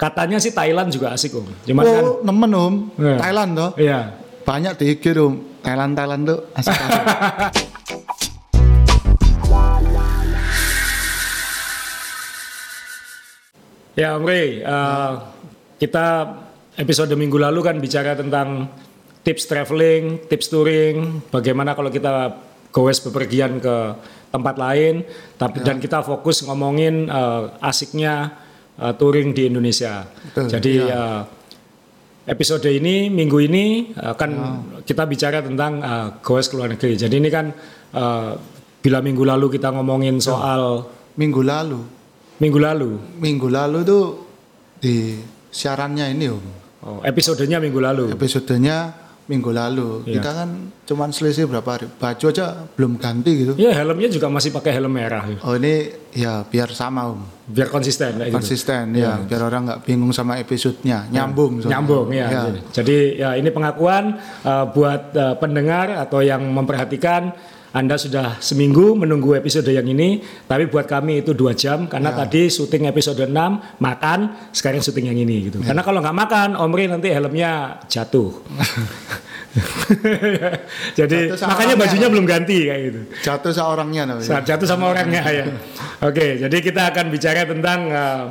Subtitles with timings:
[0.00, 1.44] Katanya sih Thailand juga asik om.
[1.68, 2.74] Cuma kan Oh, nemen om.
[2.96, 3.16] Iya.
[3.20, 3.70] Thailand toh.
[3.76, 4.16] iya.
[4.48, 5.36] Banyak di IG om.
[5.60, 7.04] Thailand Thailand tuh asik asik.
[13.98, 15.12] Ya Om Rey, eh,
[15.76, 16.06] kita
[16.78, 18.70] episode minggu lalu kan bicara tentang
[19.20, 22.32] tips traveling, tips touring, bagaimana kalau kita
[22.72, 23.76] goes bepergian ke
[24.30, 25.04] tempat lain,
[25.36, 28.32] tapi dan kita fokus ngomongin eh, asiknya
[28.80, 30.02] eh, touring di Indonesia.
[30.08, 31.20] Betul, Jadi eh,
[32.26, 33.64] episode ini minggu ini
[33.96, 34.30] akan
[34.82, 36.96] kita bicara tentang eh, goes ke luar negeri.
[36.96, 37.52] Jadi ini kan
[37.92, 38.32] eh,
[38.80, 41.80] bila minggu lalu kita ngomongin soal Minggu lalu.
[42.40, 44.04] minggu lalu, Minggu lalu tuh
[44.80, 45.20] di
[45.52, 46.40] siarannya ini om.
[46.86, 48.16] oh, episodenya minggu lalu.
[48.16, 48.94] Episodenya
[49.30, 50.02] minggu lalu.
[50.10, 50.18] Iya.
[50.18, 50.48] Kita kan
[50.90, 51.86] cuman selisih berapa hari.
[51.86, 53.52] Baju aja belum ganti gitu.
[53.54, 57.22] Ya helmnya juga masih pakai helm merah, Oh ini ya biar sama om.
[57.50, 58.38] biar konsisten kayak gitu.
[58.42, 59.22] Konsisten ya.
[59.22, 61.06] Biar orang nggak bingung sama episodenya.
[61.10, 61.62] Nyambung.
[61.62, 61.78] soalnya.
[61.78, 62.26] Nyambung ya.
[62.26, 62.42] Ya.
[62.74, 67.30] Jadi ya ini pengakuan uh, buat uh, pendengar atau yang memperhatikan
[67.70, 70.18] anda sudah seminggu menunggu episode yang ini,
[70.50, 73.30] tapi buat kami itu dua jam karena tadi syuting episode 6
[73.78, 75.62] makan, sekarang syuting yang ini gitu.
[75.62, 78.34] Karena kalau nggak makan, Omri nanti helmnya jatuh.
[80.98, 81.82] Jadi Jatuh sama makanya orangnya.
[81.82, 83.00] bajunya belum ganti kayak gitu.
[83.26, 84.26] Jatuh seorangnya namanya.
[84.26, 85.44] Saat jatuh sama orangnya ya.
[86.06, 88.22] Oke, jadi kita akan bicara tentang uh,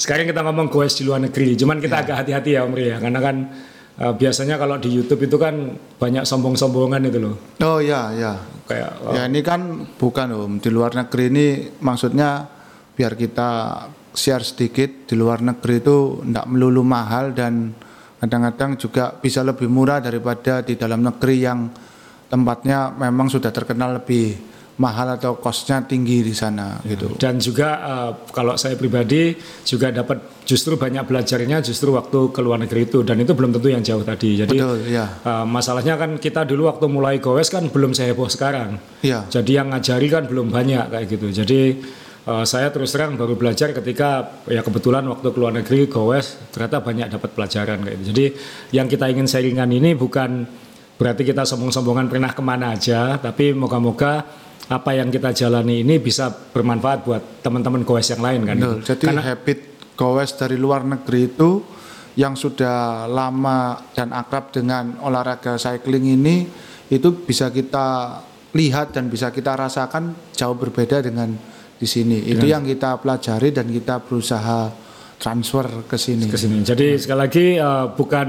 [0.00, 1.54] sekarang kita ngomong goes di luar negeri.
[1.60, 3.36] Cuman kita agak hati-hati ya Om Ri ya, karena kan
[4.00, 7.36] uh, biasanya kalau di YouTube itu kan banyak sombong-sombongan itu loh.
[7.60, 8.32] Oh ya ya.
[8.72, 9.60] Kayak uh, Ya ini kan
[10.00, 10.52] bukan om.
[10.56, 11.46] Di luar negeri ini
[11.84, 12.48] maksudnya
[12.96, 13.50] biar kita
[14.12, 17.72] share sedikit di luar negeri itu tidak melulu mahal dan
[18.20, 21.72] kadang-kadang juga bisa lebih murah daripada di dalam negeri yang
[22.28, 24.51] tempatnya memang sudah terkenal lebih
[24.82, 27.14] mahal atau costnya tinggi di sana gitu.
[27.14, 32.58] dan juga uh, kalau saya pribadi juga dapat justru banyak belajarnya justru waktu ke luar
[32.58, 34.42] negeri itu dan itu belum tentu yang jauh tadi.
[34.42, 35.22] Jadi Betul ya.
[35.22, 38.76] uh, masalahnya kan kita dulu waktu mulai goes kan belum seheboh sekarang.
[39.06, 39.30] Iya.
[39.30, 41.30] Jadi yang ngajari kan belum banyak kayak gitu.
[41.30, 41.60] Jadi
[42.22, 46.82] eh, saya terus terang baru belajar ketika ya kebetulan waktu ke luar negeri goes ternyata
[46.82, 48.06] banyak dapat pelajaran kayak gitu.
[48.10, 48.24] Jadi
[48.74, 50.46] yang kita ingin sharingan ini bukan
[51.02, 54.22] berarti kita sombong-sombongan pernah ke mana aja, tapi moga-moga
[54.70, 58.56] apa yang kita jalani ini bisa bermanfaat buat teman-teman goes yang lain kan.
[58.58, 58.78] Betul.
[58.86, 59.58] Jadi habit
[59.98, 61.50] goes dari luar negeri itu
[62.14, 66.44] yang sudah lama dan akrab dengan olahraga cycling ini
[66.92, 68.20] itu bisa kita
[68.52, 71.32] lihat dan bisa kita rasakan jauh berbeda dengan
[71.80, 72.20] di sini.
[72.28, 74.68] Itu yang kita pelajari dan kita berusaha
[75.16, 76.28] transfer ke sini.
[76.28, 76.60] ke sini.
[76.60, 78.28] Jadi sekali lagi eh, bukan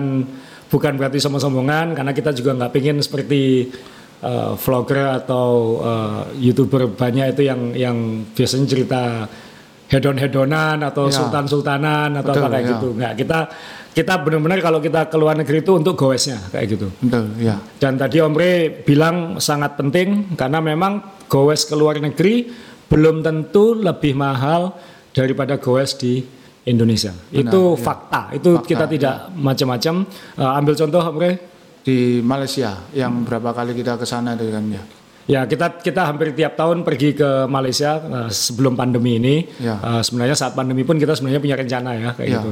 [0.72, 3.70] bukan berarti sombong-sombongan karena kita juga nggak pengen seperti
[4.24, 5.48] eh, vlogger atau
[5.84, 7.98] eh, youtuber banyak itu yang yang
[8.32, 9.02] biasanya cerita
[9.90, 11.16] hedon-hedonan atau Ya.
[11.22, 12.72] sultan-sultanan atau Betul, apa kayak ya.
[12.74, 12.88] gitu.
[12.96, 13.40] Nggak kita
[13.94, 16.88] kita benar-benar kalau kita ke luar negeri itu untuk goesnya kayak gitu.
[16.98, 17.62] Betul, ya.
[17.78, 20.98] Dan tadi Om Re bilang sangat penting karena memang
[21.30, 22.50] goes ke luar negeri
[22.90, 24.74] belum tentu lebih mahal
[25.14, 26.26] daripada goes di
[26.64, 27.14] Indonesia.
[27.30, 28.32] itu fakta.
[28.34, 29.96] Itu Fakta, kita tidak macam-macam.
[30.40, 31.32] Eh, ambil contoh Om Re.
[31.84, 34.84] Di Malaysia yang berapa kali kita ke sana dengan ya.
[35.24, 39.36] Ya kita kita hampir tiap tahun pergi ke Malaysia eh, sebelum pandemi ini.
[39.60, 39.80] Ya.
[39.80, 42.40] Eh, sebenarnya saat pandemi pun kita sebenarnya punya rencana ya kayak Ya.
[42.40, 42.52] gitu.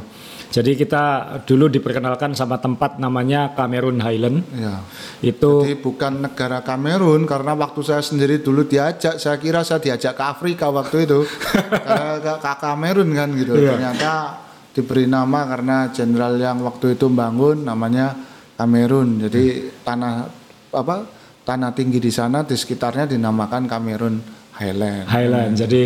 [0.52, 1.04] Jadi kita
[1.48, 4.44] dulu diperkenalkan sama tempat namanya Cameron Highland.
[4.52, 4.84] Ya.
[5.24, 10.12] Itu Jadi bukan negara Kamerun karena waktu saya sendiri dulu diajak, saya kira saya diajak
[10.12, 11.24] ke Afrika waktu itu.
[11.72, 13.56] Karena ke, ke Kamerun kan gitu.
[13.56, 13.80] Iya.
[13.80, 14.12] Ternyata
[14.76, 18.16] diberi nama karena jenderal yang waktu itu bangun namanya
[18.62, 19.26] Kamerun.
[19.26, 20.30] Jadi tanah
[20.70, 20.98] apa?
[21.42, 24.16] Tanah tinggi di sana di sekitarnya dinamakan Kamerun
[24.62, 25.10] Highland.
[25.10, 25.54] Highland.
[25.58, 25.82] Jadi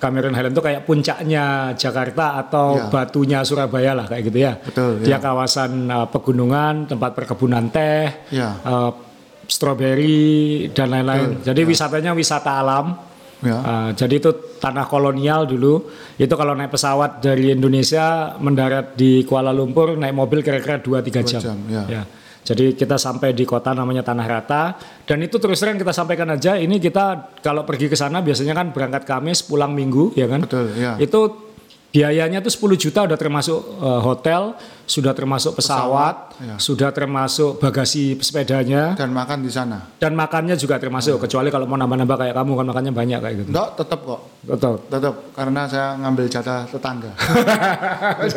[0.00, 2.86] Cameron Highland itu kayak puncaknya Jakarta atau Ya.
[2.88, 4.56] batunya Surabaya lah kayak gitu ya.
[4.56, 5.18] Betul, Dia ya.
[5.20, 8.56] kawasan uh, pegunungan, tempat perkebunan teh, Ya.
[8.64, 8.94] uh,
[9.44, 11.42] stroberi dan lain-lain.
[11.44, 13.09] Jadi wisatanya wisata alam.
[13.40, 13.56] Ya.
[13.56, 14.30] Uh, jadi itu
[14.60, 15.88] tanah kolonial dulu.
[16.20, 21.40] Itu kalau naik pesawat dari Indonesia mendarat di Kuala Lumpur naik mobil kira-kira 2-3 jam.
[21.40, 21.84] jam, ya.
[21.88, 22.02] Ya.
[22.40, 24.72] Jadi kita sampai di kota namanya Tanah Rata
[25.04, 28.72] dan itu terus terang kita sampaikan aja ini kita kalau pergi ke sana biasanya kan
[28.72, 30.48] berangkat Kamis pulang Minggu ya kan.
[30.48, 30.96] Betul, ya.
[30.96, 31.49] Itu
[31.90, 34.54] biayanya tuh 10 juta udah termasuk eh, hotel,
[34.84, 36.54] sudah termasuk pesawat, ya.
[36.56, 39.86] sudah termasuk bagasi sepedanya Dan makan di sana.
[39.96, 41.22] dan makannya juga termasuk Hmm.
[41.22, 43.48] kecuali kalau mau nambah-nambah kayak kamu kan makannya banyak kayak gitu.
[43.50, 44.20] Enggak, tetap kok.
[44.42, 44.74] Betul.
[44.84, 47.10] Tetap karena saya ngambil jatah tetangga.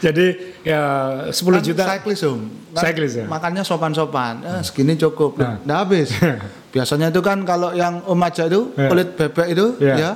[0.00, 0.26] Jadi
[0.62, 0.82] ya
[1.28, 2.40] 10 juta Cyclist om.
[2.72, 3.26] Kan Cyclist, ya?
[3.26, 4.34] Makannya sopan-sopan.
[4.42, 5.38] Eh, segini cukup.
[5.38, 5.60] Nah.
[5.76, 6.12] habis.
[6.74, 8.90] Biasanya itu kan kalau yang om aja itu Ya.
[8.90, 9.94] kulit bebek itu Ya.
[9.94, 10.10] ya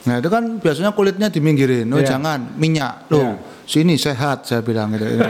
[0.00, 2.08] Nah itu kan biasanya kulitnya diminggirin, oh Iya.
[2.10, 3.34] jangan minyak, loh Iya.
[3.64, 5.04] sini sehat saya bilang gitu.
[5.14, 5.28] Nah,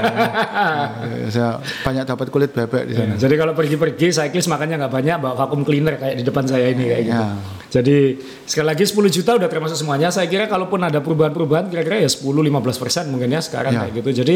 [1.29, 1.51] saya
[1.81, 3.13] banyak dapat kulit bebek di sana.
[3.13, 6.71] Ya, jadi kalau pergi-pergi cyclist makanya nggak banyak bawa vakum cleaner kayak di depan saya
[6.71, 7.19] ini kayak gitu.
[7.21, 7.35] Ya.
[7.71, 7.97] Jadi
[8.45, 10.09] sekali lagi 10 juta udah termasuk semuanya.
[10.09, 13.81] Saya kira kalaupun ada perubahan-perubahan kira-kira ya 10-15 persen mungkin ya sekarang Ya.
[13.85, 14.11] kayak gitu.
[14.17, 14.35] Jadi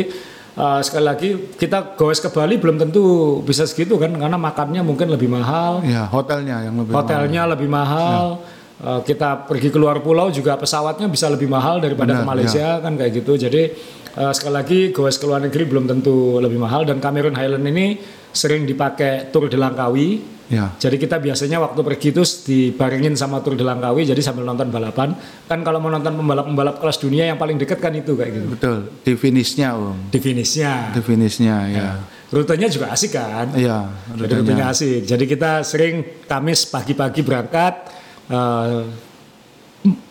[0.54, 3.02] uh, sekali lagi kita goes ke Bali belum tentu
[3.40, 7.00] bisa segitu kan karena makannya mungkin lebih mahal, Ya hotelnya yang lebih mahal.
[7.00, 8.24] hotelnya lebih mahal.
[8.74, 12.98] Uh, kita pergi keluar pulau juga pesawatnya bisa lebih mahal daripada Benar, ke Malaysia kan
[12.98, 13.38] kayak gitu.
[13.38, 13.70] Jadi
[14.18, 18.02] uh, sekali lagi goes ke luar negeri belum tentu lebih mahal dan Cameron Highland ini
[18.34, 20.34] sering dipakai Tour de Langkawi.
[20.50, 20.74] Ya.
[20.76, 25.14] Jadi kita biasanya waktu pergi itu dibarengin sama Tour de Langkawi jadi sambil nonton balapan.
[25.46, 28.46] Kan kalau mau nonton pembalap-pembalap kelas dunia yang paling dekat kan itu kayak gitu.
[28.58, 30.90] Betul, di finishnya om, Di finishnya.
[30.90, 31.88] di finishnya ya.
[32.34, 33.54] Rutenya juga asik kan?
[33.54, 33.86] Iya,
[34.18, 35.06] Jadi rutenya asik.
[35.06, 37.93] Jadi kita sering Kamis pagi-pagi berangkat,
[38.26, 38.80] eh,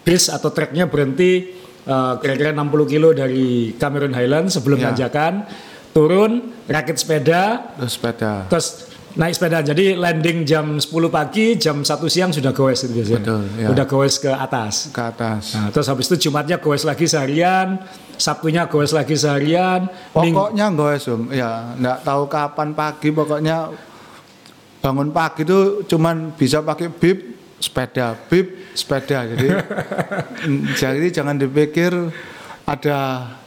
[0.03, 1.49] bis atau treknya berhenti
[1.83, 4.89] eh, kira-kira 60 kilo dari Cameron Highland sebelum Ya.
[4.89, 5.43] tanjakan,
[5.89, 6.31] turun,
[6.65, 8.33] rakit sepeda, Terus sepeda.
[8.47, 8.67] terus
[9.13, 9.61] naik sepeda.
[9.61, 13.19] Jadi landing jam 10 pagi, jam 1 siang sudah goes itu biasanya.
[13.19, 13.67] Betul, ya.
[13.69, 14.89] Udah goes ke atas.
[14.89, 15.53] ke atas.
[15.53, 17.77] Nah, terus habis itu Jumatnya goes lagi seharian,
[18.13, 19.85] Sabtunya goes lagi seharian,
[20.15, 23.73] Ming- Pokoknya goes om, ya nggak tahu kapan pagi pokoknya
[24.79, 27.32] bangun pagi itu cuman bisa pakai bib
[27.63, 29.23] sepeda, bib sepeda.
[29.23, 29.47] Jadi
[30.83, 31.95] jadi jangan dipikir
[32.67, 32.99] ada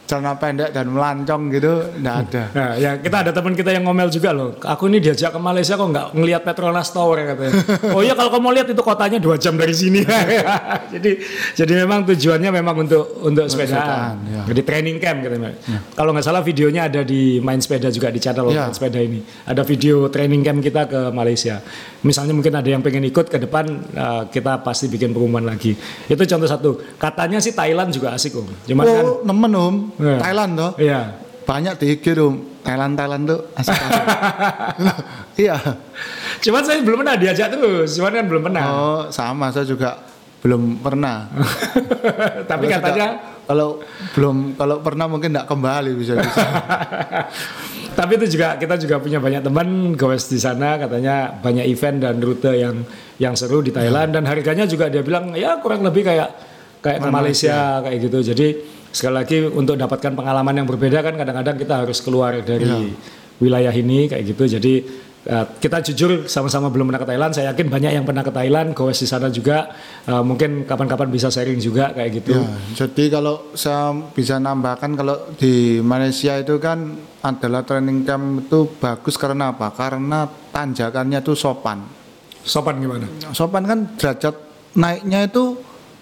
[0.07, 2.43] celana pendek dan melancong gitu, nggak ada.
[2.57, 4.55] Nah, ya kita ada teman kita yang ngomel juga loh.
[4.57, 7.53] Aku ini diajak ke Malaysia kok nggak ngelihat Petronas Tower ya katanya.
[7.95, 10.01] Oh iya kalau kamu lihat itu kotanya dua jam dari sini.
[10.93, 11.11] jadi
[11.53, 14.23] jadi memang tujuannya memang untuk untuk sepedaan.
[14.25, 14.41] ya.
[14.47, 15.35] Jadi training camp gitu.
[15.93, 18.69] Kalau nggak salah videonya ada di main sepeda juga di channel Ya.
[18.69, 19.19] main sepeda ini.
[19.43, 21.59] Ada video training camp kita ke Malaysia.
[22.01, 25.75] Misalnya mungkin ada yang pengen ikut ke depan eh, kita pasti bikin pengumuman lagi.
[26.07, 26.69] Itu contoh satu.
[26.95, 28.47] Katanya sih Thailand juga asik om.
[28.63, 30.17] Cuman kan Oh nemen om, Ya.
[30.21, 30.71] Thailand toh.
[30.77, 31.01] iya.
[31.43, 33.71] Banyak di IG om, Thailand Thailand tuh asik.
[33.71, 34.03] asik.
[35.37, 35.55] Iya.
[36.43, 38.63] Cuman saya belum pernah diajak terus, cuman kan belum pernah.
[38.67, 39.95] Oh sama saya juga
[40.43, 41.31] belum pernah.
[42.51, 43.69] Tapi Kalau katanya, sudah- kalau
[44.11, 46.43] belum kalau pernah mungkin nggak kembali bisa bisa.
[47.97, 52.15] tapi itu juga kita juga punya banyak teman goes di sana, katanya banyak event dan
[52.19, 52.83] rute yang
[53.17, 56.29] yang seru di Thailand dan harganya juga dia bilang ya kurang lebih kayak
[56.83, 58.19] kayak ke Malaysia kayak gitu.
[58.35, 58.47] Jadi
[58.91, 62.93] sekali lagi untuk dapatkan pengalaman yang berbeda kan kadang-kadang kita harus keluar dari
[63.37, 64.57] wilayah ini kayak gitu.
[64.57, 64.73] Jadi
[65.27, 67.31] eh, kita jujur sama-sama belum pernah ke Thailand.
[67.33, 69.69] Saya yakin banyak yang pernah ke Thailand, goes di sana juga.
[70.09, 72.33] Eh, mungkin kapan-kapan bisa sharing juga kayak gitu.
[72.37, 78.59] Ya, jadi kalau saya bisa nambahkan kalau di Malaysia itu kan adalah training camp itu
[78.81, 79.69] bagus karena apa?
[79.73, 81.85] Karena tanjakannya itu sopan.
[82.47, 83.05] Sopan gimana?
[83.35, 84.35] Sopan kan derajat
[84.77, 85.57] naiknya itu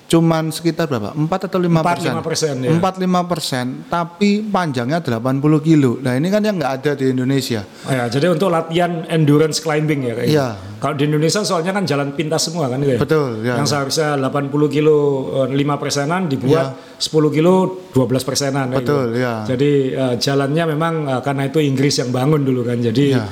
[0.05, 1.11] cuman sekitar berapa?
[1.11, 2.13] 4 atau 5 persen?
[2.13, 2.69] 4-5%, ya.
[2.71, 5.97] 4-5 persen, tapi panjangnya 80 kilo.
[5.97, 7.65] Nah ini kan yang nggak ada di Indonesia.
[7.83, 10.21] Oh ya, jadi untuk latihan endurance climbing ya Iya.
[10.21, 10.43] gitu.
[10.75, 12.99] Kalau di Indonesia soalnya kan jalan pintas semua kan itu ya.
[13.01, 13.57] Betul, ya.
[13.57, 14.97] Yang seharusnya 80 kilo
[15.41, 17.53] eh, 5 persenan dibuat 10 kilo
[17.89, 18.67] 12 persenan.
[18.69, 19.25] Betul, gitu.
[19.25, 19.41] ya.
[19.41, 22.77] Jadi eh, jalannya memang eh, karena itu Inggris yang bangun dulu kan.
[22.77, 23.25] Jadi Iya.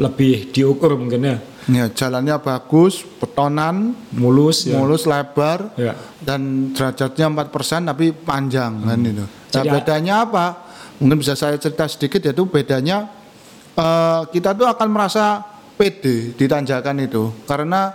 [0.00, 1.36] lebih diukur mungkin ya.
[1.66, 4.78] Ya, jalannya bagus, betonan, Mulus ya.
[4.78, 5.98] mulus, lebar, Ya.
[6.22, 7.50] dan derajatnya 4%
[7.84, 9.26] tapi panjang kan itu.
[9.26, 10.46] Nah, Jadi- bedanya apa?
[11.02, 13.10] Mungkin bisa saya cerita sedikit yaitu bedanya
[13.74, 15.42] eh, kita tuh akan merasa
[15.74, 17.92] pede di tanjakan itu karena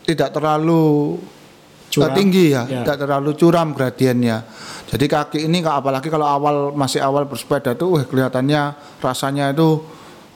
[0.00, 2.14] tidak terlalu eh, Curam.
[2.14, 2.80] tinggi ya, Ya.
[2.80, 4.46] tidak terlalu curam gradiennya.
[4.86, 9.84] Jadi kaki ini apalagi kalau awal masih awal bersepeda tuh wah, kelihatannya rasanya itu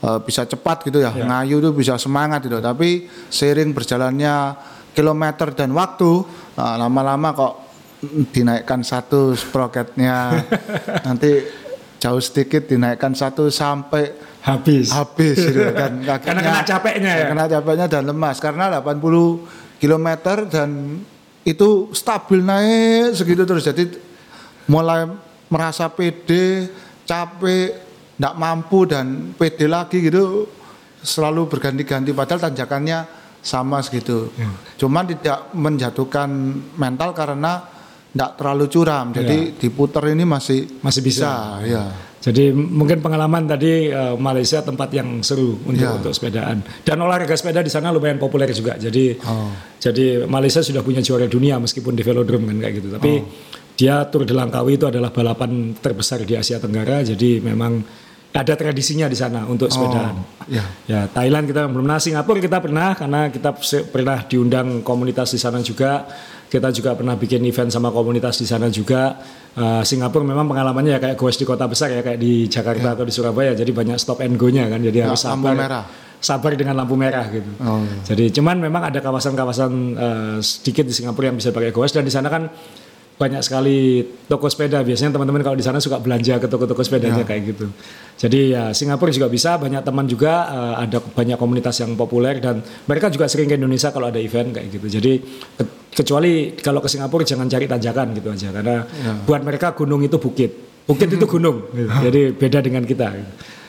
[0.03, 1.25] eh, bisa cepat gitu ya, Ya.
[1.25, 2.59] ngayu tuh bisa semangat gitu.
[2.59, 4.59] Tapi seiring berjalannya
[4.91, 6.11] kilometer dan waktu
[6.55, 7.55] eh, lama-lama kok
[8.29, 10.43] dinaikkan satu sproketnya
[11.07, 11.39] nanti
[11.97, 14.11] jauh sedikit dinaikkan satu sampai
[14.43, 14.91] Habis.
[14.91, 17.27] habis gitu kan kakinya Karena kena capeknya ya.
[17.31, 18.99] kena capeknya dan lemas karena 80
[19.79, 20.09] km
[20.51, 20.99] dan
[21.43, 23.87] itu stabil naik segitu terus jadi
[24.67, 25.07] mulai
[25.47, 26.75] merasa pede
[27.07, 27.92] capek
[28.23, 30.47] tidak mampu dan pede lagi gitu
[31.03, 33.03] selalu berganti-ganti padahal tanjakannya
[33.43, 34.31] sama segitu
[34.79, 36.31] cuman tidak menjatuhkan
[36.79, 37.67] mental karena
[38.15, 41.59] tidak terlalu curam jadi diputar ini masih Masih bisa.
[41.67, 41.91] ya
[42.23, 45.91] Jadi mungkin pengalaman tadi eh, Malaysia tempat yang seru untuk Ya.
[45.91, 46.63] untuk sepedaan.
[46.87, 48.79] Dan olahraga sepeda di sana lumayan populer juga.
[48.79, 49.51] Jadi Oh.
[49.75, 52.89] jadi Malaysia sudah punya juara dunia meskipun di velodrome kan kayak gitu.
[52.95, 53.27] Tapi Oh.
[53.75, 57.03] dia Tour de Langkawi itu adalah balapan terbesar di Asia Tenggara.
[57.03, 57.83] Jadi memang
[58.33, 60.17] ada tradisinya di sana untuk sepedaan.
[60.49, 60.65] ya.
[60.89, 63.51] Ya, Thailand kita belum pernah, Singapura kita pernah karena kita
[63.93, 66.09] pernah diundang komunitas di sana juga.
[66.49, 69.17] Kita juga pernah bikin event sama komunitas di sana juga.
[69.57, 73.05] Eh, Singapura memang pengalamannya ya kayak goes di kota besar ya kayak di Jakarta atau
[73.05, 73.53] di Surabaya.
[73.57, 74.81] Jadi banyak stop and go-nya kan.
[74.81, 75.57] Jadi harus lampu sabar.
[75.57, 75.85] merah.
[76.23, 77.49] Sabar dengan lampu merah gitu.
[77.61, 77.85] Oh.
[78.05, 82.13] Jadi cuman memang ada kawasan-kawasan eh, sedikit di Singapura yang bisa pakai goes dan di
[82.13, 82.49] sana kan
[83.23, 84.83] banyak sekali toko sepeda.
[84.83, 87.71] Biasanya teman-teman kalau di sana suka belanja ke toko-toko sepedanya kayak gitu.
[88.19, 92.59] Jadi ya Singapura juga bisa, banyak teman juga eh, ada banyak komunitas yang populer dan
[92.85, 94.87] mereka juga sering ke Indonesia kalau ada event kayak gitu.
[94.91, 95.13] Jadi
[95.55, 98.77] ke- kecuali kalau ke Singapura jangan cari tanjakan gitu aja karena
[99.23, 100.51] buat mereka gunung itu bukit.
[100.83, 101.71] Bukit itu gunung.
[101.71, 101.89] gitu.
[102.11, 103.15] Jadi beda dengan kita.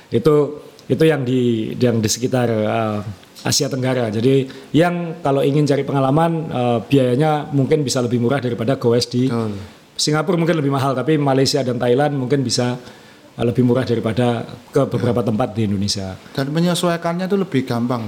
[0.09, 0.35] Itu
[0.83, 2.99] itu yang di yang di sekitar eh,
[3.43, 4.07] Asia Tenggara.
[4.07, 9.27] Jadi yang kalau ingin cari pengalaman eh, biayanya mungkin bisa lebih murah daripada goes di
[9.27, 9.59] Betul.
[9.93, 12.79] Singapura mungkin lebih mahal, tapi Malaysia dan Thailand mungkin bisa
[13.35, 16.15] eh, lebih murah daripada ke beberapa tempat di Indonesia.
[16.33, 18.03] Dan menyesuaikannya itu lebih gampang.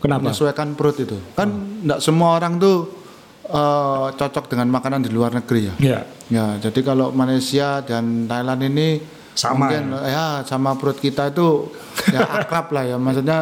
[0.00, 0.30] Kenapa?
[0.30, 1.16] Menyesuaikan perut itu.
[1.36, 2.92] Kan enggak semua orang tuh
[3.48, 5.74] eh, cocok dengan makanan di luar negeri ya.
[5.80, 6.00] Ya,
[6.30, 11.70] Ya, jadi kalau Malaysia dan Thailand ini Sama mungkin ya sama perut kita itu
[12.10, 12.96] ya akrab lah ya.
[12.96, 13.38] Maksudnya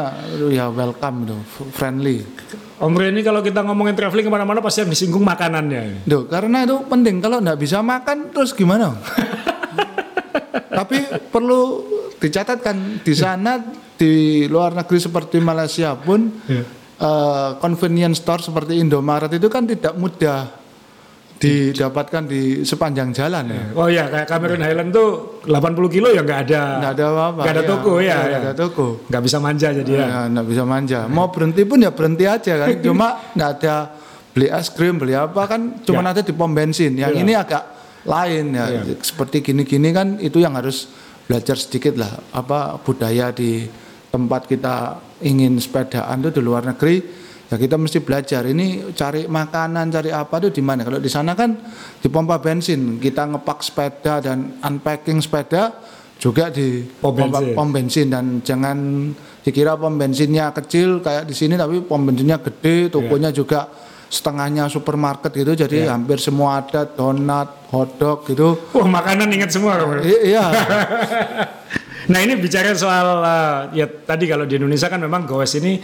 [0.49, 1.41] ya welcome tuh,
[1.73, 2.23] friendly.
[2.79, 6.07] Om ini kalau kita ngomongin traveling ke mana-mana pasti yang disinggung makanannya.
[6.07, 8.95] Duh, karena itu penting kalau nggak bisa makan terus gimana?
[10.79, 10.97] Tapi
[11.35, 11.83] perlu
[12.19, 13.59] dicatatkan di sana
[13.99, 16.63] di luar negeri seperti Malaysia pun Ya.
[16.99, 20.47] eh, convenience store seperti Indomaret itu kan tidak mudah
[21.39, 23.63] didapatkan di sepanjang jalan ya.
[23.79, 25.09] Oh ya, kayak Cameron Highland tuh
[25.47, 26.63] 80 kilo ya nggak ada.
[26.83, 27.41] Nggak ada apa-apa.
[27.47, 27.71] Nggak ada ya.
[27.71, 28.17] toko ya.
[28.19, 28.39] Nggak ya.
[28.43, 28.87] ada toko.
[29.07, 30.07] Nggak bisa manja jadi ya.
[30.07, 31.01] Ya, nggak bisa manja.
[31.07, 32.69] Mau berhenti pun ya berhenti aja kan.
[32.87, 33.07] Cuma
[33.39, 33.75] nggak ada
[34.35, 36.15] beli es krim, beli apa kan cuma Ya.
[36.15, 36.95] ada di pom bensin.
[36.95, 37.21] Yang Ya.
[37.23, 37.65] ini agak
[38.07, 38.67] lain ya.
[38.71, 38.83] Ya.
[39.03, 40.91] Seperti gini-gini kan itu yang harus
[41.27, 43.67] belajar sedikit lah apa budaya di
[44.09, 47.18] tempat kita ingin sepedaan tuh di luar negeri.
[47.49, 50.85] Ya kita mesti belajar ini cari makanan, cari apa tuh di mana.
[50.85, 51.57] Kalau di sana kan
[51.97, 55.73] di pompa bensin kita ngepak sepeda dan unpacking sepeda
[56.15, 57.55] juga di Pom pompa- bensin.
[57.55, 58.77] pom bensin dan jangan
[59.41, 63.65] dikira pom bensinnya kecil kayak di sini tapi pom bensinnya gede tokonya juga
[64.09, 69.79] setengahnya supermarket gitu jadi hampir semua ada donat hotdog gitu Wah makanan ingat semua.
[69.79, 70.01] Om.
[70.01, 70.45] I- iya
[72.09, 75.77] Nah ini bicara soal eh, ya tadi kalau di Indonesia kan memang goes ini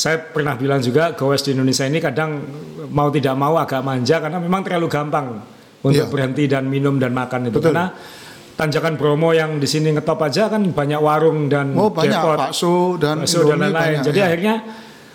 [0.00, 2.40] saya pernah bilang juga goes di Indonesia ini kadang
[2.88, 5.44] mau tidak mau agak manja karena memang terlalu gampang
[5.84, 6.08] untuk Iya.
[6.08, 7.76] berhenti dan minum dan makan itu Betul.
[7.76, 7.92] karena
[8.56, 12.74] tanjakan Bromo yang di sini ngetop aja kan banyak warung dan oh banyak depot, bakso
[12.96, 13.76] dan bakso dan Indomie lain-lain.
[14.00, 14.24] banyak, Jadi ya.
[14.28, 14.54] akhirnya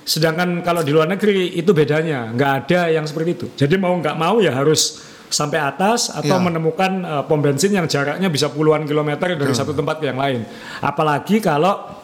[0.05, 3.45] sedangkan kalau di luar negeri itu bedanya nggak ada yang seperti itu.
[3.57, 6.41] Jadi mau nggak mau ya harus sampai atas atau Ya.
[6.41, 10.45] menemukan uh, pom bensin yang jaraknya bisa puluhan kilometer dari satu tempat ke yang lain.
[10.77, 12.01] Apalagi kalau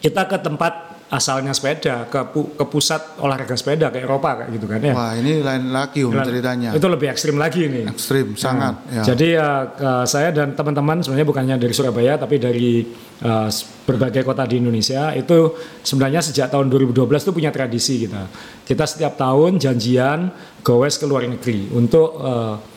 [0.00, 4.66] kita ke tempat asalnya sepeda, ke, pu- ke pusat olahraga sepeda ke Eropa kayak gitu
[4.66, 4.92] kan ya.
[4.92, 7.88] wah ini lain lagi om ceritanya Itu lebih ekstrim lagi nih.
[7.88, 9.02] ekstrim sangat ya.
[9.06, 12.84] Jadi ya ke- saya dan teman-teman sebenarnya bukannya dari Surabaya tapi dari
[13.18, 13.48] uh,
[13.82, 18.28] berbagai kota di Indonesia itu sebenarnya sejak tahun 2012 itu punya tradisi kita.
[18.62, 20.28] Kita setiap tahun janjian
[20.60, 22.67] goes ke luar negeri untuk uh,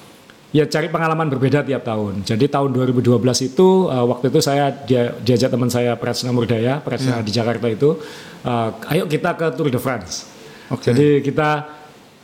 [0.51, 2.27] ya cari pengalaman berbeda tiap tahun.
[2.27, 3.07] Jadi tahun 2012
[3.47, 7.95] itu uh, waktu itu saya dia, diajak teman saya Prasna Murdaya, Prasna di Jakarta itu,
[8.43, 10.27] uh, ayo kita ke Tour de France.
[10.67, 10.91] Oke.
[10.91, 11.49] Jadi kita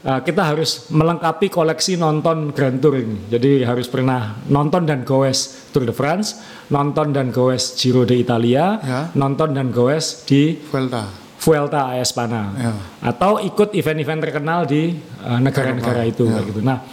[0.03, 3.31] uh, kita harus melengkapi koleksi nonton Grand Tour ini.
[3.31, 8.79] Jadi harus pernah nonton dan goes Tour de France, nonton dan goes Giro de Italia,
[8.83, 8.99] Ya.
[9.15, 11.07] nonton dan goes di Vuelta
[11.37, 12.73] Vuelta a Espana Ya.
[13.07, 16.43] atau ikut event-event terkenal di uh, negara-negara itu Ya.
[16.43, 16.59] kayak gitu.
[16.59, 16.83] Nah,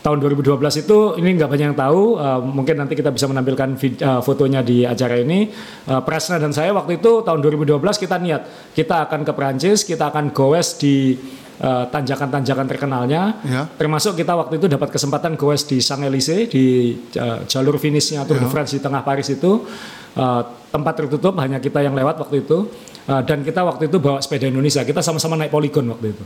[0.00, 4.00] tahun 2012 itu ini nggak banyak yang tahu, uh, mungkin nanti kita bisa menampilkan vid-
[4.00, 5.52] uh, fotonya di acara ini.
[5.84, 10.08] Uh, Prasna dan saya waktu itu tahun 2012 kita niat kita akan ke Prancis, kita
[10.08, 11.20] akan goes di
[11.60, 13.22] uh, tanjakan-tanjakan terkenalnya.
[13.44, 13.68] Ya.
[13.76, 18.40] Termasuk kita waktu itu dapat kesempatan goes di Sang Elysee di uh, jalur finishnya Tour
[18.40, 19.68] de France di tengah Paris itu
[20.16, 20.42] uh,
[20.72, 22.68] tempat tertutup hanya kita yang lewat waktu itu
[23.10, 26.24] Uh, dan kita waktu itu bawa sepeda Indonesia kita sama-sama naik Polygon waktu itu.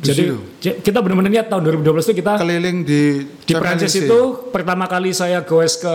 [0.00, 0.36] Di Jadi situ?
[0.80, 3.02] kita benar-benar lihat tahun 2012 itu kita keliling di
[3.44, 5.94] di Prancis itu pertama kali saya goes ke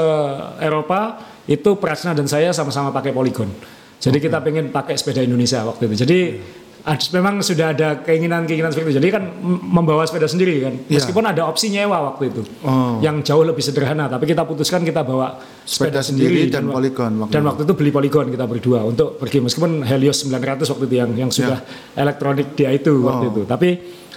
[0.62, 1.18] Eropa
[1.50, 3.50] itu Prasna dan saya sama-sama pakai Polygon.
[3.98, 6.06] Jadi kita pengen pakai sepeda Indonesia waktu itu.
[6.06, 8.98] Jadi ad- memang sudah ada keinginan-keinginan seperti itu.
[9.02, 10.74] Jadi kan membawa sepeda sendiri kan.
[10.86, 11.02] Iya.
[11.02, 12.42] Meskipun ada opsi nyewa waktu itu.
[12.62, 13.02] Oh.
[13.02, 17.12] Yang jauh lebih sederhana, tapi kita putuskan kita bawa sepeda, Sepeda sendiri dan wa- Polygon
[17.20, 17.50] waktu Dan itu.
[17.50, 21.30] waktu itu beli Polygon kita berdua untuk pergi meskipun Helios 900 waktu itu yang yang
[21.30, 21.58] sudah
[21.94, 23.26] elektronik dia itu waktu.
[23.26, 23.34] Oh.
[23.34, 23.42] itu.
[23.44, 23.70] Tapi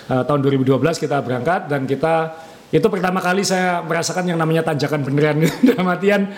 [0.04, 2.14] eh, tahun 2012 kita berangkat dan kita
[2.68, 5.40] itu pertama kali saya merasakan yang namanya tanjakan beneran
[5.72, 6.28] dalam artian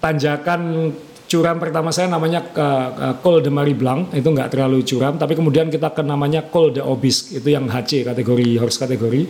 [0.00, 0.92] tanjakan
[1.34, 5.66] curam pertama saya namanya uh, Col de Marie Blanc itu nggak terlalu curam tapi kemudian
[5.66, 9.22] kita ke namanya Col de Obisque itu yang HC kategori horse kategori.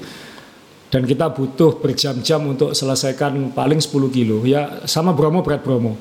[0.92, 5.98] Dan kita butuh berjam-jam untuk selesaikan paling 10 kilo ya sama Bromo berat Bromo.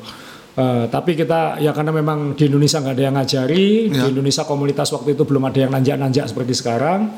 [0.53, 4.05] Uh, tapi kita ya karena memang di Indonesia nggak ada yang ngajari Ya.
[4.05, 7.09] di Indonesia komunitas waktu itu belum ada yang nanjak-nanjak seperti sekarang.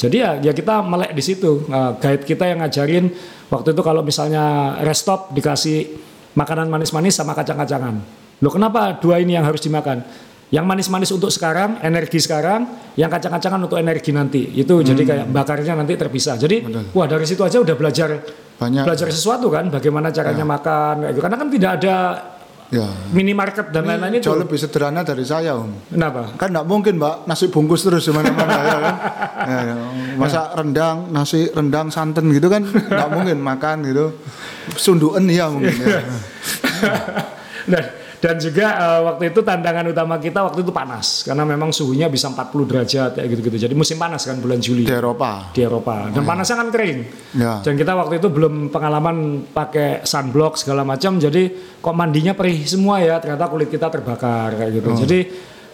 [0.00, 1.68] Jadi ya ya kita melek di situ.
[1.68, 3.12] Uh, guide kita yang ngajarin
[3.52, 6.00] waktu itu kalau misalnya rest stop dikasih
[6.32, 7.98] makanan manis-manis sama kacang-kacangan
[8.38, 10.02] loh kenapa dua ini yang harus dimakan
[10.48, 12.64] yang manis-manis untuk sekarang energi sekarang
[12.96, 16.64] yang kacang-kacangan untuk energi nanti itu jadi kayak bakarnya nanti terpisah jadi
[16.96, 18.16] wah dari situ aja udah belajar
[18.58, 18.84] Banyak.
[18.88, 21.22] belajar sesuatu kan bagaimana caranya makan kayak gitu.
[21.22, 21.96] karena kan tidak ada
[22.68, 22.84] Ya.
[23.16, 25.88] minimarket dan lain-lain itu Jauh lebih sederhana dari saya, Om.
[25.88, 28.96] kenapa Kan nggak mungkin, Mbak, nasi bungkus terus di mana-mana ya kan.
[29.48, 29.76] Ya, ya.
[30.20, 34.12] Masa rendang, nasi rendang santan gitu kan nggak mungkin makan gitu.
[34.76, 36.04] Sunduan ya mungkin ya.
[37.72, 37.84] dan
[38.18, 42.26] dan juga eh, waktu itu tantangan utama kita waktu itu panas karena memang suhunya bisa
[42.34, 43.56] 40 derajat kayak gitu-gitu.
[43.70, 44.82] Jadi musim panas kan bulan Juli.
[44.82, 45.54] Di Eropa.
[45.54, 46.10] di Eropa.
[46.10, 46.98] Dan panasnya kan kering.
[47.38, 47.62] Ya.
[47.62, 51.22] dan kita waktu itu belum pengalaman pakai sunblock segala macam.
[51.22, 54.88] Jadi kok mandinya perih semua ya ternyata kulit kita terbakar kayak gitu.
[55.06, 55.18] Jadi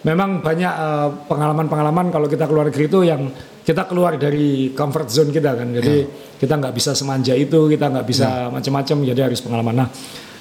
[0.05, 3.21] memang banyak eh, pengalaman-pengalaman kalau kita keluar negeri itu yang
[3.65, 5.73] kita keluar dari comfort zone kita kan.
[5.73, 5.95] Jadi
[6.37, 9.75] kita nggak bisa semanja itu kita nggak bisa macam-macam jadi harus pengalaman.
[9.81, 9.89] Nah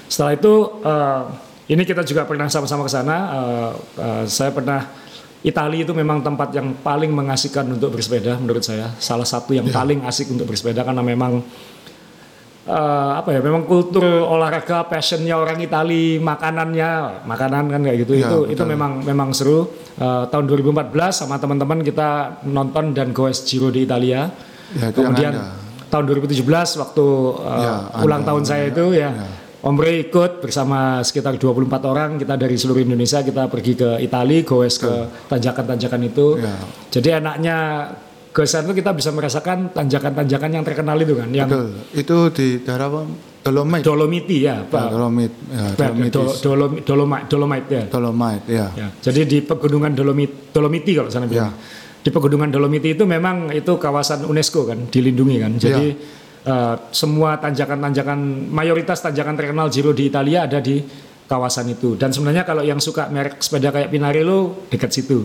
[0.05, 0.53] setelah itu
[0.85, 1.23] eh,
[1.65, 4.85] ini kita juga pernah sama-sama ke sana eh, eh, saya pernah
[5.45, 8.97] Italia itu memang tempat yang paling mengasihkan untuk bersepeda menurut saya.
[8.97, 11.45] Salah satu yang paling asik untuk bersepeda karena memang
[12.65, 13.45] eh, apa ya?
[13.45, 16.93] Memang kultur olahraga, passionnya orang Italia, makanannya,
[17.29, 18.13] makanan kan kayak gitu.
[18.17, 18.53] Ya, itu betul.
[18.57, 19.69] itu memang memang seru.
[20.01, 24.33] Eh, tahun 2014 sama teman-teman kita nonton dan goes Giro di Italia.
[24.73, 25.33] Ya, yang Kemudian
[25.93, 26.41] tahun 2017
[26.81, 27.07] waktu
[27.45, 29.13] eh, Ya, ulang tahun saya itu ya.
[29.13, 34.45] Om Ray ikut bersama sekitar 24 orang kita dari seluruh Indonesia kita pergi ke Italia,
[34.45, 34.93] goes ke
[35.25, 36.37] tanjakan-tanjakan itu.
[36.37, 36.53] Ya.
[36.91, 37.57] Jadi enaknya
[38.29, 41.69] ke sana itu kita bisa merasakan tanjakan-tanjakan yang terkenal itu kan, yang Betul.
[41.95, 43.03] Itu di daerah apa?
[43.41, 43.85] Dolomite.
[43.85, 44.89] Dolomiti ya, Ya, Pak.
[44.91, 45.37] Dolomite.
[45.47, 46.13] Ya, Pak, Dolomitis.
[46.13, 47.85] Do- Dolom- Dolomite, Dolomite ya.
[47.87, 48.67] Dolomite, ya.
[48.75, 51.53] Ya, Jadi di pegunungan Dolomiti, Dolomiti kalau sana bilang.
[52.05, 55.53] Di pegunungan Dolomiti itu memang itu kawasan UNESCO kan, dilindungi kan.
[55.57, 55.85] Jadi
[56.45, 60.81] eh, semua tanjakan-tanjakan mayoritas tanjakan terkenal Giro di Italia ada di
[61.25, 61.97] kawasan itu.
[61.97, 65.25] Dan sebenarnya kalau yang suka merek sepeda kayak Pinarello dekat situ.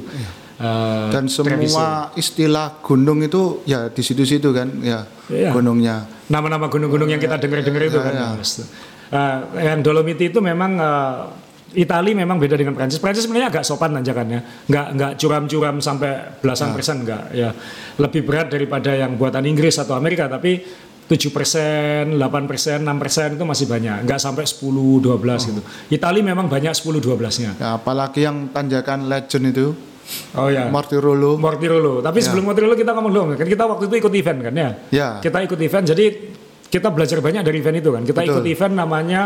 [0.60, 1.72] Eh, Dan Treviso.
[1.72, 5.56] semua istilah gunung itu ya di situ-situ kan, ya Iya.
[5.56, 6.04] gunungnya.
[6.28, 8.14] nama-nama gunung-gunung yang kita dengar-dengar itu ya, kan.
[8.14, 8.28] ya.
[8.36, 8.60] Mas.
[9.10, 12.98] Eh, yang Dolomiti itu memang eh, Itali memang beda dengan Prancis.
[12.98, 17.54] Prancis sebenarnya agak sopan tanjakannya, nggak nggak curam-curam sampai belasan persen nggak ya.
[17.96, 20.66] Lebih berat daripada yang buatan Inggris atau Amerika, tapi
[21.10, 25.62] 7 persen, 8 persen, 6 persen itu masih banyak, nggak sampai 10, 12 gitu.
[25.90, 27.58] Itali memang banyak 10, 12-nya.
[27.58, 29.68] Ya, apalagi yang tanjakan legend itu,
[30.34, 30.66] Oh ya.
[30.74, 31.38] Mortirolo.
[31.38, 32.02] Mortirolo.
[32.02, 34.70] Tapi sebelum Mortirolo kita ngomong dulu, kan kita waktu itu ikut event kan ya.
[34.90, 35.08] Ya.
[35.22, 36.06] Kita ikut event, jadi
[36.70, 38.02] kita belajar banyak dari event itu kan.
[38.06, 38.34] Kita Betul.
[38.34, 39.22] ikut event namanya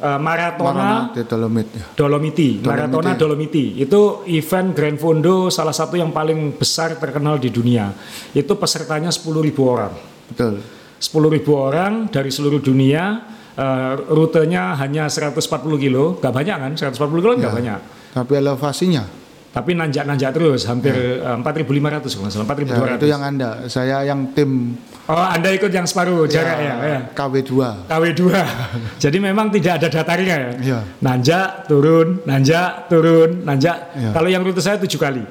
[0.00, 1.84] uh, Maratona Marana Dolomite ya.
[1.96, 2.48] Dolomiti.
[2.60, 3.64] Maratona Dolomiti.
[3.80, 7.92] Itu event Grand Fondo salah satu yang paling besar terkenal di dunia.
[8.32, 9.28] Itu pesertanya 10.000
[9.64, 9.92] orang.
[10.28, 10.77] Betul.
[10.98, 11.14] 10.000
[11.48, 13.34] orang dari seluruh dunia.
[13.54, 15.42] uh, rutenya hanya 140
[15.76, 16.72] kilo, nggak banyak kan?
[16.74, 17.80] 140 kilo nggak banyak.
[18.14, 19.02] Tapi elevasinya,
[19.48, 21.74] Tapi nanjak-nanjak terus, hampir uh, 4.500
[22.06, 22.78] kalau nggak salah, 4.200.
[22.78, 23.50] ya, itu yang anda.
[23.66, 27.00] Saya yang tim Oh, Anda ikut yang separuh jarak ya, ya.
[27.16, 27.52] KW2.
[27.88, 28.22] KW2.
[29.08, 30.50] Jadi memang tidak ada datarnya ya.
[30.60, 30.78] Iya.
[31.00, 33.96] Nanjak, turun, nanjak, turun, nanjak.
[33.96, 34.10] Iya.
[34.12, 35.24] Kalau yang rute saya tujuh kali,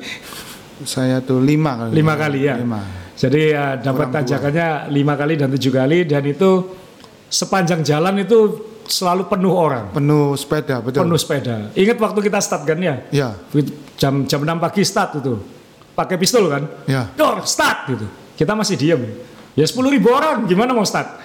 [0.82, 1.92] Saya tuh lima kali.
[1.94, 2.58] lima kali ya.
[2.58, 2.82] Lima.
[3.18, 6.70] Jadi ya, dapat tanjakannya lima kali dan tujuh kali dan itu
[7.28, 8.38] sepanjang jalan itu
[8.88, 11.04] selalu penuh orang, Penuh sepeda, betul.
[11.04, 11.74] penuh sepeda.
[11.76, 12.96] Ingat waktu kita start kan ya?
[13.12, 13.36] Ya,
[14.00, 15.34] Jam jam 6 pagi start itu.
[15.92, 16.64] Pakai pistol kan?
[16.86, 17.10] ya.
[17.18, 18.06] Dor, start gitu.
[18.38, 19.02] Kita masih diem.
[19.58, 21.18] Ya 10 ribu orang, gimana mau start?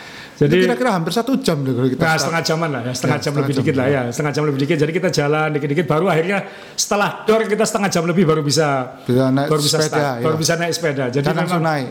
[0.42, 2.02] Jadi kira-kira hampir satu jam deh kalau kita.
[2.02, 4.32] Nah, setengah jaman lah ya, setengah Ya, jam setengah lebih jam, dikit lah ya, setengah
[4.34, 4.76] jam lebih dikit.
[4.82, 6.38] Jadi kita jalan dikit-dikit, baru akhirnya
[6.74, 10.24] setelah dor kita setengah jam lebih baru bisa Bisa naik baru bisa sepeda, start, ya.
[10.26, 11.04] baru bisa naik sepeda.
[11.08, 11.88] Jadi Dan langsung naik.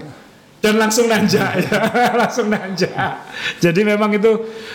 [0.62, 1.80] dan langsung nanjak, ya,
[2.14, 3.14] langsung nanjak.
[3.58, 4.32] Jadi memang itu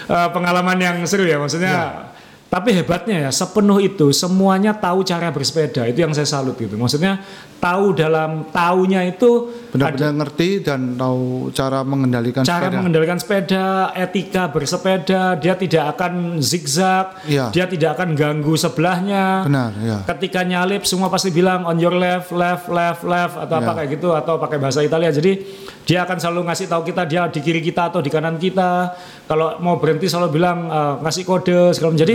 [0.09, 2.11] uh, pengalaman yang seru ya, maksudnya.
[2.47, 5.83] Tapi hebatnya ya, sepenuh itu semuanya tahu cara bersepeda.
[5.83, 6.79] Itu yang saya salut gitu.
[6.79, 7.19] Maksudnya
[7.59, 12.77] tahu dalam taunya itu Benar-benar ngerti dan tahu cara mengendalikan cara sepeda.
[12.79, 17.51] mengendalikan sepeda, etika bersepeda, dia tidak akan zigzag, Iya.
[17.51, 19.43] dia tidak akan ganggu sebelahnya.
[19.43, 19.99] Benar, ya.
[20.07, 23.77] Ketika nyalip semua pasti bilang on your left, left, left, left atau apa Iya.
[23.83, 25.11] kayak gitu atau pakai bahasa Italia.
[25.11, 25.43] Jadi
[25.83, 28.95] dia akan selalu ngasih tahu kita dia di kiri kita atau di kanan kita.
[29.27, 32.05] Kalau mau berhenti selalu bilang eh, ngasih kode segala macam.
[32.07, 32.15] Jadi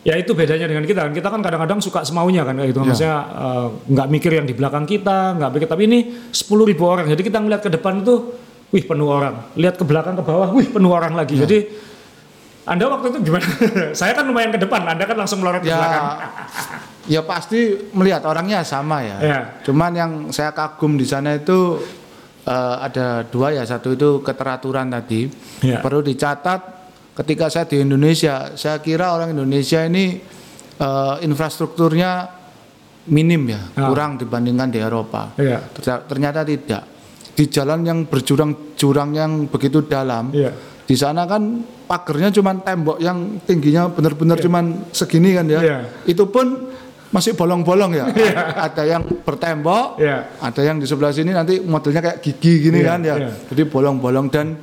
[0.00, 1.12] Ya itu bedanya dengan kita kan.
[1.12, 2.80] Kita kan kadang-kadang suka semaunya kan kayak gitu.
[2.80, 2.86] Ya.
[2.88, 5.68] Maksudnya eh, nggak mikir yang di belakang kita, nggak mikir.
[5.68, 5.98] Tapi ini
[6.32, 7.04] 10.000 ribu orang.
[7.04, 8.32] Jadi kita ngeliat ke depan itu,
[8.72, 9.52] wih penuh orang.
[9.60, 11.36] Lihat ke belakang ke bawah, wih penuh orang lagi.
[11.36, 11.44] Ya.
[11.44, 11.58] Jadi
[12.70, 13.46] anda waktu itu gimana?
[13.98, 16.06] Saya kan lumayan ke depan, Anda kan langsung melorot ke Ya, belakang.
[17.10, 17.60] ya pasti
[17.96, 19.16] melihat orangnya sama ya.
[19.18, 19.38] Ya.
[19.66, 21.80] Cuman yang saya kagum di sana itu
[22.46, 23.64] eh, ada dua ya.
[23.66, 25.26] Satu itu keteraturan tadi.
[25.64, 25.80] Ya.
[25.82, 26.79] Perlu dicatat
[27.12, 30.20] ketika saya di Indonesia, saya kira orang Indonesia ini
[30.76, 32.40] eh, infrastrukturnya
[33.08, 33.88] minim ya, Ah.
[33.88, 35.36] kurang dibandingkan di Eropa.
[35.36, 35.60] Iya.
[36.08, 36.82] Ternyata- tidak.
[37.36, 40.52] Di jalan yang berjurang-jurang yang begitu dalam, Iya.
[40.84, 45.60] di sana kan pagernya cuman tembok yang tingginya benar-benar cuman segini kan ya.
[45.60, 45.78] Iya.
[46.04, 46.72] Itu pun
[47.10, 48.06] masih bolong-bolong ya.
[48.70, 50.36] Ada yang bertembok, Iya.
[50.38, 53.14] ada yang di sebelah sini nanti modelnya kayak gigi gini Iya, kan ya.
[53.20, 53.30] iya.
[53.48, 54.56] Jadi bolong-bolong dan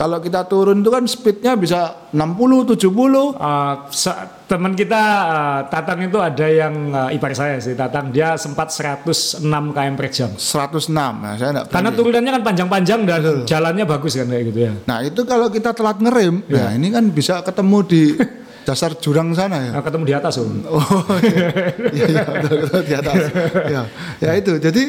[0.00, 3.36] kalau kita turun itu kan speednya bisa 60, 70.
[3.36, 8.34] Eh, sa- teman kita eh, Tatang itu ada yang eh, ipar saya sih Tatang dia
[8.34, 13.84] sempat 106 km per jam 106 nah, saya enggak karena turunannya kan panjang-panjang dan jalannya
[13.84, 16.56] bagus kan kayak gitu ya Nah itu kalau kita telat ngerem, Iya.
[16.56, 18.02] nah ini kan bisa ketemu di
[18.66, 19.70] dasar jurang sana ya.
[19.72, 20.80] Nah, ketemu di atas om Oh
[21.20, 21.46] iya,
[21.92, 23.20] iya, iya betul, betul, di atas.
[23.66, 23.82] ya,
[24.18, 24.52] ya itu.
[24.56, 24.82] Jadi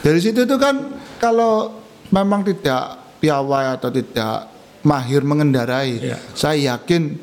[0.00, 0.74] dari situ itu kan
[1.16, 1.76] kalau
[2.08, 4.48] memang tidak piawai atau tidak
[4.82, 6.16] mahir mengendarai, Iya.
[6.32, 7.18] saya yakin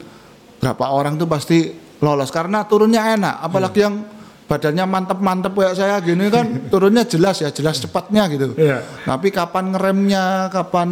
[0.59, 3.35] berapa orang tuh pasti lolos karena turunnya enak.
[3.39, 3.85] Apalagi Iya.
[3.87, 3.95] yang
[4.43, 8.51] badannya mantep-mantep kayak saya gini kan turunnya jelas ya, jelas cepatnya gitu.
[8.55, 8.83] Iya.
[9.03, 10.89] Tapi kapan ngeremnya, kapan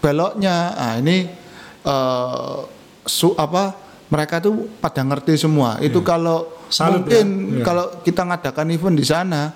[0.00, 1.28] beloknya, ah ini
[1.84, 2.56] eh,
[3.04, 5.78] su apa mereka tuh pada ngerti semua.
[5.78, 6.54] Itu kalau Iya.
[6.66, 7.46] Salut mungkin ya.
[7.52, 7.62] Iya.
[7.62, 9.54] kalau kita ngadakan event di sana,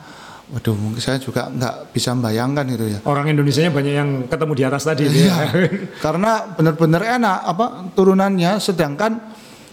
[0.51, 2.99] waduh mungkin saya juga nggak bisa membayangkan gitu ya.
[3.05, 5.15] orang Indonesia nya banyak yang ketemu di atas tadi Iya.
[5.15, 5.37] ya.
[6.05, 9.13] Karena benar-benar enak apa turunannya, sedangkan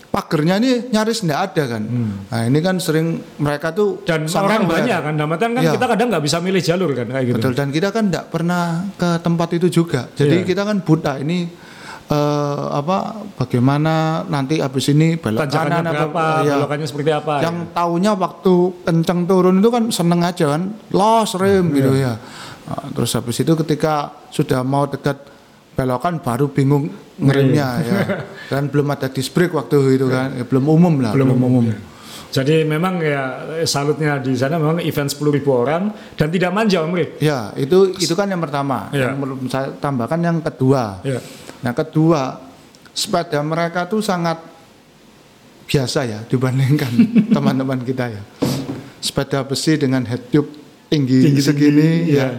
[0.07, 1.83] pagernya ini nyaris nggak ada kan.
[2.29, 4.05] Nah ini kan sering mereka tuh Hmm.
[4.05, 5.71] dan orang banyak kan damatan kan Iya.
[5.77, 8.63] kita kadang nggak bisa milih jalur kan kayak gitu Betul dan kita kan tidak pernah
[8.93, 10.09] ke tempat itu juga.
[10.13, 10.47] Jadi Iya.
[10.47, 11.66] kita kan buta ini
[12.07, 12.97] eh, apa
[13.35, 13.93] bagaimana
[14.23, 16.55] nanti habis ini belok tanjakannya kanan apa- berapa iya.
[16.57, 21.65] belokannya seperti apa Yang taunya waktu kencang turun itu kan seneng aja kan, los rem
[21.71, 22.15] gitu Iya.
[22.17, 22.65] ya.
[22.67, 23.93] Nah, terus habis itu ketika
[24.27, 25.15] sudah mau dekat
[25.71, 27.95] belokan baru bingung ngeremnya ya.
[28.51, 31.65] Dan belum ada disc brake waktu itu kan, Ya, belum umum lah, belum belum, umum.
[32.27, 33.23] jadi memang ya
[33.55, 36.99] eh, salutnya di sana memang event 10.000 orang dan tidak manja Om.
[37.19, 38.91] Ya, itu itu kan yang pertama.
[38.91, 39.11] Iya.
[39.11, 40.99] Yang perlu saya tambahkan yang kedua.
[41.03, 41.19] Ya.
[41.65, 42.37] Yang kedua,
[42.93, 44.41] sepeda mereka tuh sangat
[45.67, 46.91] biasa ya dibandingkan
[47.35, 48.21] teman-teman kita ya.
[48.97, 50.49] Sepeda besi dengan head tube
[50.89, 52.17] tinggi, Tinggi-tinggi, segini ya.
[52.17, 52.29] ya.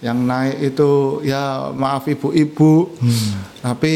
[0.00, 0.90] Yang naik itu
[1.28, 2.96] ya maaf ibu-ibu.
[2.98, 3.30] Hmm.
[3.60, 3.94] Tapi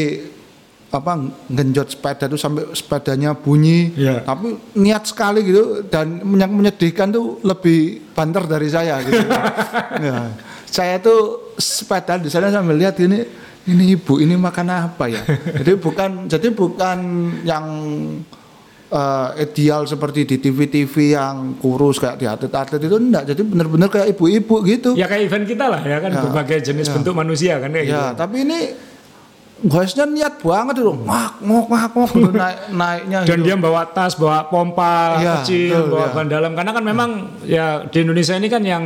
[0.95, 1.11] apa
[1.51, 3.91] genjot sepeda tuh sampai sepedanya bunyi.
[3.97, 4.21] Ya.
[4.23, 9.19] Tapi niat sekali gitu dan yang menyedihkan tuh lebih banter dari saya gitu.
[10.07, 10.31] ya.
[10.69, 13.25] Saya tuh sepeda di sana sambil lihat ini
[13.65, 15.21] ini ibu ini makan apa ya
[15.55, 16.97] jadi bukan jadi bukan
[17.41, 17.65] yang
[18.87, 24.13] eh, ideal seperti di TV-TV yang kurus kayak di atlet-atlet itu enggak jadi benar-benar kayak
[24.13, 26.21] ibu-ibu gitu Ya kayak event kita lah ya kan Ya.
[26.21, 27.97] berbagai jenis bentuk manusia kan kayak gitu.
[27.97, 28.59] ya tapi ini
[29.57, 33.45] guysnya niat banget itu ngak ngok ngak ngok gitu, naik naiknya Dan gitu.
[33.47, 36.13] dia bawa tas, bawa pompa Iya, kecil, betul, bawa iya.
[36.13, 36.51] ban dalam.
[36.53, 37.09] Karena kan memang
[37.41, 38.83] ya di Indonesia ini kan yang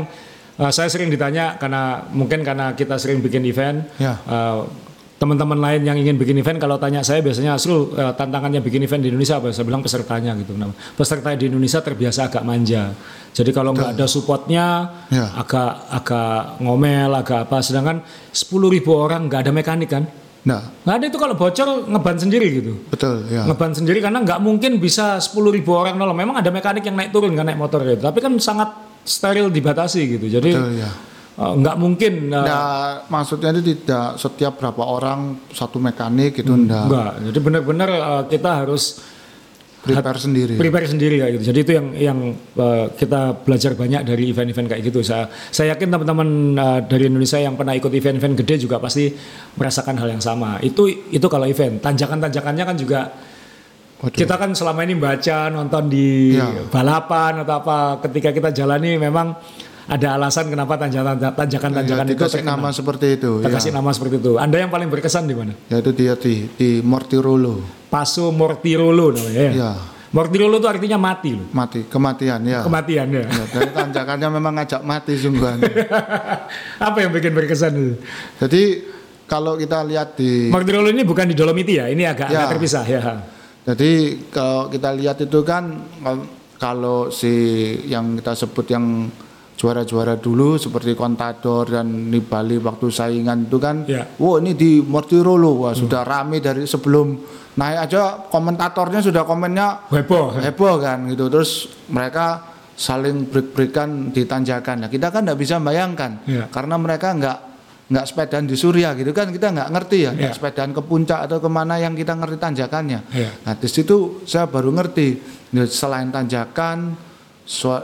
[0.60, 3.88] uh, saya sering ditanya karena mungkin karena kita sering bikin event.
[3.98, 4.20] Ya.
[4.28, 4.68] uh,
[5.20, 9.04] teman-teman lain yang ingin bikin event kalau tanya saya biasanya Asrul uh, tantangannya bikin event
[9.04, 9.52] di Indonesia apa?
[9.52, 10.56] Saya bilang pesertanya gitu.
[10.56, 12.96] Nah, peserta di Indonesia terbiasa agak manja.
[13.36, 14.66] Jadi kalau nggak ada supportnya
[15.12, 15.28] Ya.
[15.36, 17.60] agak agak ngomel, agak apa.
[17.60, 18.00] Sedangkan
[18.32, 20.08] 10.000 orang nggak ada mekanik kan?
[20.40, 24.40] nah Nggak ada itu kalau bocor ngeban sendiri gitu betul ya ngeban sendiri karena nggak
[24.40, 25.36] mungkin bisa 10.000
[25.68, 26.16] orang nolong.
[26.16, 28.00] Memang ada mekanik yang naik turun kan naik motor gitu.
[28.00, 28.72] Tapi kan sangat
[29.10, 30.26] steril dibatasi gitu.
[30.30, 30.92] Jadi betul ya
[31.42, 36.86] eh, nggak mungkin eh, Nah, maksudnya itu tidak setiap berapa orang satu mekanik gitu enggak
[36.86, 37.12] nggak.
[37.34, 39.02] Jadi benar-benar eh, kita harus
[39.80, 40.54] prepare sendiri.
[40.60, 41.44] prepare sendiri kayak gitu.
[41.56, 45.00] Jadi itu yang yang eh, kita belajar banyak dari event-event kayak gitu.
[45.02, 49.10] Saya saya yakin teman-teman eh, dari Indonesia yang pernah ikut event-event gede juga pasti
[49.56, 50.60] merasakan hal yang sama.
[50.60, 51.80] Itu itu kalau event.
[51.80, 53.00] Tanjakan-tanjakannya kan juga
[54.00, 54.16] Waduh.
[54.16, 56.48] kita kan selama ini baca nonton di Ya.
[56.66, 59.36] balapan atau apa ketika kita jalani memang
[59.86, 62.56] ada alasan kenapa tanjakan tanjakan-tanjakan Ya, itu terkenal.
[62.56, 63.42] nama seperti itu.
[63.42, 63.46] ya.
[63.46, 64.38] Terkasih nama seperti itu.
[64.38, 65.52] Anda yang paling berkesan di mana?
[65.68, 67.60] Yaitu dia di di Mortirolo.
[67.88, 69.52] Paso Mortirolo namanya ya.
[69.52, 69.72] Ya,
[70.10, 71.50] Mortirolo itu artinya mati loh.
[71.52, 72.62] mati kematian ya.
[72.62, 73.24] Kematian ya.
[73.26, 75.58] Ya, dari tanjakannya memang ngajak mati sungguhan.
[76.88, 77.94] Apa yang bikin berkesan itu?
[78.38, 78.64] Jadi
[79.26, 82.46] kalau kita lihat di Mortirolo ini bukan di Dolomiti ya, ini agak, Ya.
[82.46, 83.02] agak terpisah ya.
[83.64, 83.92] Jadi
[84.28, 85.64] kalau kita lihat itu kan
[86.56, 87.32] kalau- si
[87.86, 89.08] yang kita sebut yang
[89.56, 94.08] juara-juara dulu seperti Contador dan Nibali waktu saingan itu kan, Ya.
[94.16, 97.20] wow ini di Mortirolo wah sudah rame dari sebelum
[97.56, 100.40] naik aja komentatornya sudah komennya Heboh.
[100.40, 101.52] heboh kan gitu terus
[101.88, 102.40] mereka
[102.72, 104.88] saling break-breakan di tanjakan.
[104.88, 106.48] Nah, kita kan nggak bisa bayangkan Iya.
[106.48, 107.38] karena mereka nggak
[107.90, 110.30] nggak sepedaan di Surya gitu kan kita nggak ngerti ya Iya.
[110.32, 113.00] sepedaan ke puncak atau ke mana yang kita ngerti tanjakannya.
[113.10, 113.30] Iya.
[113.50, 115.08] Nah di situ saya baru ngerti
[115.50, 116.94] ya, selain tanjakan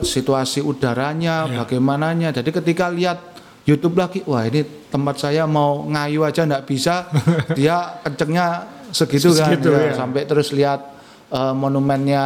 [0.06, 1.66] situasi udaranya Iya.
[1.66, 2.30] bagaimananya.
[2.32, 3.18] Jadi ketika lihat
[3.66, 4.62] YouTube lagi, wah ini
[4.94, 7.10] tempat saya mau ngayu aja nggak bisa,
[7.58, 9.90] dia kencengnya segitu, Segitu, kan, ya.
[9.90, 9.94] ya.
[9.98, 10.95] sampai terus lihat
[11.28, 12.24] eh, monumennya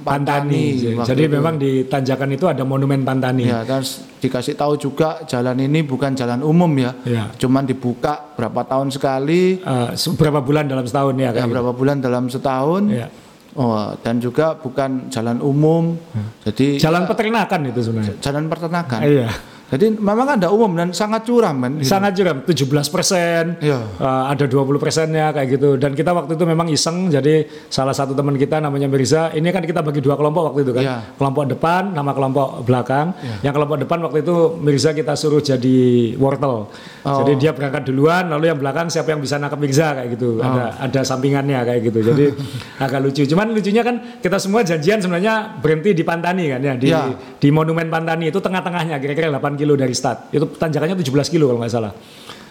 [0.00, 0.96] Pantani.
[0.96, 1.06] Pantani.
[1.06, 1.32] Jadi itu.
[1.32, 3.44] memang di tanjakan itu ada monumen Pantani.
[3.44, 3.82] Ya, dan
[4.16, 7.28] dikasih tahu juga jalan ini bukan jalan umum ya, Ya.
[7.34, 11.50] cuman dibuka berapa tahun sekali, Eh, berapa bulan dalam setahun ya ya, gitu.
[11.50, 12.82] berapa bulan dalam setahun.
[12.88, 13.08] Ya.
[13.50, 15.98] Oh, dan juga bukan jalan umum,
[16.40, 18.14] jadi Jalan peternakan itu sebenarnya.
[18.22, 19.00] jalan peternakan.
[19.02, 19.28] Iya.
[19.70, 21.72] Jadi memang ada umum dan sangat curam kan.
[21.80, 23.78] Sangat curam, 17 persen, Iya.
[24.02, 25.78] ada 20 persennya kayak gitu.
[25.78, 29.62] Dan kita waktu itu memang iseng, jadi salah satu teman kita namanya Mirza, ini kan
[29.62, 30.82] kita bagi dua kelompok waktu itu kan.
[30.82, 30.96] Iya.
[31.14, 33.14] Kelompok depan, nama kelompok belakang.
[33.40, 35.78] Yang kelompok depan waktu itu Mirza kita suruh jadi
[36.18, 36.66] wortel.
[37.06, 37.16] Oh.
[37.22, 40.42] Jadi dia berangkat duluan, lalu yang belakang siapa yang bisa nangkap Mirza kayak gitu.
[40.42, 40.44] Oh.
[40.44, 41.98] Ada ada sampingannya kayak gitu.
[42.02, 42.24] Jadi
[42.84, 43.22] agak lucu.
[43.22, 47.14] Cuman lucunya kan kita semua janjian sebenarnya berhenti di Pantani kan ya, di Iya.
[47.38, 50.32] di Monumen Pantani itu tengah-tengahnya kira-kira 8 kilo dari start.
[50.32, 51.92] Itu tanjakannya 17 kilo kalau nggak salah.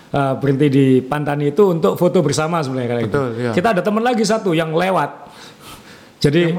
[0.10, 3.18] Eh, berhenti di Pantani itu untuk foto bersama sebenarnya kayak gitu.
[3.18, 3.52] Betul, iya.
[3.54, 5.10] Kita ada teman lagi satu yang lewat.
[6.22, 6.54] Jadi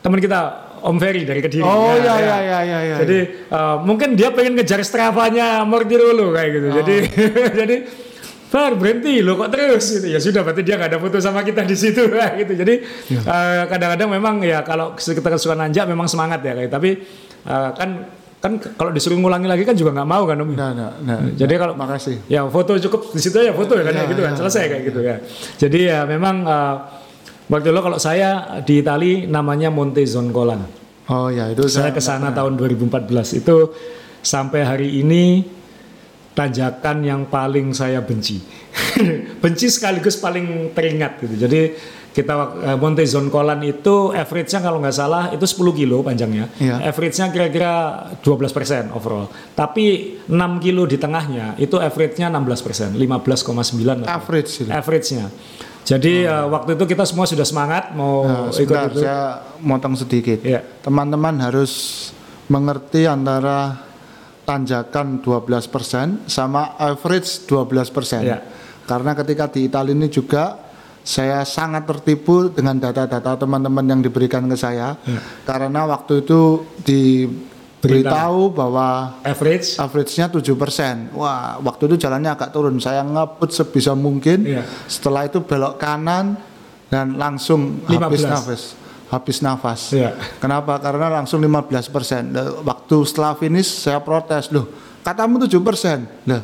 [0.00, 0.40] teman kita
[0.82, 1.62] Om Ferry dari Kediri.
[1.62, 2.16] Oh Ya, ya ya.
[2.16, 2.96] ya ya ya ya.
[3.04, 6.68] Jadi eh, mungkin dia pengen ngejar Strava-nya Mortirolo kayak gitu.
[6.80, 6.96] Jadi
[7.60, 7.76] jadi
[8.52, 11.64] Far berhenti lo kok terus gitu ya sudah berarti dia nggak ada foto sama kita
[11.64, 12.74] di situ kayak gitu jadi
[13.08, 17.00] eh, kadang-kadang memang ya kalau kita suka nanjak memang semangat ya kayak tapi
[17.48, 20.90] eh, kan kan kalau disuruh ngulangi lagi kan juga nggak mau kan om Nah, nah,
[20.98, 21.18] nah.
[21.32, 22.26] jadi kalau makasih.
[22.26, 24.36] ya foto cukup di situ aja foto ya kan ya Ya, gitu kan ya.
[24.36, 25.16] selesai kayak gitu ya
[25.56, 26.74] jadi ya memang eh,
[27.46, 32.30] waktu itu kalau saya di Itali namanya Monte Zoncolan Oh ya itu saya ke sana
[32.30, 33.56] tahun 2014 itu
[34.18, 35.42] sampai hari ini
[36.32, 38.40] tanjakan yang paling saya benci.
[39.42, 41.34] benci sekaligus paling teringat gitu.
[41.36, 41.60] Jadi
[42.12, 46.52] kita eh, Monte Zoncolan itu average-nya kalau nggak salah itu 10 kilo panjangnya.
[46.56, 46.84] Iya.
[46.86, 47.72] Average-nya kira-kira
[48.20, 49.26] 12% overall.
[49.52, 49.84] Tapi
[50.22, 54.70] 6 kilo di tengahnya itu average-nya 16%, 15,9 atau- average itu.
[54.70, 55.26] average-nya.
[55.82, 59.00] Jadi eh, waktu itu kita semua sudah semangat mau Nah, ikut sebentar, itu.
[59.00, 59.20] saya
[59.58, 60.38] motong sedikit.
[60.40, 60.60] Iya.
[60.78, 61.72] Teman-teman harus
[62.46, 63.82] mengerti antara
[64.42, 68.20] tanjakan 12% sama average 12%.
[68.20, 68.38] Iya.
[68.82, 70.58] Karena ketika di Italia ini juga
[71.02, 74.94] saya sangat tertipu dengan data-data teman-teman yang diberikan ke saya.
[75.02, 75.20] Iya.
[75.42, 81.10] Karena waktu itu diberitahu bahwa Average average-nya 7%.
[81.18, 82.78] Wah, waktu itu jalannya agak turun.
[82.78, 84.46] Saya ngebut sebisa mungkin.
[84.46, 84.62] Iya.
[84.86, 86.38] Setelah itu belok kanan
[86.86, 88.30] dan langsung habis 15.
[88.30, 88.62] nafas.
[89.10, 89.80] Habis nafas.
[89.92, 90.16] Iya.
[90.38, 90.78] Kenapa?
[90.78, 92.30] Karena langsung 15%.
[92.30, 94.70] Nah, Waktu setelah finish saya protes, "Loh,
[95.02, 96.40] katamu 7%." Lah,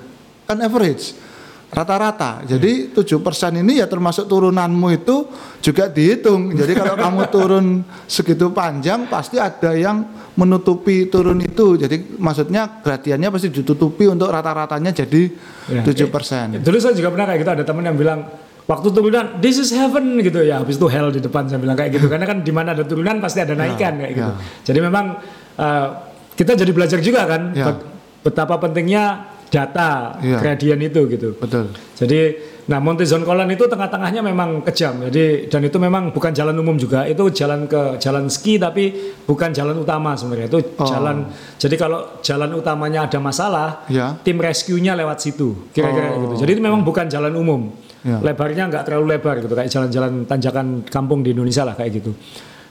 [0.51, 1.28] kan average.
[1.69, 2.43] Rata-rata.
[2.43, 3.21] Jadi 7%
[3.55, 5.29] ini ya termasuk turunanmu itu
[5.61, 6.57] juga dihitung.
[6.57, 7.67] Jadi kalau kamu turun
[8.05, 10.01] segitu panjang pasti ada yang
[10.33, 11.77] menutupi turun itu.
[11.77, 15.23] Jadi maksudnya gradiennya pasti ditutupi untuk rata-ratanya jadi
[15.69, 15.85] Ya.
[15.85, 16.65] 7%.
[16.65, 18.25] Dulu saya juga pernah kayak gitu ada teman yang bilang
[18.65, 21.93] waktu turunan this is heaven gitu ya habis itu hell di depan saya bilang kayak
[21.93, 24.33] gitu karena kan di mana ada turunan pasti ada naikan kayak gitu.
[24.33, 24.41] ya.
[24.65, 25.21] Jadi memang
[25.61, 25.87] eh,
[26.33, 27.69] kita jadi belajar juga kan Ya.
[27.69, 27.85] bet-
[28.25, 30.39] betapa pentingnya data Ya.
[30.39, 31.35] gradien itu gitu.
[31.37, 31.73] Betul.
[31.97, 32.21] Jadi
[32.69, 35.01] nah Monte Zoncolan itu tengah-tengahnya memang kejam.
[35.09, 37.09] Jadi dan itu memang bukan jalan umum juga.
[37.09, 38.93] Itu jalan ke jalan ski tapi
[39.25, 40.53] bukan jalan utama sebenarnya.
[40.53, 40.85] Itu Oh.
[40.85, 44.15] jalan jadi kalau jalan utamanya ada masalah, Ya.
[44.21, 45.73] tim rescue-nya lewat situ.
[45.73, 46.21] Kira-kira Oh.
[46.29, 46.45] gitu.
[46.45, 47.73] Jadi itu memang bukan jalan umum.
[48.05, 48.23] Ya.
[48.23, 52.15] Lebarnya nggak terlalu lebar gitu kayak jalan-jalan tanjakan kampung di Indonesia lah kayak gitu.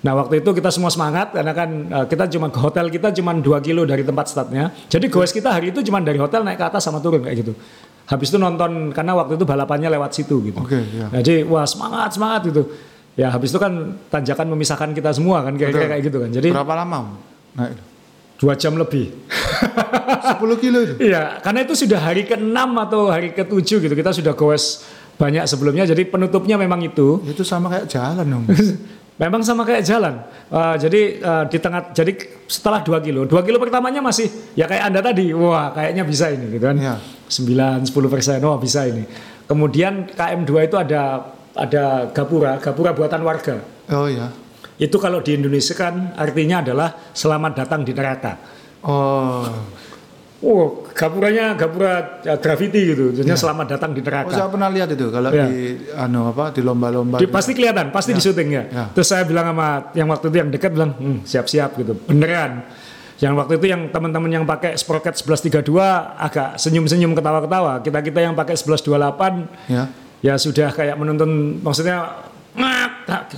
[0.05, 3.33] Nah waktu itu kita semua semangat karena kan eh, kita cuma ke hotel kita cuma
[3.33, 4.69] 2 kilo dari tempat startnya.
[4.89, 7.53] Jadi goes kita hari itu cuma dari hotel naik ke atas sama turun kayak gitu.
[8.07, 10.59] Habis itu nonton karena waktu itu balapannya lewat situ gitu.
[10.63, 11.11] Oke, ya.
[11.19, 12.63] Jadi wah semangat semangat gitu.
[13.17, 15.89] Ya habis itu kan tanjakan memisahkan kita semua kan Betul.
[15.89, 16.29] kayak gitu kan.
[16.29, 17.17] Jadi Berapa lama?
[17.57, 17.73] Nah,
[18.37, 19.09] dua jam lebih.
[20.37, 20.95] 10 kilo itu.
[21.01, 23.93] Iya, karena itu sudah hari ke-6 atau hari ke-7 gitu.
[23.97, 24.85] Kita sudah goes
[25.17, 25.89] banyak sebelumnya.
[25.89, 27.25] Jadi penutupnya memang itu.
[27.25, 28.45] Itu sama kayak jalan dong.
[29.17, 30.21] Memang sama kayak jalan.
[30.53, 32.13] Eh, jadi eh, di tengah jadi
[32.45, 35.33] setelah 2 kilo, 2 kilo pertamanya masih ya kayak Anda tadi.
[35.33, 36.77] Wah, kayaknya bisa ini gitu kan.
[36.77, 36.95] Iya.
[37.29, 38.37] 9 10 persen.
[38.45, 39.03] Wah, bisa ini.
[39.49, 43.57] Kemudian KM2 itu ada ada gapura, gapura buatan warga.
[43.89, 44.29] Oh ya.
[44.77, 48.37] Itu kalau di Indonesia kan artinya adalah selamat datang di neraka.
[48.85, 49.49] Oh.
[50.37, 53.09] Oh, gapuranya gapura ya, graffiti gitu.
[53.09, 54.53] Jadinya selamat datang di Oh, saya neraka.
[54.53, 55.49] pernah lihat itu kalau Ya.
[55.49, 57.17] di anu apa di lomba-lomba.
[57.17, 57.33] Di- gitu.
[57.33, 58.63] pasti kelihatan, pasti di syuting ya.
[58.69, 58.85] Ya.
[58.93, 61.97] Terus saya bilang sama yang waktu itu yang dekat bilang, "Hmm, siap-siap gitu.
[62.05, 62.69] Beneran.
[63.17, 65.81] Yang waktu itu yang teman-teman yang pakai Sprocket 1132
[66.21, 67.81] agak senyum-senyum ketawa-ketawa.
[67.81, 69.89] Kita-kita yang pakai 1128 Ya.
[70.21, 72.13] ya sudah kayak menuntun maksudnya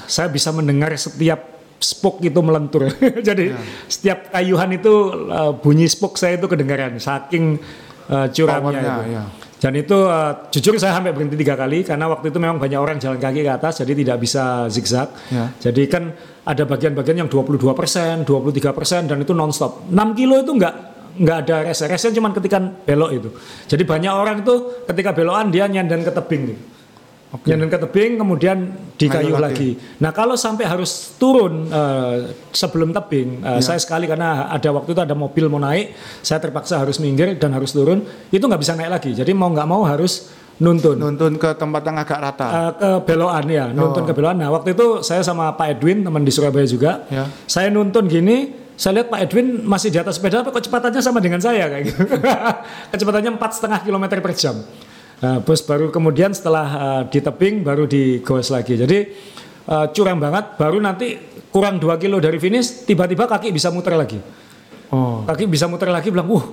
[0.04, 2.92] saya bisa mendengar setiap spoke itu melentur.
[3.28, 3.56] Jadi
[3.88, 4.94] setiap kayuhan itu
[5.32, 7.58] uh, bunyi spoke saya itu kedengaran saking
[8.12, 9.04] uh, curamnya itu.
[9.16, 9.24] ya.
[9.60, 12.96] Dan itu uh, jujur saya sampai berhenti tiga kali karena waktu itu memang banyak orang
[12.96, 15.12] jalan kaki ke atas jadi tidak bisa zigzag.
[15.28, 15.52] Ya.
[15.60, 16.16] Jadi kan
[16.48, 19.92] ada bagian-bagian yang 22 persen, 23 persen dan itu nonstop.
[19.92, 20.76] 6 kilo itu enggak
[21.20, 23.30] nggak ada rest restnya cuma ketika belok itu.
[23.68, 26.64] Jadi banyak orang itu ketika belokan dia nyandang ke tebing gitu.
[27.30, 28.58] Nyandang ke tebing kemudian
[28.98, 29.70] dikayuh Ngayuh lagi.
[30.02, 35.02] Nah kalau sampai harus turun eh, sebelum tebing, eh, saya sekali karena ada waktu itu
[35.06, 35.94] ada mobil mau naik,
[36.26, 38.02] saya terpaksa harus minggir dan harus turun,
[38.34, 39.12] itu nggak bisa naik lagi.
[39.14, 42.48] Jadi mau nggak mau harus nuntun Nuntun ke tempat yang agak rata.
[42.50, 44.42] Eh, ke belokan ya, nuntun ke belokan.
[44.42, 47.30] Nah waktu itu saya sama Pak Edwin teman di Surabaya juga, Ya.
[47.46, 51.38] saya nuntun gini, saya lihat Pak Edwin masih di atas sepeda, apa kecepatannya sama dengan
[51.38, 52.02] saya kayak gitu.
[52.98, 54.58] kecepatannya empat setengah kilometer per jam.
[55.20, 58.80] Nah, bus baru kemudian setelah eh, di tebing baru digoes lagi.
[58.80, 59.00] Jadi
[59.68, 60.56] eh, curam banget.
[60.56, 64.20] Baru nanti kurang 2 kilo dari finish, tiba-tiba kaki bisa muter lagi.
[64.90, 65.26] Oh.
[65.26, 66.46] Kaki bisa muter lagi bilang, "Wah,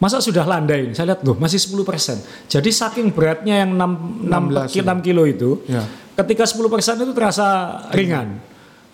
[0.00, 2.20] masa sudah landai?" ini?" Saya lihat loh, masih 10%.
[2.48, 5.84] Jadi saking beratnya yang 6 16 6, 6 kilo itu, Ya.
[6.24, 8.40] ketika 10% itu terasa ringan.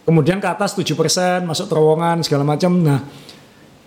[0.07, 2.75] Kemudian ke atas 7% masuk terowongan segala macam.
[2.83, 3.07] Nah,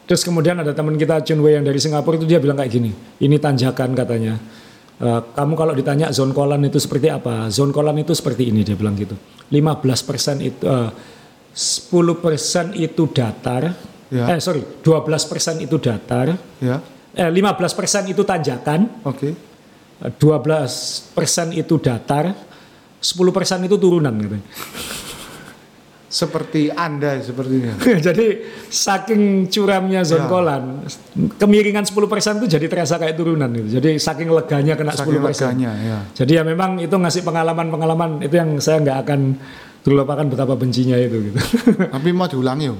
[0.07, 2.91] terus kemudian ada teman kita Chun Wei yang dari Singapura itu dia bilang kayak gini,
[3.19, 4.39] ini tanjakan katanya.
[5.01, 7.49] "Eh, kamu kalau ditanya zone kolan itu seperti apa?
[7.49, 9.17] Zone kolan itu seperti ini dia bilang gitu.
[9.49, 10.89] 15% itu eh,
[11.53, 13.73] 10% itu datar.
[14.13, 14.25] Ya.
[14.33, 16.37] Eh sorry, 12% itu datar.
[16.61, 16.77] Ya.
[17.13, 19.05] Eh 15% itu tanjakan.
[19.05, 19.53] Oke.
[20.03, 22.35] 12% itu datar,
[22.99, 24.37] 10% itu turunan gitu.
[26.13, 27.73] Seperti Anda sepertinya.
[28.05, 30.29] jadi saking curamnya Ya.
[30.29, 30.85] kolan,
[31.41, 33.81] kemiringan 10% itu jadi terasa kayak turunan gitu.
[33.81, 35.25] Jadi saking leganya kena Saking 10%.
[35.25, 35.97] leganya, ya.
[36.13, 39.19] Jadi ya memang itu ngasih pengalaman-pengalaman itu yang saya nggak akan
[39.81, 41.39] terlupakan betapa bencinya itu gitu.
[41.97, 42.79] Tapi mau diulangi, Om.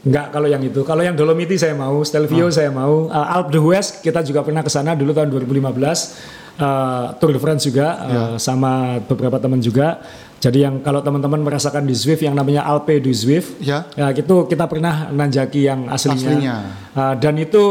[0.00, 0.80] Enggak kalau yang itu.
[0.80, 4.64] Kalau yang Dolomiti saya mau, Stelvio saya mau, Uh, Alp de Huez kita juga pernah
[4.64, 6.16] ke sana dulu tahun 2015.
[6.60, 10.00] Uh, Tour de France juga uh, sama beberapa teman juga.
[10.40, 13.84] Jadi yang kalau teman-teman merasakan di Zwift yang namanya Alpe du Zwift, Ya.
[13.92, 16.16] ya itu kita pernah nanjaki yang aslinya.
[16.32, 16.56] Aslinya.
[16.96, 17.62] Uh, dan itu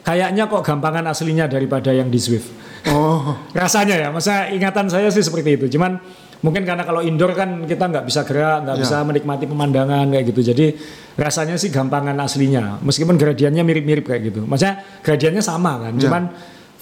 [0.00, 2.48] kayaknya kok gampangan aslinya daripada yang di Zwift.
[2.88, 3.36] Oh.
[3.52, 5.76] Rasanya ya, masa ingatan saya sih seperti itu.
[5.76, 6.00] Cuman
[6.40, 8.82] mungkin karena kalau indoor kan kita nggak bisa gerak, nggak Ya.
[8.88, 10.40] bisa menikmati pemandangan kayak gitu.
[10.48, 10.66] Jadi
[11.20, 12.80] rasanya sih gampangan aslinya.
[12.80, 14.48] Meskipun gradiennya mirip-mirip kayak gitu.
[14.48, 16.08] Maksudnya gradiennya sama kan, Ya.
[16.08, 16.22] cuman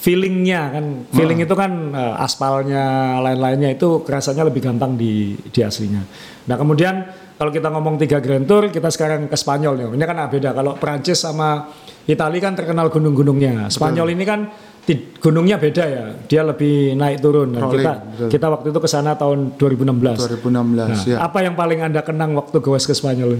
[0.03, 0.85] feelingnya kan,
[1.15, 6.03] feeling itu kan eh, aspalnya lain-lainnya itu rasanya lebih gampang di di aslinya.
[6.51, 7.07] Nah kemudian
[7.39, 9.87] kalau kita ngomong tiga Grand Tour, kita sekarang ke Spanyol nih.
[9.95, 10.49] Ini kan beda.
[10.53, 11.71] Kalau Prancis sama
[12.05, 13.71] Italia kan terkenal gunung-gunungnya.
[13.71, 14.47] Spanyol ini kan
[14.85, 16.05] ti- gunungnya beda ya.
[16.23, 17.55] Dia lebih naik turun.
[17.57, 18.27] Dan kita betul.
[18.29, 20.39] kita waktu itu ke sana tahun 2016.
[20.39, 21.17] 2016 Nah, ya.
[21.25, 23.39] Apa yang paling anda kenang waktu goes ke Spanyol?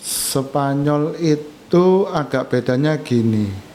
[0.00, 3.69] Spanyol itu agak bedanya gini.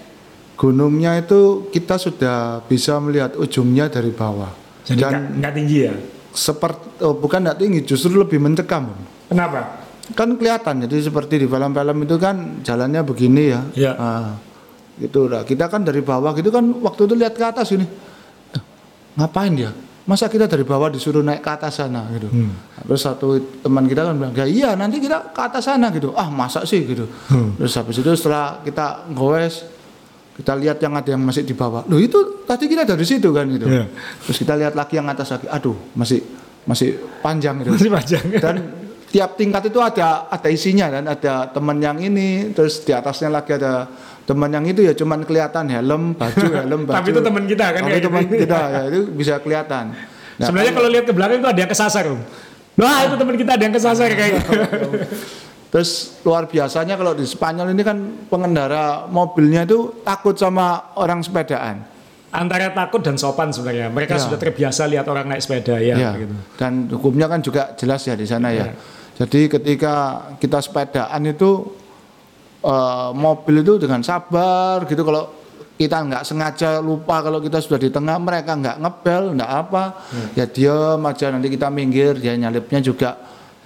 [0.56, 4.52] Gunungnya itu kita sudah bisa melihat ujungnya dari bawah.
[4.88, 5.94] Jadi Dan nggak nggak tinggi ya?
[6.32, 8.92] seperti oh, bukan tidak tinggi, justru lebih mencekam.
[9.28, 9.84] Kenapa?
[10.16, 10.86] Kan kelihatan.
[10.86, 13.62] Jadi seperti di film-film itu kan jalannya begini ya.
[13.74, 13.92] Iya.
[13.96, 14.30] Ah,
[14.96, 15.44] gitu lah.
[15.44, 17.84] Kita kan dari bawah gitu kan waktu itu lihat ke atas ini.
[18.54, 18.62] "Eh,
[19.18, 19.72] Ngapain dia?
[20.06, 22.30] Masa kita dari bawah disuruh naik ke atas sana gitu.
[22.86, 26.30] Terus satu teman kita kan bilang, "Ya iya, nanti kita ke atas sana gitu." Ah,
[26.30, 27.10] masa sih gitu.
[27.58, 29.66] Terus habis itu setelah kita goes
[30.36, 31.88] kita lihat yang ada yang masih di bawah.
[31.88, 33.66] Loh itu tadi kita dari situ kan gitu.
[33.72, 33.88] Iya.
[34.28, 35.48] Terus kita lihat lagi yang atas lagi.
[35.48, 36.20] Aduh, masih
[36.66, 38.26] masih panjang gitu Masih panjang.
[38.42, 38.56] dan
[39.14, 43.54] tiap tingkat itu ada ada isinya dan ada teman yang ini terus di atasnya lagi
[43.54, 43.86] ada
[44.26, 47.82] teman yang itu ya cuman kelihatan helm baju helm baju Tapi itu teman kita kan,
[47.86, 48.42] tapi teman gitu.
[48.50, 49.94] kita ya itu bisa kelihatan
[50.36, 52.20] Nah, Sebenarnya kalau lihat ke belakang itu ada yang kesasar, Om.
[52.76, 54.52] Wah, itu teman kita ada yang kesasar kayak gitu.
[55.76, 58.00] terus luar biasanya kalau di Spanyol ini kan
[58.32, 61.84] pengendara mobilnya itu takut sama orang sepedaan
[62.32, 63.88] Antara takut dan sopan sebenarnya.
[63.88, 64.24] Mereka Ya.
[64.24, 66.36] sudah terbiasa lihat orang naik sepeda ya, Ya, gitu.
[66.60, 68.72] dan hukumnya kan juga jelas ya di sana ya.
[68.72, 68.74] Ya.
[69.20, 69.96] Jadi ketika
[70.36, 71.64] kita sepedaan itu
[72.60, 75.32] eh, mobil itu dengan sabar gitu kalau
[75.76, 79.84] kita nggak sengaja lupa kalau kita sudah di tengah mereka nggak ngebel nggak apa
[80.34, 83.16] ya diam aja nanti kita minggir dia nyalipnya juga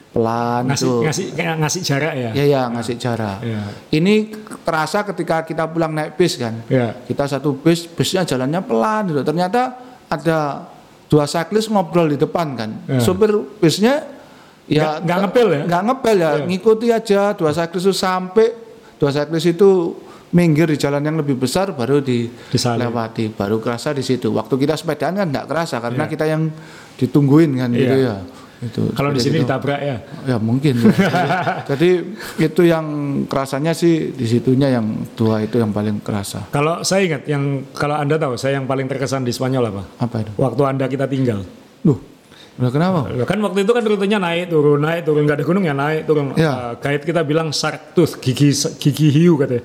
[0.10, 2.30] pelan ngasih tuh ngasih kayak ngasih jarak ya.
[2.34, 3.62] ya ya ngasih jarak Ya.
[3.92, 6.98] ini terasa ketika kita pulang naik bis kan Ya.
[7.06, 9.78] kita satu bis bisnya jalannya pelan gitu ternyata
[10.10, 10.66] ada
[11.06, 12.98] dua cyclist ngobrol di depan kan Ya.
[13.00, 14.02] supir bisnya
[14.66, 15.62] ya Nggak- ngepel ya?
[15.66, 16.46] nggak ngepel ya Ya.
[16.46, 18.48] ngikuti aja dua cyclist itu sampai
[18.98, 19.94] dua cyclist itu
[20.30, 25.18] minggir di jalan yang lebih besar baru dilewati baru kerasa di situ waktu kita sepedaan
[25.18, 26.50] kan nggak kerasa karena kita yang
[26.98, 28.14] ditungguin kan gitu Iya.
[28.14, 28.16] ya
[28.60, 29.48] itu Kalau di sini itu.
[29.48, 29.98] ditabrak ya.
[30.28, 30.84] Ya mungkin.
[30.84, 30.92] ya.
[31.72, 31.90] Jadi,
[32.44, 32.86] itu yang
[33.32, 36.44] kerasanya sih di situnya yang dua itu yang paling kerasa.
[36.52, 39.84] Kalau saya ingat yang kalau Anda tahu saya yang paling terkesan di Spanyol apa?
[40.04, 40.32] Apa itu?
[40.36, 41.48] Waktu Anda kita tinggal.
[41.80, 41.96] Duh,
[42.60, 43.00] udah kenapa?
[43.24, 46.36] Kan waktu itu kan rutenya naik turun naik turun nggak ada gunung ya naik turun.
[46.36, 46.52] Ya.
[46.52, 49.64] Eh, guide kita bilang shark tooth gigi gigi hiu katanya.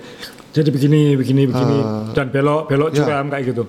[0.54, 1.78] Jadi begini begini begini
[2.14, 3.02] dan belok belok ya.
[3.02, 3.66] curam kayak gitu.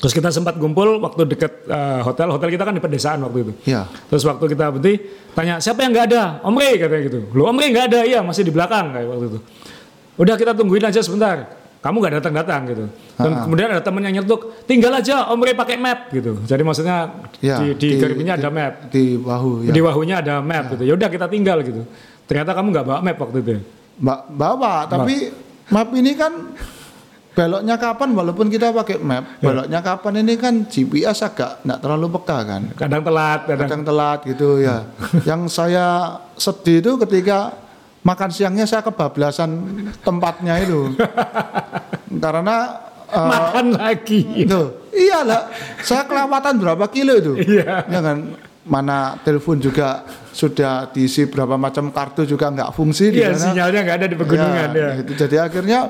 [0.00, 3.52] Terus kita sempat kumpul waktu deket eh, hotel hotel kita kan di pedesaan waktu itu.
[3.68, 3.84] Ya.
[4.08, 4.96] Terus waktu kita berhenti
[5.30, 6.22] tanya siapa yang nggak ada?
[6.40, 7.18] Om Rey katanya gitu.
[7.36, 9.38] Lo Om Rey nggak ada iya masih di belakang kayak waktu itu.
[10.16, 11.36] Udah kita tungguin aja sebentar.
[11.80, 12.84] Kamu nggak datang datang gitu.
[13.16, 16.40] Dan kemudian ada temen yang nyetuk, tinggal aja Om Rey pakai map gitu.
[16.44, 16.96] Jadi maksudnya
[17.40, 19.72] Ya, di, di, garbinya ada map Di bahu ya.
[19.72, 20.84] di bahunya ada map gitu.
[20.84, 21.84] Ya udah kita tinggal gitu.
[22.24, 23.50] Ternyata kamu nggak bawa map waktu itu.
[23.52, 23.60] ya?
[24.00, 25.28] Mbak bawa, tapi
[25.68, 26.32] map ini kan
[27.30, 32.38] beloknya kapan walaupun kita pakai map, beloknya kapan ini kan GPS agak nggak terlalu peka
[32.42, 32.62] kan.
[32.74, 34.76] Kadang telat, kadang Kadang telat gitu ya.
[35.28, 35.86] yang saya
[36.34, 37.54] sedih itu ketika
[38.00, 39.50] makan siangnya saya kebablasan
[40.00, 40.90] tempatnya itu.
[42.24, 42.56] Karena
[43.06, 44.20] eh, makan lagi.
[44.44, 45.48] Tuh, iyalah.
[45.80, 47.32] Saya kelewatan berapa kilo itu?
[47.38, 47.86] Iya.
[47.86, 48.34] Ya kan,
[48.66, 53.44] mana telepon juga sudah diisi berapa macam kartu juga nggak fungsi di Iya sana.
[53.50, 54.90] sinyalnya nggak ada di pegunungan Ya, ya.
[55.02, 55.12] gitu.
[55.16, 55.80] Jadi akhirnya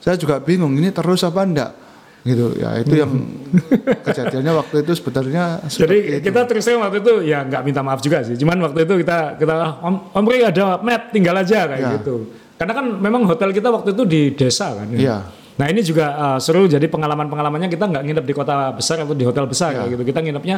[0.00, 1.72] saya juga bingung ini terus apa enggak
[2.20, 3.12] gitu ya itu yang
[4.06, 6.24] kejadiannya waktu itu sebenarnya Jadi itu.
[6.28, 8.36] kita terus terang waktu itu ya nggak minta maaf juga sih.
[8.36, 11.90] Cuman waktu itu kita kita Om, Om ada map tinggal aja kayak Ya.
[11.96, 12.28] gitu.
[12.60, 14.84] Karena kan memang hotel kita waktu itu di desa kan.
[14.92, 14.98] ya.
[15.00, 15.16] Iya.
[15.56, 19.24] Nah ini juga uh, seru jadi pengalaman-pengalamannya kita nggak nginep di kota besar atau di
[19.24, 20.02] hotel besar kayak gitu.
[20.04, 20.56] Kita nginepnya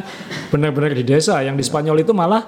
[0.51, 1.39] benar-benar di desa.
[1.39, 2.43] Yang di Spanyol itu malah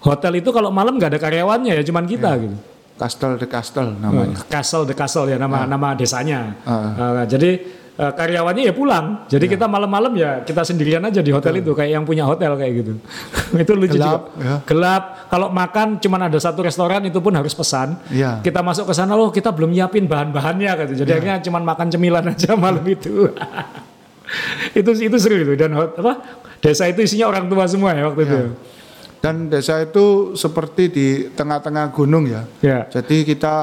[0.00, 2.44] hotel itu kalau malam nggak ada karyawannya ya cuman kita Iya.
[2.48, 2.56] gitu.
[3.00, 6.52] Castle de Castle namanya Castle the Castle ya nama nama desanya.
[6.68, 6.92] Ah.
[6.92, 9.24] Uh, jadi uh, karyawannya ya pulang.
[9.28, 12.72] Jadi kita malam-malam ya kita sendirian aja di hotel itu kayak yang punya hotel kayak
[12.84, 12.92] gitu.
[13.64, 14.44] itu lucu Gelap, juga.
[14.44, 14.54] ya.
[14.64, 15.02] Gelap.
[15.28, 17.96] Kalau makan cuman ada satu restoran itu pun harus pesan.
[18.12, 18.44] Iya.
[18.44, 21.04] Kita masuk ke sana loh kita belum nyiapin bahan-bahannya gitu.
[21.04, 23.28] Jadi akhirnya cuman makan cemilan aja malam itu.
[24.78, 26.22] itu itu seru itu dan apa
[26.62, 28.38] desa itu isinya orang tua semua ya waktu itu.
[29.20, 32.88] Dan desa itu seperti di tengah-tengah gunung ya Ya.
[32.88, 33.54] jadi kita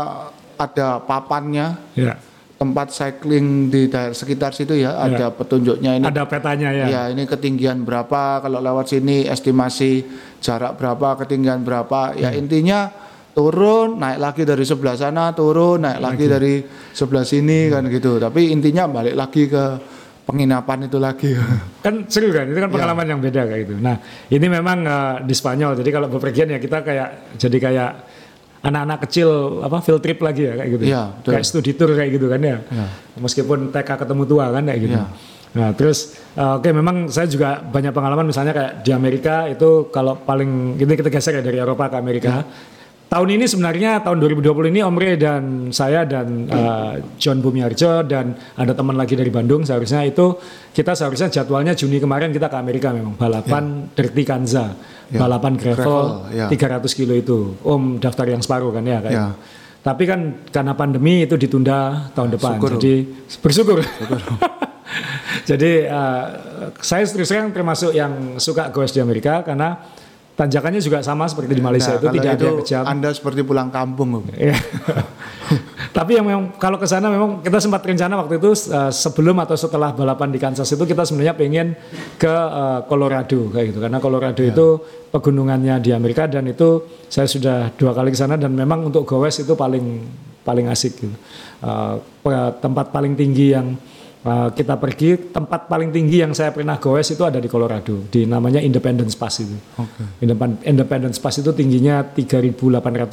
[0.55, 2.17] ada papannya Ya.
[2.57, 6.85] tempat cycling di daerah sekitar situ ya ada petunjuknya ini Ada petanya ya.
[6.87, 10.01] ya ini ketinggian berapa kalau lewat sini estimasi
[10.39, 12.41] jarak berapa ketinggian berapa ya Hmm.
[12.41, 12.79] intinya
[13.33, 16.53] turun naik lagi dari sebelah sana turun naik lagi dari
[16.91, 19.65] sebelah sini kan gitu tapi intinya balik lagi ke
[20.27, 21.31] penginapan itu lagi.
[21.85, 22.43] Kan seru kan?
[22.51, 23.75] Itu kan pengalaman yang beda kayak gitu.
[23.79, 23.95] Nah
[24.27, 25.79] ini memang eh, di Spanyol.
[25.79, 27.91] Jadi kalau bepergian ya kita kayak jadi kayak
[28.67, 30.83] anak-anak kecil apa field trip lagi ya kayak gitu.
[30.83, 31.31] Iya, betul.
[31.31, 32.57] kayak studi tour kayak gitu kan ya.
[33.15, 34.99] Meskipun TK ketemu tua kan kayak gitu.
[34.99, 35.07] Iya.
[35.47, 38.27] nah terus eh, oke memang saya juga banyak pengalaman.
[38.27, 42.43] Misalnya kayak di Amerika itu kalau paling ini kita geser ya dari Eropa ke Amerika
[43.07, 48.35] Tahun ini sebenarnya tahun 2020 ini Om Rey dan saya dan eh, John Bumiarjo dan
[48.59, 49.63] ada teman lagi dari Bandung.
[49.63, 50.35] Seharusnya itu
[50.75, 53.15] kita seharusnya jadwalnya Juni kemarin kita ke Amerika memang.
[53.15, 54.75] Balapan Dirty Kanza
[55.07, 55.23] Ya.
[55.23, 56.83] balapan gravel, Gravel, ya.
[56.83, 57.55] 300 kilo itu.
[57.63, 59.27] Om daftar yang separuh kan ya kayak Ya.
[59.79, 60.19] tapi kan
[60.51, 62.59] karena pandemi itu ditunda tahun depan.
[62.59, 62.71] Syukur.
[62.75, 62.93] jadi
[63.39, 63.77] bersyukur.
[65.47, 66.25] Jadi eh,
[66.83, 69.79] saya terus terang termasuk yang suka goes di Amerika karena
[70.37, 73.41] tanjakannya juga sama seperti di Malaysia Nah, itu tidak ada itu yang kejam anda seperti
[73.41, 74.21] pulang kampung.
[74.31, 74.53] Iya.
[75.97, 79.57] Tapi yang memang kalau ke sana memang kita sempat rencana waktu itu eh, sebelum atau
[79.57, 81.73] setelah balapan di Kansas itu kita sebenarnya pengen
[82.15, 84.53] ke eh, Colorado kayak gitu karena Colorado Iya.
[84.53, 84.67] itu
[85.09, 89.41] pegunungannya di Amerika dan itu saya sudah dua kali ke sana dan memang untuk goes
[89.41, 90.05] itu paling
[90.45, 91.15] paling asik gitu.
[92.21, 93.73] Pe- tempat paling tinggi yang
[94.19, 98.23] eh, kita pergi tempat paling tinggi yang saya pernah goes itu ada di Colorado di
[98.23, 99.53] namanya Independence Pass itu.
[100.19, 102.53] Independ- Independence Pass itu tingginya 3.800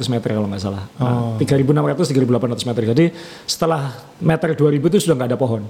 [0.07, 0.83] meter kalau nggak salah.
[0.95, 1.67] Nah, 3.600
[2.07, 2.83] 3.800 meter.
[2.87, 3.05] Jadi
[3.43, 5.63] setelah meter 2.000 itu sudah nggak ada pohon.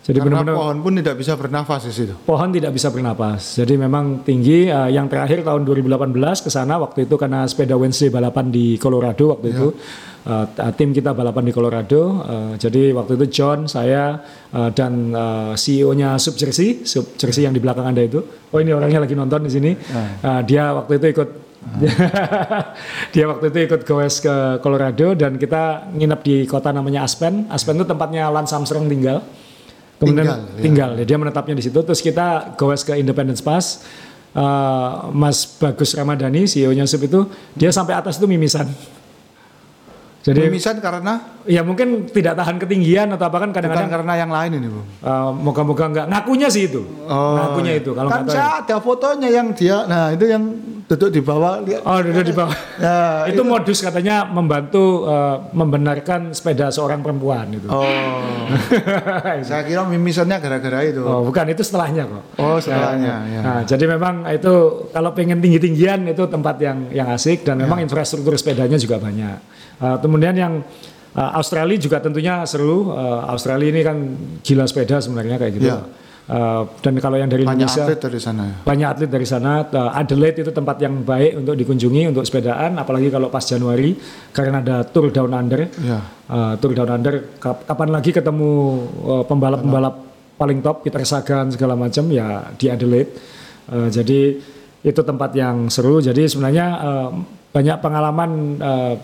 [0.00, 2.14] Jadi Karena benar-benar pohon pun tidak bisa bernafas di situ.
[2.18, 3.60] pohon tidak bisa bernapas.
[3.60, 4.64] Jadi memang tinggi.
[4.64, 9.36] eh, yang terakhir tahun 2018 ke sana waktu itu karena sepeda Wednesday balapan di Colorado
[9.36, 9.68] waktu itu.
[10.24, 12.02] Eh, t- tim kita balapan di Colorado.
[12.20, 14.18] eh, jadi waktu itu John, saya
[14.50, 18.18] eh, dan eh, CEO-nya Sub Jersey, Sub Jersey yang di belakang Anda itu.
[18.48, 19.70] Oh ini orangnya lagi nonton di sini.
[19.76, 21.28] Eh, dia waktu itu ikut
[23.12, 27.46] dia waktu itu ikut goes ke Colorado dan kita nginep di kota namanya Aspen.
[27.48, 29.20] Aspen itu tempatnya Lance Armstrong tinggal.
[29.98, 30.62] Kemudian Tinggal, ya.
[30.62, 31.82] tinggal, ya, dia menetapnya di situ.
[31.82, 33.82] Terus kita goes ke Independence Pass.
[34.30, 38.70] Eh, Mas Bagus Ramadhani, CEO-nya Sup itu, dia sampai atas itu mimisan.
[40.28, 44.60] Jadi Mimisan karena ya mungkin tidak tahan ketinggian atau apa kan kadang-kadang karena yang lain
[44.60, 44.84] ini, Bung.
[44.84, 46.06] eh, moga-moga enggak.
[46.12, 46.84] Ngakunya sih itu.
[47.08, 48.28] Ngakunya itu kalau kan tahu.
[48.28, 48.34] ya.
[48.36, 50.44] saya ada fotonya yang dia, nah itu yang
[50.84, 51.80] duduk di bawah lihat.
[51.80, 52.52] Oh, udah di bawah.
[52.78, 57.66] Nah, itu modus katanya membantu eh, membenarkan sepeda seorang perempuan itu.
[57.66, 57.82] Oh,
[59.48, 61.02] saya kira mimisannya gara-gara itu.
[61.02, 62.24] Oh, bukan itu setelahnya kok.
[62.36, 63.40] Oh, setelahnya, ya.
[63.42, 64.54] Nah, jadi memang itu
[64.90, 67.86] kalau pengen tinggi-tinggian itu tempat yang yang asik dan memang Ya.
[67.86, 69.38] infrastruktur sepedanya juga banyak.
[69.78, 70.60] Uh, kemudian yang
[71.14, 72.90] uh, Australia juga tentunya seru.
[72.90, 73.96] Uh, Australia ini kan
[74.42, 75.70] gila sepeda sebenarnya kayak gitu.
[75.70, 75.82] Ya.
[76.28, 78.42] Uh, dan kalau yang dari Banyak Indonesia atlet dari sana.
[78.44, 78.56] ya.
[78.60, 79.64] banyak atlet dari sana.
[79.64, 83.96] Uh, Adelaide itu tempat yang baik untuk dikunjungi untuk sepedaan, apalagi kalau pas Januari
[84.28, 85.72] karena ada Tour Down Under.
[85.80, 86.04] Ya.
[86.28, 87.32] Uh, Tour Down Under.
[87.40, 88.50] Kap- Kapan lagi ketemu
[89.08, 89.94] uh, pembalap-pembalap
[90.36, 93.10] paling top, Peter Sagan segala macam ya di Adelaide.
[93.72, 94.36] Uh, jadi
[94.84, 96.04] itu tempat yang seru.
[96.04, 97.10] Jadi sebenarnya uh,
[97.56, 98.94] banyak pengalaman uh,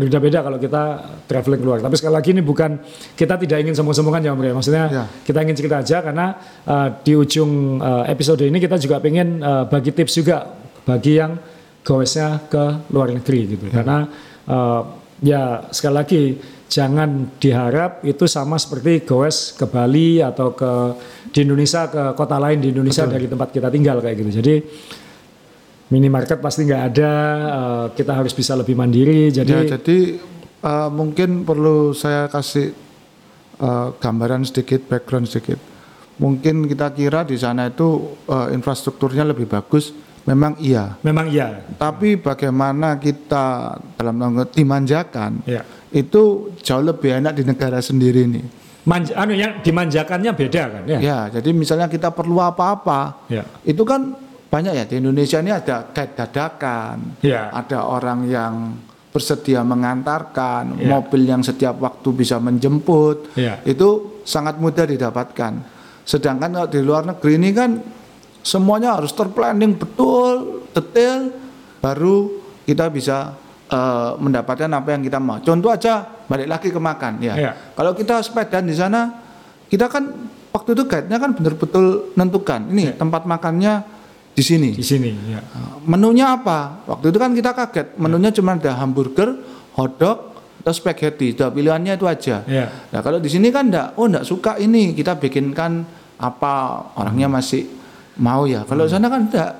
[0.00, 0.82] berbeda-beda kalau kita
[1.28, 1.78] traveling keluar.
[1.84, 2.80] Tapi sekali lagi ini bukan
[3.12, 4.40] kita tidak ingin sombong-sombongan ya Om.
[4.56, 5.04] Maksudnya Ya.
[5.22, 6.26] kita ingin cerita aja karena
[6.64, 10.48] uh, di ujung uh, episode ini kita juga pengen uh, bagi tips juga
[10.88, 11.36] bagi yang
[11.84, 13.68] goesnya ke luar negeri gitu.
[13.68, 14.08] Karena
[14.48, 14.80] uh,
[15.20, 16.22] ya sekali lagi
[16.70, 20.72] jangan diharap itu sama seperti goes ke Bali atau ke
[21.34, 24.30] di Indonesia ke kota lain di Indonesia dari tempat kita tinggal kayak gitu.
[24.40, 24.54] Jadi
[25.90, 27.12] minimarket pasti nggak ada,
[27.50, 29.28] uh, kita harus bisa lebih mandiri.
[29.28, 30.22] Jadi Ya, jadi
[30.62, 32.72] eh, mungkin perlu saya kasih
[33.60, 35.58] eh, gambaran sedikit, background sedikit.
[36.20, 39.90] Mungkin kita kira di sana itu eh, infrastrukturnya lebih bagus,
[40.28, 40.94] memang iya.
[41.02, 45.64] memang iya, Tapi bagaimana kita dalam tanda kutip dimanjakan, ya.
[45.90, 48.44] itu jauh lebih enak di negara sendiri nih.
[48.80, 50.98] Manja, anu yang dimanjakannya beda kan ya.
[51.00, 53.44] Ya, jadi misalnya kita perlu apa-apa, Ya.
[53.64, 54.16] itu kan
[54.50, 57.54] banyak ya di Indonesia ini ada guide dadakan, Ya.
[57.54, 58.54] ada orang yang
[59.14, 60.90] bersedia mengantarkan, Ya.
[60.90, 63.62] mobil yang setiap waktu bisa menjemput, Ya.
[63.62, 65.62] itu sangat mudah didapatkan.
[66.02, 67.78] Sedangkan kalau di luar negeri ini kan
[68.42, 71.30] semuanya harus terplanning betul, detail,
[71.78, 72.30] baru
[72.66, 73.38] kita bisa
[73.70, 75.38] eh, mendapatkan apa yang kita mau.
[75.38, 77.34] Contoh aja balik lagi ke makan ya.
[77.38, 77.52] Ya.
[77.78, 79.14] Kalau kita sepedaan di sana,
[79.70, 80.10] kita kan
[80.50, 82.66] waktu itu guide-nya kan benar-betul nentukan.
[82.66, 83.99] Ini tempat makannya
[84.34, 84.70] di sini.
[84.72, 85.40] Di sini ya.
[85.84, 86.86] Menunya apa?
[86.86, 87.86] Waktu itu kan kita kaget.
[87.98, 89.36] Menunya cuma ada hamburger,
[89.74, 91.32] hotdog, atau spaghetti.
[91.34, 92.44] Sudah pilihannya itu aja.
[92.46, 92.66] Ya.
[92.92, 95.84] Nah kalau di sini kan enggak, oh enggak suka ini, kita bikinkan
[96.20, 96.52] apa
[97.00, 97.64] orangnya masih
[98.20, 98.62] mau ya.
[98.68, 99.52] Kalau di sana kan enggak,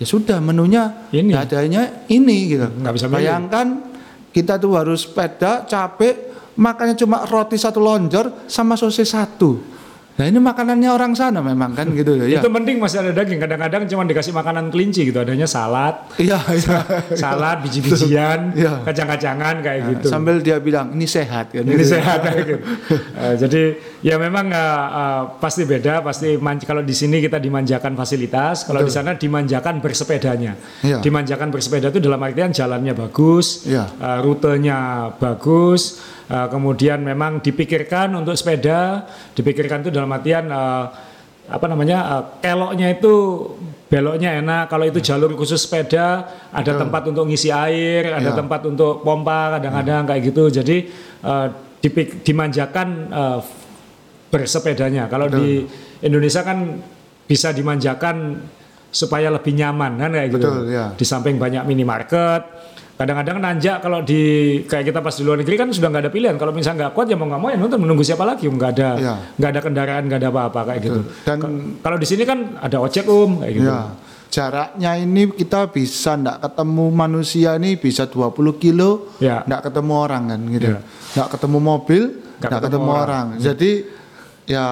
[0.00, 1.32] ya sudah menunya Ini.
[1.36, 2.66] adanya ini gitu.
[2.66, 3.16] Nggak bisa milih.
[3.20, 3.66] Bayangkan
[4.32, 9.75] kita tuh harus sepeda, capek, makannya cuma roti satu lonjor sama sosis satu.
[10.16, 12.40] Nah ini makanannya orang sana memang kan gitu ya.
[12.40, 13.36] Itu penting masih ada daging.
[13.36, 15.20] Kadang-kadang cuma dikasih makanan kelinci gitu.
[15.20, 16.78] Adanya salad, Iya, iya.
[17.12, 18.80] salad, biji-bijian, Iya.
[18.80, 20.06] kacang-kacangan kayak gitu.
[20.08, 21.60] Sambil dia bilang ini sehat kan.
[21.60, 21.92] Ini gitu.
[21.92, 22.60] sehat kayak gitu.
[23.12, 23.62] Eh, jadi
[24.00, 24.56] ya memang eh,
[24.88, 26.00] eh, pasti beda.
[26.00, 30.56] Pasti man- kalau di sini kita dimanjakan fasilitas, kalau di sana dimanjakan bersepedanya.
[30.80, 31.04] Iya.
[31.04, 33.84] Dimanjakan bersepeda itu dalam artian jalannya bagus, Iya.
[33.92, 40.84] eh, rutenya bagus, eh, kemudian memang dipikirkan untuk sepeda, dipikirkan itu dalam artian eh,
[41.46, 43.14] apa namanya eh, keloknya itu
[43.86, 44.66] beloknya enak.
[44.66, 48.34] Kalau itu jalur khusus sepeda, ada tempat untuk ngisi air, ada Iya.
[48.34, 50.44] tempat untuk pompa kadang-kadang kayak gitu.
[50.50, 50.76] Jadi
[51.22, 51.46] eh,
[51.78, 53.40] dipik- dimanjakan eh,
[54.26, 55.06] bersepedanya.
[55.06, 55.62] Kalau di
[56.02, 56.82] Indonesia kan
[57.26, 58.42] bisa dimanjakan
[58.90, 60.48] supaya lebih nyaman kan kayak gitu.
[60.50, 60.86] Betul, ya.
[60.94, 62.42] Di samping banyak minimarket,
[62.96, 64.20] kadang-kadang nanjak kalau di
[64.64, 66.34] kayak kita pas di luar negeri kan sudah nggak ada pilihan.
[66.34, 68.90] Kalau misalnya nggak kuat ya mau nggak mau ya nonton menunggu siapa lagi, nggak ada
[68.96, 69.14] Ya.
[69.36, 71.00] nggak ada kendaraan, nggak ada apa-apa kayak gitu.
[71.22, 71.36] Dan
[71.78, 73.68] Kalau di sini kan ada ojek um kayak gitu.
[73.68, 73.80] ya
[74.26, 79.44] jaraknya ini kita bisa ndak ketemu manusia ini bisa 20 kilo, Ya.
[79.44, 80.68] ndak ketemu orang kan gitu.
[80.72, 80.80] Ya.
[81.14, 82.02] Ndak ketemu mobil,
[82.36, 83.26] Nggak ketemu ketemu, orang.
[83.32, 83.40] orang.
[83.40, 83.70] Jadi
[84.44, 84.66] ya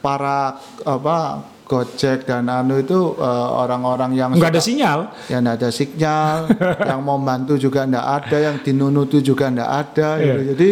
[0.00, 1.16] para apa
[1.64, 4.98] Gojek dan anu itu eh, orang-orang yang Nggak ada sinyal.
[5.26, 6.36] yang nggak ada sinyal,
[6.90, 10.08] yang mau bantu juga ndak ada, yang dinunutu juga ndak ada.
[10.18, 10.28] gitu.
[10.38, 10.48] Iya.
[10.52, 10.68] Jadi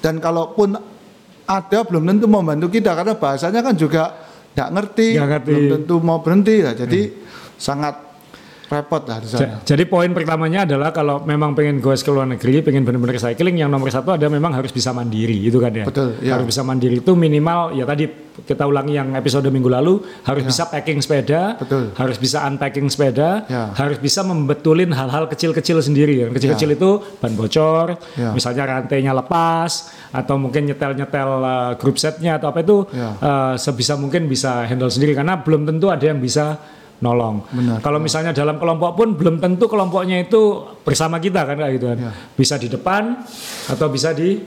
[0.00, 0.74] dan kalaupun
[1.44, 4.02] ada belum tentu mau bantu kita karena bahasanya kan juga
[4.52, 5.46] nggak ngerti, Nggak ngerti.
[5.46, 6.74] belum tentu mau berhenti lah.
[6.74, 7.00] Jadi
[7.54, 7.94] sangat
[8.68, 9.60] repot lah di sana.
[9.62, 13.68] Jadi poin pertamanya adalah kalau memang pengen goes ke luar negeri, pengen benar-benar cycling, yang
[13.68, 15.84] nomor satu ada memang harus bisa mandiri, itu kan ya.
[15.84, 16.36] Betul, ya.
[16.36, 20.66] Harus bisa mandiri itu minimal ya tadi kita ulangi yang episode minggu lalu harus bisa
[20.66, 21.60] packing sepeda, Ya.
[21.60, 21.94] Betul.
[21.94, 23.70] harus bisa unpacking sepeda, Ya.
[23.78, 26.26] harus bisa membetulin hal-hal kecil-kecil sendiri.
[26.26, 26.90] Yang kecil-kecil itu
[27.22, 28.34] ban bocor, Ya.
[28.34, 33.14] misalnya rantainya lepas, atau mungkin nyetel-nyetel uh, grup setnya atau apa itu Ya.
[33.18, 36.58] uh, sebisa mungkin bisa handle sendiri karena belum tentu ada yang bisa
[37.04, 37.44] nolong.
[37.52, 37.78] Benar.
[37.78, 40.40] Kalau misalnya dalam kelompok pun belum tentu kelompoknya itu
[40.80, 41.98] bersama kita kan kayak gitu kan.
[42.00, 42.12] Ya.
[42.32, 43.20] Bisa di depan
[43.68, 44.40] atau bisa di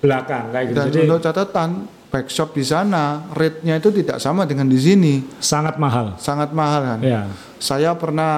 [0.00, 0.76] belakang kayak gitu.
[0.80, 1.70] Dan Jadi untuk catatan,
[2.10, 6.16] backshop di sana rate-nya itu tidak sama dengan di sini, sangat mahal.
[6.16, 7.00] sangat mahal kan.
[7.04, 7.28] Ya.
[7.60, 8.32] Saya pernah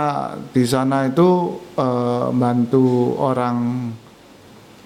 [0.51, 3.89] di sana itu eh, bantu orang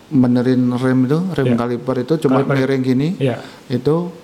[0.07, 1.57] benerin rem itu, rem Ya.
[1.59, 2.55] kaliper itu cuma Kaliper.
[2.62, 3.09] miring gini.
[3.18, 3.43] Ya.
[3.66, 4.14] Itu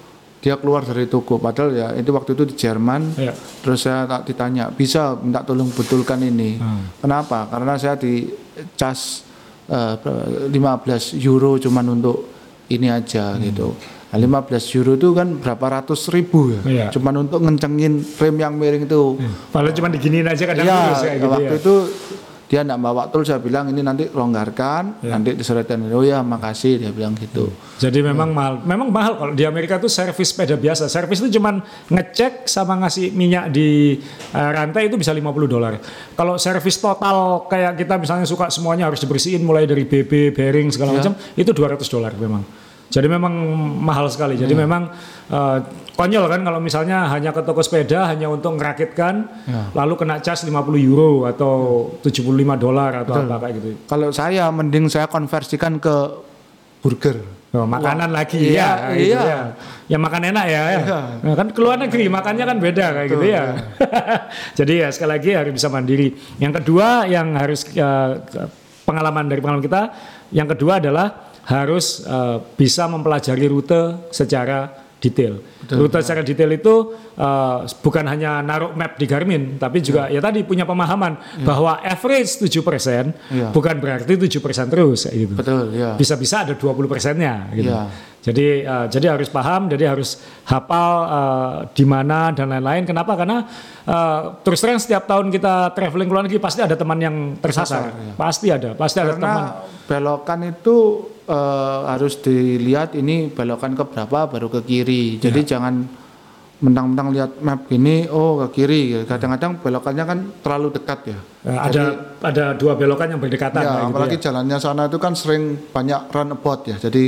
[0.43, 3.15] dia keluar dari toko padahal ya itu waktu itu di Jerman.
[3.15, 3.31] Ya.
[3.63, 6.59] Terus saya tak ditanya, bisa minta tolong betulkan ini.
[6.59, 6.91] Hmm.
[6.99, 7.47] Kenapa?
[7.47, 8.27] Karena saya di
[8.75, 9.23] cas
[9.65, 9.95] eh,
[10.51, 10.51] 15
[11.17, 12.27] euro cuman untuk
[12.67, 13.47] ini aja Hmm.
[13.47, 13.69] gitu.
[14.13, 16.61] Nah, 15 euro itu kan berapa ratus ribu ya.
[16.67, 16.87] Iya.
[16.91, 19.17] Cuman untuk ngencengin rem yang miring itu.
[19.49, 21.61] Padahal cuma diginiin aja kadang Iya, terus kayak gitu waktu ya.
[21.63, 21.75] itu
[22.53, 25.17] dia enggak bawa tool saya bilang ini nanti longgarkan, Iya.
[25.17, 25.89] nanti diseretkan.
[25.89, 27.49] Oh ya, makasih dia bilang gitu.
[27.81, 28.61] Jadi memang mahal.
[28.61, 30.85] Memang mahal kalau di Amerika tuh servis sepeda biasa.
[30.85, 33.97] Servis itu cuman ngecek sama ngasih minyak di
[34.37, 35.81] eh, rantai itu bisa 50 dolar.
[36.13, 40.93] Kalau servis total kayak kita misalnya suka semuanya harus dibersihin mulai dari BB, bearing segala
[40.93, 41.09] Ya.
[41.09, 42.45] macam itu 200 dolar memang.
[42.93, 43.33] Jadi memang
[43.81, 44.37] mahal sekali.
[44.37, 44.61] Jadi Ya.
[44.69, 44.93] memang
[45.33, 45.59] eh,
[45.97, 49.15] konyol kan kalau misalnya hanya ke toko sepeda hanya untuk ngerakitkan
[49.49, 49.73] Ya.
[49.73, 53.69] lalu kena cas 50 euro atau 75 dolar atau apa kayak gitu.
[53.89, 56.21] Kalau saya mending saya konversikan ke
[56.85, 57.41] burger.
[57.53, 59.21] Oh, makanan lagi Iya, ya, gitu iya.
[59.29, 59.41] ya.
[59.85, 60.63] Ya makan enak ya.
[60.73, 60.81] ya.
[60.89, 61.01] Iya.
[61.21, 63.43] Nah, kan keluar negeri makannya kan beda kayak gitu ya.
[64.59, 66.17] Jadi ya sekali lagi harus bisa mandiri.
[66.41, 68.11] Yang kedua yang harus eh,
[68.85, 69.83] pengalaman dari pengalaman kita,
[70.33, 74.71] yang kedua adalah harus eh, bisa mempelajari rute secara
[75.03, 75.43] detail.
[75.67, 76.75] rute secara detail itu
[77.13, 82.39] eh, bukan hanya naruh map di Garmin, tapi juga ya, tadi punya pemahaman bahwa average
[82.39, 83.51] 7% Iya.
[83.51, 84.39] bukan berarti 7%
[84.71, 85.99] terus kayak gitu Betul, ya.
[85.99, 87.71] bisa-bisa ada 20 persennya gitu.
[87.71, 88.12] Iya.
[88.23, 92.87] Jadi uh, jadi harus paham, jadi harus hafal uh, di mana dan lain-lain.
[92.87, 93.19] Kenapa?
[93.19, 93.43] Karena
[93.83, 97.91] uh, terus terang setiap tahun kita traveling ke luar negeri pasti ada teman yang tersasar.
[97.91, 98.15] Tersasar, iya.
[98.15, 99.27] Pasti ada, pasti ada teman.
[99.27, 99.35] Karena
[99.91, 100.77] belokan itu
[101.27, 105.19] eh, harus dilihat ini belokan ke berapa baru ke kiri.
[105.19, 105.59] Jadi Ya.
[105.59, 105.75] jangan
[106.63, 109.03] mentang-mentang lihat map gini, oh ke kiri.
[109.03, 111.19] Kadang-kadang belokannya kan terlalu dekat ya.
[111.43, 111.83] Uh, ada
[112.23, 114.23] ada dua belokan yang berdekatan Ya, kayak gitu apalagi ya.
[114.31, 116.79] jalannya sana itu kan sering banyak runabout ya.
[116.79, 117.05] Jadi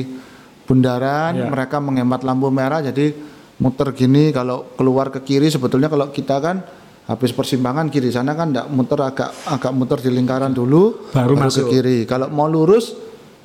[0.65, 1.47] bundaran Ya.
[1.47, 3.13] mereka menghemat lampu merah jadi
[3.57, 6.65] muter gini kalau keluar ke kiri sebetulnya kalau kita kan
[7.05, 11.41] habis persimpangan kiri sana kan enggak muter agak agak muter di lingkaran dulu Baru ke
[11.41, 11.69] masuk.
[11.69, 11.99] kiri.
[12.05, 12.97] Kalau mau lurus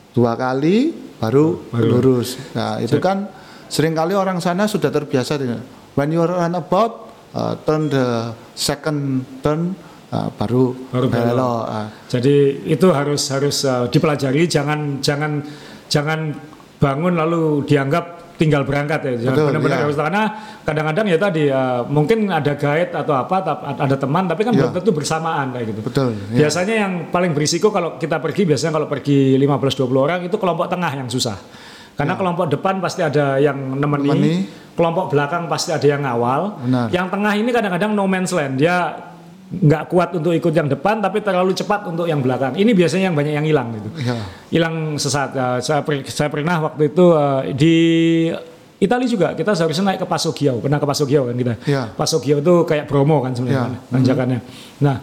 [0.09, 1.87] dua kali baru, Baru.
[1.91, 2.39] lurus.
[2.55, 3.27] Nah, itu kan
[3.67, 5.59] sering kali orang sana sudah terbiasa dengan
[5.93, 9.75] when you run about uh, turn the second turn
[10.09, 11.63] uh, baru, Baru belok.
[11.67, 14.47] Ah, Jadi itu harus harus uh, dipelajari.
[14.47, 15.43] Jangan jangan
[15.85, 16.31] jangan
[16.79, 19.35] bangun lalu dianggap tinggal berangkat ya.
[19.35, 20.31] Benar-benar harus karena
[20.63, 23.43] kadang-kadang ya tadi uh, mungkin ada guide atau apa,
[23.75, 24.71] ada teman, tapi kan Iya.
[24.71, 25.81] belum tentu bersamaan kayak gitu.
[25.83, 26.09] betul.
[26.31, 26.47] ya.
[26.47, 30.91] Biasanya yang paling berisiko kalau kita pergi biasanya kalau pergi 15-20 orang itu kelompok tengah
[30.95, 31.35] yang susah.
[31.99, 34.15] Karena kelompok depan pasti ada yang nemeni, Ya.
[34.15, 34.35] Nemeni.
[34.71, 36.63] kelompok belakang pasti ada yang ngawal.
[36.63, 36.87] Benar.
[36.95, 38.55] Yang tengah ini kadang-kadang no man's land.
[38.55, 38.95] Dia
[39.49, 42.53] nggak kuat untuk ikut yang depan tapi terlalu cepat untuk yang belakang.
[42.53, 43.89] Ini biasanya yang banyak yang hilang gitu.
[44.05, 44.15] Ya.
[44.53, 45.33] Hilang sesaat.
[45.33, 47.75] Ya, saya per- saya pernah waktu itu eh, di
[48.79, 50.61] Italia juga kita seharusnya naik ke Passo Ghiau.
[50.61, 51.53] Pernah ke Passo Ghiau kan kita.
[51.65, 51.89] Ya.
[51.91, 53.89] Passo Ghiau itu kayak Bromo kan sebenarnya Ya.
[53.89, 54.39] tanjakannya.
[54.85, 54.95] Nah,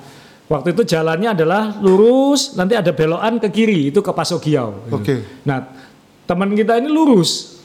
[0.47, 4.95] waktu itu jalannya adalah lurus, nanti ada belokan ke kiri itu ke Passo Ghiau.
[4.95, 5.43] Oke.
[5.43, 5.75] Nah,
[6.23, 7.56] teman kita ini lurus,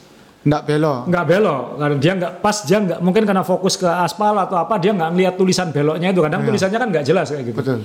[0.42, 1.00] Enggak belok.
[1.06, 4.74] nggak belok karena dia nggak pas dia nggak mungkin karena fokus ke aspal atau apa
[4.82, 7.58] dia nggak ngeliat tulisan beloknya itu kadang tulisannya kan nggak jelas kayak gitu.
[7.62, 7.78] Betul.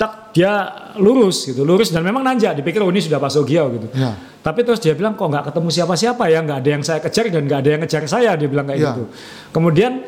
[0.00, 0.52] Tak dia
[0.96, 3.92] lurus gitu, lurus dan memang nanjak dipikir oh ini sudah Ghiau gitu.
[3.92, 4.16] Ya.
[4.40, 7.44] Tapi terus dia bilang kok nggak ketemu siapa-siapa ya, nggak ada yang saya kejar dan
[7.44, 8.96] nggak ada yang ngejar saya, dia bilang kayak Ya.
[8.96, 9.04] gitu.
[9.52, 10.00] Kemudian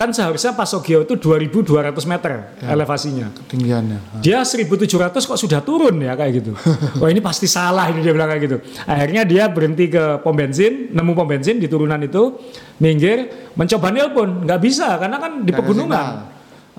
[0.00, 3.28] kan seharusnya Passo Ghiau itu 2.200 meter elevasinya.
[3.36, 4.24] Ketinggiannya.
[4.24, 6.56] Dia 1.700 kok sudah turun ya kayak gitu.
[7.04, 8.56] Wah ini pasti salah ini dia bilang kayak gitu.
[8.88, 12.32] Akhirnya dia berhenti ke pom bensin, nemu pom bensin di turunan itu,
[12.80, 16.06] minggir, mencoba nelpon, nggak bisa karena kan di ada pegunungan.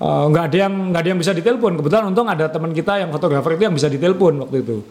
[0.02, 1.72] Eh, nggak ada yang nggak ada yang bisa ditelepon.
[1.78, 4.82] Kebetulan untung ada teman kita yang fotografer itu yang bisa ditelepon waktu itu.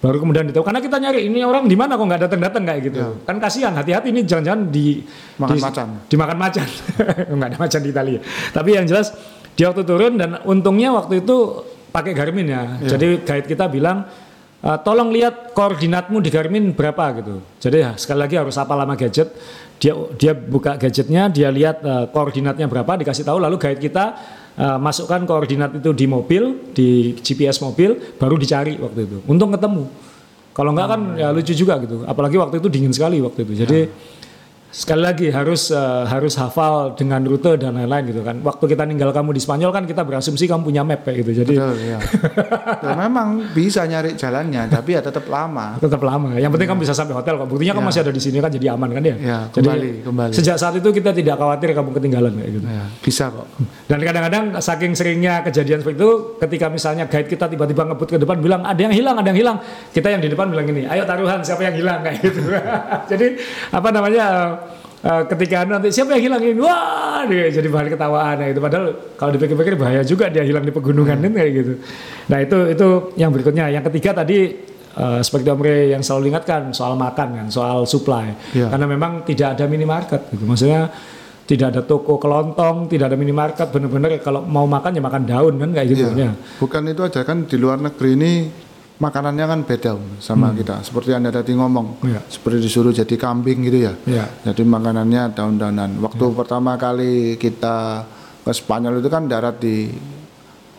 [0.00, 2.80] Baru kemudian ditahu karena kita nyari ini orang di mana kok nggak datang datang kayak
[2.88, 3.00] gitu.
[3.22, 5.04] Kan kasihan hati-hati ini jangan-jangan di
[5.36, 5.88] Makan di- macan.
[6.08, 6.66] dimakan macan.
[7.36, 8.20] Nggak ada macan di Italia.
[8.50, 9.12] Tapi yang jelas
[9.52, 11.36] dia waktu turun dan untungnya waktu itu
[11.92, 12.80] pakai Garmin ya.
[12.80, 14.08] Jadi guide kita bilang
[14.60, 17.44] "Eh, tolong lihat koordinatmu di Garmin berapa gitu.
[17.60, 19.36] Jadi ya, sekali lagi harus apa lama gadget.
[19.76, 24.16] Dia dia buka gadgetnya dia lihat eh, koordinatnya berapa dikasih tahu lalu guide kita
[24.58, 29.18] eh, masukkan koordinat itu di mobil di GPS mobil baru dicari waktu itu.
[29.28, 29.86] Untung ketemu.
[30.50, 32.02] Kalau enggak kan ya lucu juga gitu.
[32.04, 33.52] Apalagi waktu itu dingin sekali waktu itu.
[33.62, 33.80] Jadi
[34.70, 38.38] sekali lagi harus eh, harus hafal dengan rute dan lain-lain gitu kan.
[38.38, 41.42] Waktu kita ninggal kamu di Spanyol kan kita berasumsi kamu punya map kayak gitu.
[41.42, 41.98] Jadi Betul, ya.
[42.78, 45.74] Dan memang bisa nyari jalannya, tapi ya tetap lama.
[45.82, 46.38] tetap lama.
[46.38, 47.50] Yang penting kamu bisa sampai hotel kok.
[47.50, 49.16] Buktinya kamu masih ada di sini kan jadi aman kan ya.
[49.18, 50.32] Ya, Jadi kembali, kembali.
[50.38, 52.66] sejak saat itu kita tidak khawatir kamu ketinggalan kayak gitu.
[52.70, 53.46] Ya, bisa kok.
[53.90, 58.38] Dan kadang-kadang saking seringnya kejadian seperti itu, ketika misalnya guide kita tiba-tiba ngebut ke depan
[58.38, 59.56] bilang ada yang hilang, ada yang hilang,
[59.90, 62.40] kita yang di depan bilang gini, ayo taruhan siapa yang hilang kayak gitu.
[63.10, 63.26] jadi
[63.74, 64.26] apa namanya?
[65.00, 68.60] Eh, ketika nanti siapa yang hilang ini, wah dia jadi bahan ketawaan ya itu.
[68.60, 68.86] Padahal
[69.16, 71.72] kalau dipikir-pikir bahaya juga dia hilang di pegunungan kan kayak gitu.
[72.28, 73.68] Nah itu itu yang berikutnya.
[73.68, 74.38] Yang ketiga tadi
[74.90, 78.32] eh, seperti Om Rey yang selalu ingatkan soal makan kan, soal supply.
[78.52, 78.68] Iya.
[78.68, 80.44] Karena memang tidak ada minimarket gitu.
[80.44, 80.90] Maksudnya
[81.44, 85.70] tidak ada toko kelontong, tidak ada minimarket, bener-bener kalau mau makan ya makan daun kan
[85.74, 86.30] kayak gitu Iya.
[86.30, 86.32] ya.
[86.62, 88.32] Bukan itu aja kan di luar negeri ini
[89.00, 90.84] makanannya kan beda sama kita.
[90.84, 92.20] Seperti Anda tadi ngomong, Iya.
[92.28, 93.92] seperti disuruh jadi kambing gitu ya.
[94.04, 94.24] Iya.
[94.52, 95.90] Jadi makanannya daun-daunan.
[96.04, 98.04] Waktu pertama kali kita
[98.44, 99.88] ke Spanyol itu kan darat di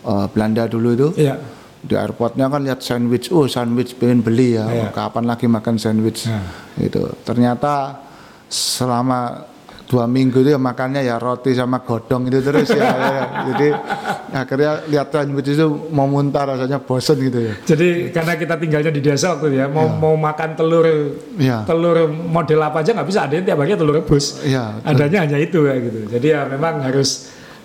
[0.02, 1.10] eh, Belanda dulu itu.
[1.18, 1.36] Iya.
[1.82, 4.70] Di airportnya kan lihat sandwich, oh sandwich pengen beli ya.
[4.70, 4.88] Iya.
[4.94, 6.30] Kapan lagi makan sandwich?
[6.30, 6.42] Iya.
[6.78, 7.98] Itu ternyata
[8.46, 9.50] selama
[9.92, 13.24] dua minggu itu ya makannya ya roti sama godong itu terus ya, ya, ya.
[13.52, 13.68] jadi
[14.32, 19.04] akhirnya lihat sandwich itu mau muntah rasanya bosen gitu ya Jadi karena kita tinggalnya di
[19.04, 20.88] desa waktu itu ya, mau mau makan telur
[21.36, 21.68] Iya.
[21.68, 24.40] telur model apa aja nggak bisa ada tiap hari telur rebus.
[24.48, 24.90] Iya, betul.
[24.96, 26.00] Adanya hanya itu kayak gitu.
[26.16, 27.10] Jadi ya memang harus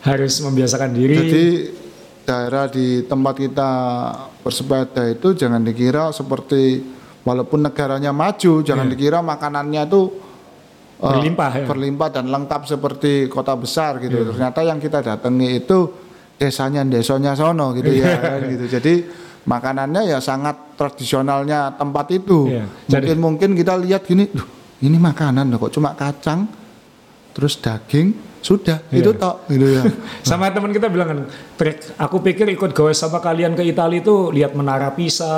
[0.02, 1.14] harus membiasakan diri.
[1.14, 1.46] Jadi
[2.26, 3.70] daerah di tempat kita
[4.42, 6.82] bersepeda itu jangan dikira seperti
[7.22, 10.02] walaupun negaranya maju, jangan dikira makanannya itu.
[10.96, 11.64] Berlimpah, ya.
[11.68, 14.32] berlimpah dan lengkap seperti kota besar gitu.
[14.32, 15.92] Ternyata yang kita datangi itu
[16.36, 18.64] desanya desanya sono gitu ya kan gitu.
[18.80, 18.94] Jadi
[19.44, 22.48] makanannya ya sangat tradisionalnya tempat itu.
[22.48, 22.64] Iya.
[22.88, 24.44] Jadi- Mungkin mungkin kita lihat gini, "Duh,
[24.80, 26.48] ini makanan loh, kok cuma kacang
[27.32, 28.16] terus daging
[28.46, 29.18] sudah itu Iya.
[29.18, 29.82] tok gitu ya.
[30.28, 31.18] Sama teman kita bilang kan,
[31.58, 35.34] "Trek, aku pikir ikut goes sama kalian ke Italia itu lihat menara Pisa,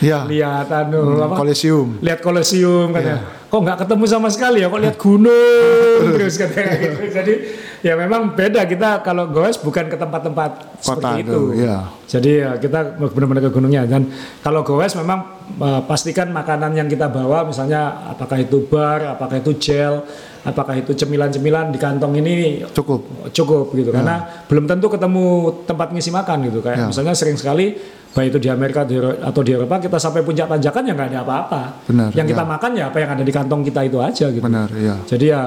[0.00, 0.24] Iya.
[0.24, 1.36] lihat anu apa?
[1.36, 2.00] Kolesium.
[2.00, 3.16] lihat kolosium kan Iya.
[3.20, 3.42] ya.
[3.44, 4.66] Kok nggak ketemu sama sekali ya?
[4.66, 6.96] Kok lihat gunung terus katanya gitu.
[7.06, 7.34] Jadi
[7.80, 10.50] ya memang beda kita kalau goes bukan ke tempat-tempat
[10.80, 11.40] seperti itu, itu.
[11.60, 11.76] iya.
[12.04, 14.08] Jadi ya kita benar-benar ke gunungnya dan
[14.40, 15.22] kalau goes memang
[15.54, 20.02] eh, pastikan makanan yang kita bawa misalnya apakah itu bar, apakah itu gel,
[20.44, 23.32] apakah itu cemilan-cemilan di kantong ini Cukup.
[23.32, 25.24] cukup gitu karena belum tentu ketemu
[25.64, 26.86] tempat ngisi makan gitu kayak Ya.
[26.86, 27.72] misalnya sering sekali
[28.12, 31.20] baik itu di Amerika di atau di Eropa kita sampai puncak tanjakan ya nggak ada
[31.22, 32.48] apa-apa Benar, yang kita ya.
[32.48, 34.94] makan ya apa yang ada di kantong kita itu aja gitu Benar, ya.
[35.02, 35.40] jadi ya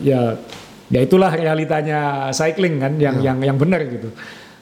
[0.00, 0.20] ya
[0.86, 2.00] ya itulah realitanya
[2.30, 3.32] cycling kan yang Ya.
[3.32, 4.12] yang yang benar gitu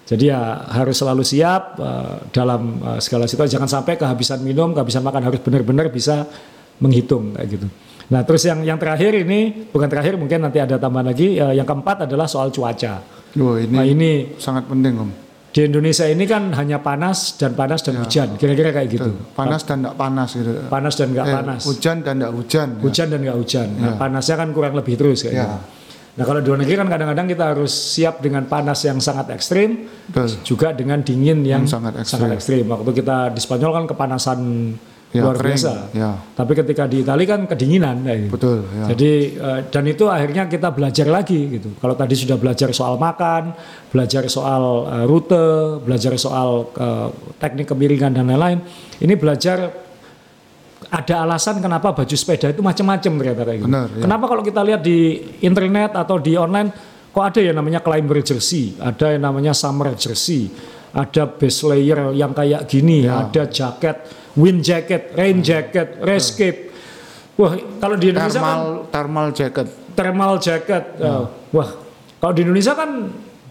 [0.06, 0.40] jadi ya
[0.72, 5.42] harus selalu siap eh, dalam eh, segala situasi jangan sampai kehabisan minum kehabisan makan harus
[5.42, 6.24] benar-benar bisa
[6.78, 7.66] menghitung kayak gitu
[8.10, 11.64] nah terus yang yang terakhir ini bukan terakhir mungkin nanti ada tambahan lagi eh, yang
[11.64, 12.98] keempat adalah soal cuaca
[13.30, 15.10] Wah, ini, nah ini sangat penting, Om.
[15.50, 19.80] di Indonesia ini kan hanya panas dan panas dan hujan kira-kira kayak gitu Panas dan
[19.80, 20.50] tidak panas gitu.
[20.66, 22.68] panas dan nggak Eh, panas Hujan dan tidak hujan.
[22.68, 22.80] ya.
[22.80, 23.68] hujan dan nggak hujan.
[23.72, 25.46] Nah, panasnya kan kurang lebih terus kayak Ya.
[25.46, 25.58] gitu.
[26.10, 29.86] Nah kalau di luar negeri kan kadang-kadang kita harus siap dengan panas yang sangat ekstrim,
[30.06, 30.42] Betul.
[30.44, 32.30] juga dengan dingin yang, Yang sangat ekstrim.
[32.30, 32.64] ekstrim.
[32.66, 34.38] Waktu kita di Spanyol kan kepanasan
[35.10, 35.72] Ya, luar kering, biasa.
[35.90, 36.10] ya.
[36.38, 38.06] Tapi ketika di Italia kan kedinginan.
[38.06, 38.30] gitu.
[38.30, 38.94] Betul, ya.
[38.94, 39.10] Jadi
[39.42, 41.74] eh, dan itu akhirnya kita belajar lagi gitu.
[41.82, 43.50] Kalau tadi sudah belajar soal makan,
[43.90, 47.08] belajar soal eh, rute, belajar soal eh,
[47.42, 48.62] teknik kemiringan dan lain-lain,
[49.02, 49.74] ini belajar
[50.90, 53.70] ada alasan kenapa baju sepeda itu macam-macam ternyata kayak gitu.
[53.70, 54.02] Benar, ya.
[54.06, 54.98] Kenapa kalau kita lihat di
[55.42, 56.70] internet atau di online
[57.10, 60.50] kok ada yang namanya climber jersey, ada yang namanya summer jersey,
[60.90, 63.22] ada base layer yang kayak gini, Ya.
[63.22, 63.96] ada jaket,
[64.34, 66.70] wind jacket, rain jacket, race cape.
[67.38, 69.66] Wah, kalau di Indonesia kan Thermal thermal jacket.
[69.94, 70.84] thermal jacket.
[71.00, 71.68] uh, wah,
[72.18, 72.90] kalau di Indonesia kan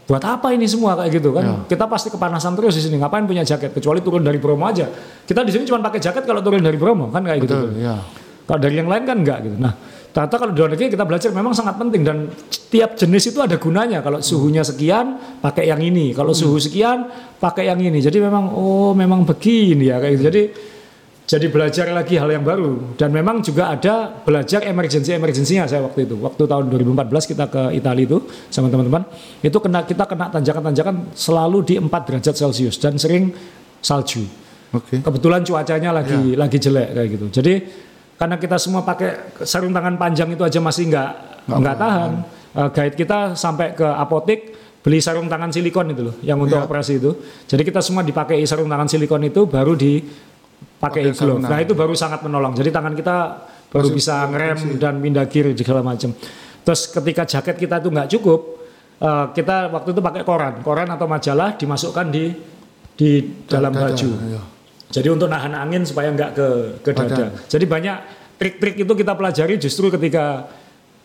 [0.06, 1.46] buat apa ini semua kayak gitu kan?
[1.46, 1.56] Ya.
[1.70, 2.98] Kita pasti kepanasan terus di sini.
[2.98, 4.90] Ngapain punya jaket kecuali turun dari Bromo aja.
[5.26, 7.56] Kita di sini cuma pakai jaket kalau turun dari Bromo kan kayak gitu.
[7.56, 7.98] Betul, ya.
[8.46, 9.56] Kalau dari yang lain kan enggak gitu.
[9.62, 9.74] Nah,
[10.20, 12.28] ternyata kalau di luar negeri kita belajar memang sangat penting dan
[12.68, 14.04] tiap jenis itu ada gunanya.
[14.04, 17.08] Kalau suhunya sekian pakai yang ini, kalau suhu sekian
[17.40, 18.04] pakai yang ini.
[18.04, 20.24] Jadi memang oh memang begini ya kayak gitu.
[20.28, 20.44] Jadi
[21.30, 23.00] jadi belajar lagi hal yang baru.
[23.00, 26.20] Dan memang juga ada belajar emergency emergensinya saya waktu itu.
[26.20, 28.18] Waktu tahun 2014 kita ke Italia itu
[28.52, 29.08] sama teman-teman.
[29.40, 33.32] Itu kena kita kena tanjakan-tanjakan selalu di 4 derajat Celcius dan sering
[33.80, 34.28] salju.
[34.70, 35.02] Oke.
[35.02, 37.26] kebetulan cuacanya lagi lagi jelek kayak gitu.
[37.42, 37.54] Jadi
[38.20, 41.10] karena kita semua pakai sarung tangan panjang itu aja masih nggak
[41.48, 42.12] nggak tahan.
[42.50, 44.40] Eh, guide kita sampai ke apotek
[44.84, 46.68] beli sarung tangan silikon itu loh yang untuk Iya.
[46.68, 47.16] operasi itu.
[47.48, 51.74] Jadi kita semua dipakai sarung tangan silikon itu baru Pakai dipakai sarung glove nah itu
[51.76, 52.52] baru sangat menolong.
[52.60, 53.16] Jadi tangan kita
[53.72, 56.12] baru bisa ngerem dan pindah kiri segala macam.
[56.64, 58.40] Terus ketika jaket kita itu nggak cukup
[59.00, 60.54] eh, kita waktu itu pakai koran.
[60.60, 62.36] Koran atau majalah dimasukkan di
[63.00, 64.10] di dalam Dada, baju.
[64.28, 64.42] iya.
[64.90, 66.48] Jadi untuk nahan angin supaya nggak ke
[66.82, 67.30] ke dada.
[67.46, 67.98] Jadi banyak
[68.42, 70.50] trik-trik itu kita pelajari justru ketika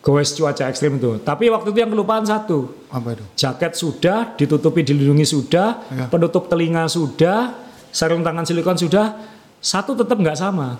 [0.01, 1.21] goes cuaca ekstrim itu.
[1.21, 3.25] Tapi waktu itu yang kelupaan satu, Apa itu?
[3.37, 6.05] jaket sudah, ditutupi dilindungi sudah, Ya.
[6.09, 7.57] penutup telinga sudah,
[7.89, 9.17] sarung tangan silikon sudah,
[9.61, 10.77] satu tetap nggak sama.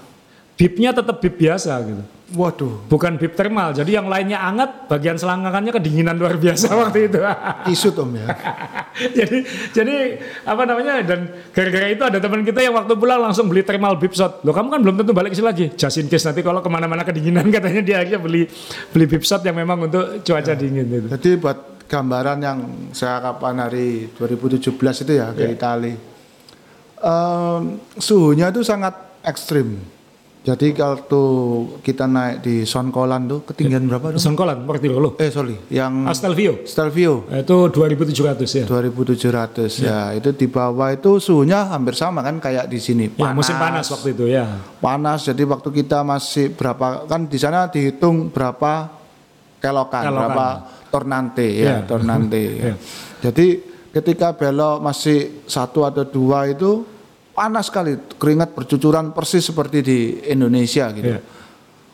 [0.56, 2.04] Bibnya tetap bib biasa gitu.
[2.34, 3.70] Waduh, Bukan bib thermal.
[3.70, 7.22] Jadi yang lainnya anget, bagian selangkangannya kedinginan luar biasa waktu itu.
[7.70, 8.26] isut om ya.
[9.22, 9.96] jadi jadi
[10.42, 14.18] apa namanya dan gara-gara itu ada teman kita yang waktu pulang langsung beli thermal bib
[14.18, 14.42] shot.
[14.42, 15.66] Loh kamu kan belum tentu balik ke sini lagi.
[15.78, 18.50] Just in case nanti kalau ke mana-mana kedinginan katanya dia akhirnya beli
[18.90, 21.08] beli bib shot yang memang untuk cuaca dingin itu.
[21.14, 22.58] Jadi buat gambaran yang
[22.90, 26.16] saya kapan hari 2017 itu ya ke Itali,
[27.06, 29.78] Em, suhunya itu sangat ekstrim.
[30.46, 31.02] Jadi kalau
[31.82, 34.22] kita naik di Sonkolan tuh ketinggian berapa tuh?
[34.22, 35.18] Songkolan, Mortirolo.
[35.18, 38.66] Eh sorry, yang Astelvio Stelvio itu 2700 ya.
[38.70, 40.14] 2700 ya.
[40.14, 44.14] itu di bawah itu suhunya hampir sama kan kayak di sini Ya, musim panas waktu
[44.14, 44.46] itu ya.
[44.78, 48.94] panas jadi waktu kita masih berapa kan di sana dihitung berapa
[49.58, 50.14] kelokan, Kelokan.
[50.14, 50.48] berapa
[50.88, 51.78] tornante ya, Ya.
[51.84, 52.54] tornante ya.
[52.70, 52.74] Ya.
[53.26, 53.48] jadi
[53.92, 56.86] ketika belok masih satu atau dua itu
[57.36, 58.00] panas sekali.
[58.16, 60.00] Keringat bercucuran persis seperti di
[60.32, 61.20] Indonesia gitu.
[61.20, 61.22] Ya.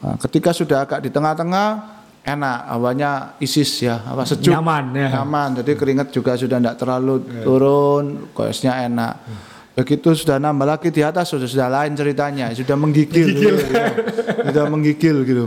[0.02, 2.60] Nah, ketika sudah agak di tengah-tengah enak.
[2.70, 3.12] Hawanya
[3.42, 4.54] isis ya apa sejuk.
[4.54, 5.10] Nyaman ya.
[5.22, 5.50] nyaman.
[5.62, 9.14] Jadi keringat juga sudah tidak terlalu turun goesnya enak.
[9.72, 12.52] Begitu sudah nambah lagi di atas sudah sudah lain ceritanya.
[12.52, 13.90] Sudah menggigil, gitu, ya.
[14.52, 15.46] sudah menggigil gitu.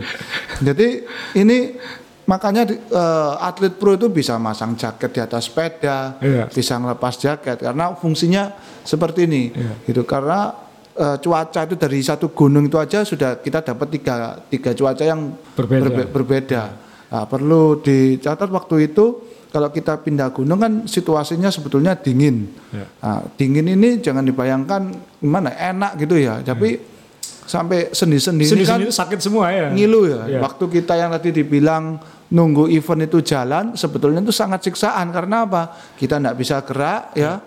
[0.64, 1.05] Jadi
[1.36, 1.76] ini
[2.24, 6.48] makanya di- eh, atlet pro itu bisa masang jaket di atas sepeda Iya.
[6.48, 8.50] bisa ngelepas jaket karena fungsinya
[8.80, 9.72] seperti ini Iya.
[9.84, 10.52] gitu karena
[10.92, 14.14] eh, cuaca itu dari satu gunung itu aja sudah kita dapat tiga
[14.46, 15.82] tiga cuaca yang Berbeda.
[15.84, 16.62] berbe- berbeda.
[17.10, 19.04] Nah, perlu dicatat waktu itu
[19.50, 22.46] kalau kita pindah gunung kan situasinya sebetulnya dingin.
[22.70, 22.86] Ya.
[22.98, 24.82] Nah, dingin ini jangan dibayangkan
[25.18, 26.78] gimana enak gitu ya, tapi
[27.45, 29.68] sampai sendi-sendi ini kan sakit semua ya.
[29.68, 30.20] ngilu ya.
[30.26, 30.40] Ya.
[30.40, 35.62] Waktu kita yang tadi dibilang nunggu event itu jalan, sebetulnya itu sangat siksaan karena apa?
[35.95, 37.38] Kita tidak bisa gerak ya.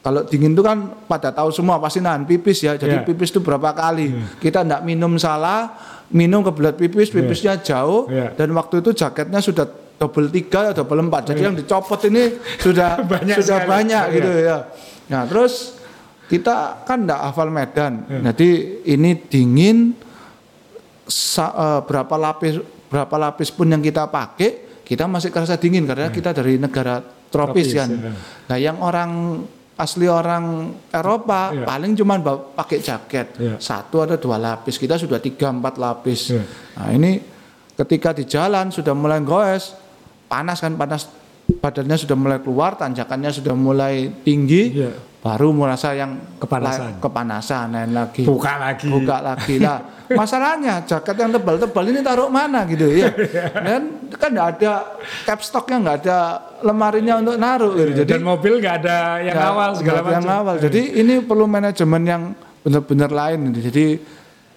[0.00, 2.76] Kalau dingin itu kan pada tahu semua pasti nahan pipis ya.
[2.76, 3.02] Jadi Ya.
[3.02, 4.14] pipis itu berapa kali?
[4.38, 5.74] Kita tidak minum salah,
[6.08, 8.30] minum kebelat pipis, pipisnya jauh Ya.
[8.30, 11.32] dan waktu itu jaketnya sudah double tiga, double empat.
[11.32, 13.72] Jadi yang dicopot ini sudah Banyak sudah sekali.
[13.72, 14.14] banyak Ya.
[14.14, 14.58] gitu ya.
[15.08, 15.74] Nah terus
[16.26, 17.92] kita kan tidak hafal medan.
[18.06, 18.32] Ya.
[18.32, 18.48] Jadi
[18.84, 19.94] ini dingin
[21.06, 26.06] sa- eh, berapa lapis berapa lapis pun yang kita pakai kita masih kerasa dingin karena
[26.08, 27.90] kita dari negara tropis, Tropis, kan.
[27.90, 28.12] ya.
[28.46, 29.42] Nah yang orang
[29.76, 31.64] asli orang Eropa Ya.
[31.64, 32.16] paling cuma
[32.54, 33.54] pakai jaket Ya.
[33.58, 36.30] satu atau dua lapis kita sudah tiga empat lapis.
[36.32, 36.42] Ya.
[36.74, 37.18] Nah ini
[37.74, 39.74] ketika di jalan sudah mulai goes
[40.26, 41.10] panas kan panas
[41.60, 44.90] badannya sudah mulai keluar tanjakannya sudah mulai tinggi Ya.
[45.18, 46.86] Baru merasa yang Kepanasan.
[46.86, 48.86] la- kepanasan lain lagi Buka lagi.
[48.86, 49.78] buka lagi lah
[50.12, 53.10] masalahnya jaket yang tebal-tebal ini taruh mana gitu ya
[53.66, 54.72] dan kan nggak ada
[55.24, 56.18] cap stoknya nggak ada
[56.60, 57.90] lemarinya untuk naruh gitu.
[57.98, 60.38] jadi Dan mobil nggak ada yang nggak- awal segala ada yang macam.
[60.38, 62.22] awal jadi ini perlu manajemen yang
[62.60, 63.60] benar-benar lain gitu.
[63.66, 63.84] jadi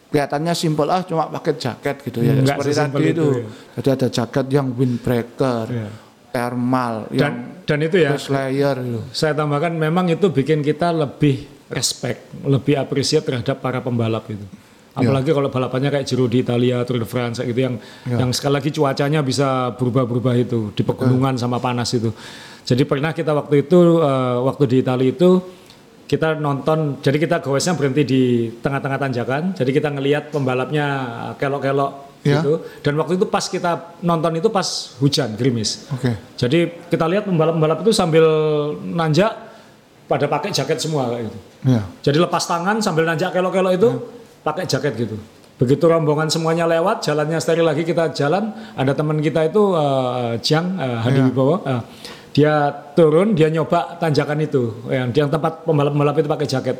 [0.10, 3.46] kelihatannya simpel ah cuma pakai jaket gitu ya Hmm, seperti tadi itu, itu, ya.
[3.76, 5.90] jadi ada jaket yang windbreaker Ya.
[6.30, 7.34] Thermal yang
[7.66, 9.02] Dan dan itu ya layer gitu.
[9.14, 14.42] saya tambahkan memang itu bikin kita lebih respect, lebih apresiat terhadap para pembalap itu.
[14.98, 17.78] Apalagi kalau balapannya kayak Giro di Italia, Tour de France gitu yang
[18.10, 22.10] yang sekali lagi cuacanya bisa berubah-berubah itu di pegunungan sama panas itu.
[22.66, 25.30] Jadi pernah kita waktu itu eh, waktu di Italia itu
[26.10, 29.44] kita nonton, jadi kita goesnya berhenti di tengah-tengah tanjakan.
[29.54, 30.88] Jadi kita ngelihat pembalapnya
[31.38, 32.44] kelok-kelok Ya.
[32.44, 32.60] gitu.
[32.84, 34.68] Dan waktu itu pas kita nonton itu pas
[35.00, 35.88] hujan gerimis.
[35.88, 38.28] oke Jadi kita lihat pembalap-pembalap itu sambil
[38.84, 39.32] nanjak
[40.04, 41.40] pada pakai jaket semua kayak gitu.
[41.70, 43.90] ya Jadi lepas tangan sambil nanjak kelok-kelok itu
[44.44, 45.16] pakai jaket gitu.
[45.60, 50.80] Begitu rombongan semuanya lewat, jalannya steril lagi kita jalan, ada teman kita itu eh, Jiang
[50.80, 51.84] eh, Hadi Wibowo, eh,
[52.32, 56.80] dia turun, dia nyoba tanjakan itu, yang yang tempat pembalap-pembalap itu pakai jaket.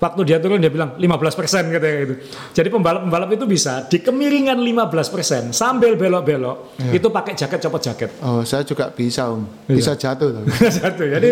[0.00, 2.14] Waktu dia turun dia bilang 15 persen katanya gitu.
[2.56, 6.96] Jadi pembalap-pembalap itu bisa di kemiringan 15 persen sambil belok-belok Iya.
[6.96, 8.10] itu pakai jaket copot jaket.
[8.24, 9.44] Oh, saya juga bisa, Om.
[9.68, 10.48] Bisa jatuh tapi.
[10.80, 11.04] Satu.
[11.04, 11.30] Jadi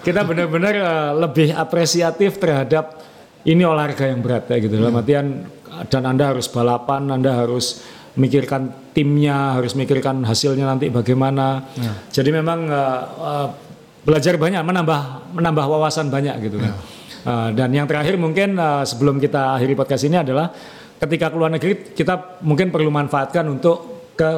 [0.00, 3.02] kita benar-benar eh, lebih apresiatif terhadap
[3.42, 4.78] ini olahraga yang berat ya gitu.
[4.78, 5.26] Dalam artian
[5.90, 7.82] dan Anda harus balapan, Anda harus
[8.14, 11.66] mikirkan timnya, harus mikirkan hasilnya nanti bagaimana.
[12.14, 13.48] Jadi memang eh, eh,
[14.06, 15.00] belajar banyak, menambah
[15.34, 16.78] menambah wawasan banyak gitu kan.
[17.24, 20.52] Eh, dan yang terakhir mungkin eh, sebelum kita akhiri podcast ini adalah
[21.00, 24.30] ketika keluar negeri kita mungkin perlu manfaatkan untuk ke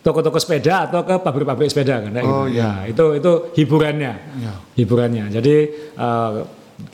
[0.00, 2.56] toko-toko sepeda atau ke pabrik-pabrik sepeda kan Oh, gitu.
[2.56, 4.12] Ya, itu itu hiburannya.
[4.40, 4.54] Ya.
[4.78, 5.26] Hiburannya.
[5.28, 5.54] Jadi
[5.98, 6.30] eh,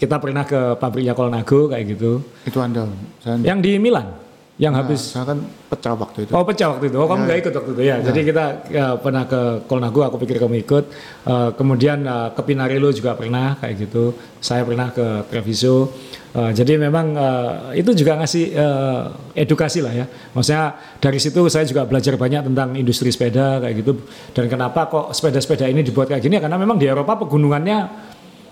[0.00, 2.18] kita pernah ke pabriknya Kolnago kayak gitu.
[2.42, 2.88] Itu Anda.
[3.22, 4.25] Saya, Yang di Milan
[4.56, 6.32] yang habis saya kan pecah waktu itu.
[6.32, 6.96] Oh pecah waktu itu.
[6.96, 7.96] Oh kamu nggak ikut waktu itu ya.
[8.00, 10.00] Jadi kita ya, pernah ke Kolnago.
[10.08, 10.84] Aku pikir kamu ikut.
[11.28, 14.16] Eh, kemudian eh, ke Pinarello juga pernah kayak gitu.
[14.40, 15.92] Saya pernah ke Treviso.
[16.32, 19.02] Eh, jadi memang eh, itu juga ngasih eh,
[19.44, 20.08] edukasi lah ya.
[20.32, 20.72] Maksudnya
[21.04, 24.08] dari situ saya juga belajar banyak tentang industri sepeda kayak gitu.
[24.32, 26.40] Dan kenapa kok sepeda-sepeda ini dibuat kayak gini?
[26.40, 27.78] Karena memang di Eropa pegunungannya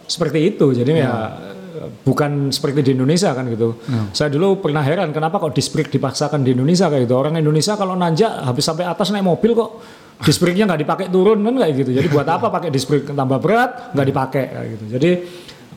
[0.04, 0.68] seperti itu.
[0.76, 1.32] Jadi ya
[2.04, 3.80] bukan seperti di Indonesia kan gitu.
[4.14, 7.14] Saya dulu pernah heran kenapa kok disc brake dipaksakan di Indonesia kayak gitu.
[7.16, 9.70] Orang Indonesia kalau nanjak habis sampai atas naik mobil kok
[10.22, 11.90] disc brake-nya nggak dipakai turun kan kayak gitu.
[11.96, 14.84] Jadi buat apa pakai disc brake tambah berat nggak dipakai kayak gitu.
[14.98, 15.10] Jadi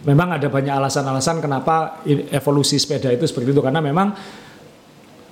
[0.06, 4.14] memang ada banyak alasan-alasan kenapa evolusi sepeda itu seperti itu karena memang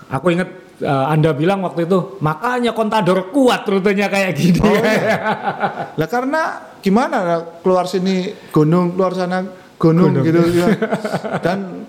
[0.09, 0.49] aku ingat
[0.82, 4.59] eh, Anda bilang waktu itu makanya Contador kuat rutenya kayak gini.
[5.99, 10.67] Lah karena gimana keluar sini gunung, keluar sana gunung, gitu ya.
[11.45, 11.88] Dan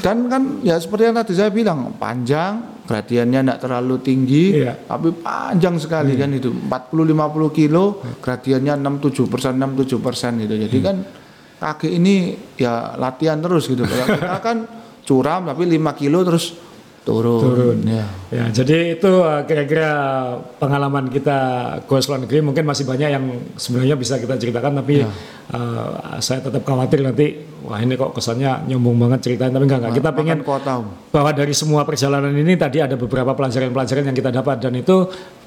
[0.00, 4.88] dan kan ya seperti yang tadi saya bilang panjang, gradiennya tidak terlalu tinggi, Iya.
[4.88, 10.54] tapi panjang sekali kan itu 40-50 kilo, gradiennya 6-7 persen, 6-7 persen gitu.
[10.56, 10.96] Jadi kan
[11.60, 13.84] kaki ini ya latihan terus gitu.
[13.84, 14.56] Kalau kita kan
[15.04, 16.56] curam tapi 5 kilo terus
[17.02, 17.42] turun.
[17.42, 17.78] Turun.
[17.84, 18.06] Ya.
[18.32, 19.90] Ya, jadi itu uh, kira-kira
[20.56, 21.38] pengalaman kita
[21.84, 23.24] goes luar negeri mungkin masih banyak yang
[23.58, 25.04] sebenarnya bisa kita ceritakan tapi
[25.52, 29.94] uh, saya tetap khawatir nanti wah ini kok kesannya nyombong banget ceritain tapi enggak enggak
[29.98, 30.80] kita pengen kota.
[31.12, 34.96] Bahwa dari semua perjalanan ini tadi ada beberapa pelajaran-pelajaran yang kita dapat dan itu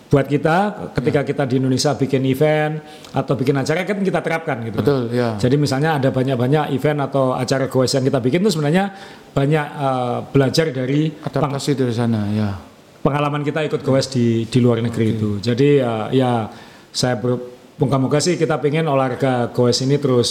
[0.05, 0.57] buat kita
[0.93, 2.77] ketika kita di Indonesia bikin event
[3.09, 4.77] atau bikin acara kan kita terapkan gitu.
[4.77, 5.33] Betul, ya.
[5.41, 8.93] Jadi misalnya ada banyak-banyak event atau acara goes yang kita bikin itu sebenarnya
[9.33, 12.53] banyak uh, belajar dari Adaptasi dari sana, ya.
[13.01, 15.41] pengalaman kita ikut goes di di luar negeri itu.
[15.41, 16.31] Jadi ya, ya
[16.93, 17.41] saya ber,
[17.81, 20.29] moga-moga sih kita pengen olahraga goes ini terus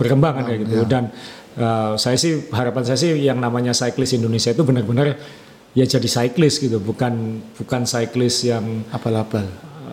[0.00, 0.88] berkembang kan kayak gitu.
[0.88, 1.12] Dan
[1.60, 5.12] uh, saya sih harapan saya sih yang namanya cyclist Indonesia itu benar-benar
[5.74, 9.46] ya jadi cyclist gitu, bukan bukan cyclist yang Abal-abal.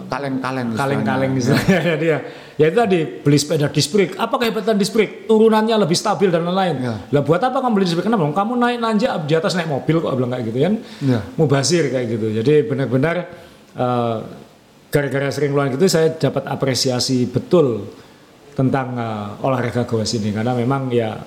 [0.08, 0.72] Kaleng-kaleng.
[0.72, 1.60] kaleng-kaleng istilahnya.
[1.68, 1.80] misalnya.
[2.00, 2.20] Jadi ya,
[2.56, 4.16] ya itu tadi beli sepeda disc brake.
[4.16, 5.28] Apa kehebatan disc brake?
[5.28, 6.76] Turunannya lebih stabil dan lain-lain.
[6.80, 6.96] Ya.
[7.12, 8.08] Lah buat apa kamu beli disc brake?
[8.08, 8.24] Kenapa?
[8.24, 10.74] Kamu naik nanjak di atas naik mobil kok bilang kayak gitu kan?
[11.04, 11.20] Ya.
[11.36, 12.28] Mubazir kayak gitu.
[12.40, 13.16] Jadi benar-benar
[13.76, 14.18] eh,
[14.88, 17.92] gara-gara sering luar gitu saya dapat apresiasi betul
[18.56, 21.20] tentang eh, olahraga goes ini karena memang ya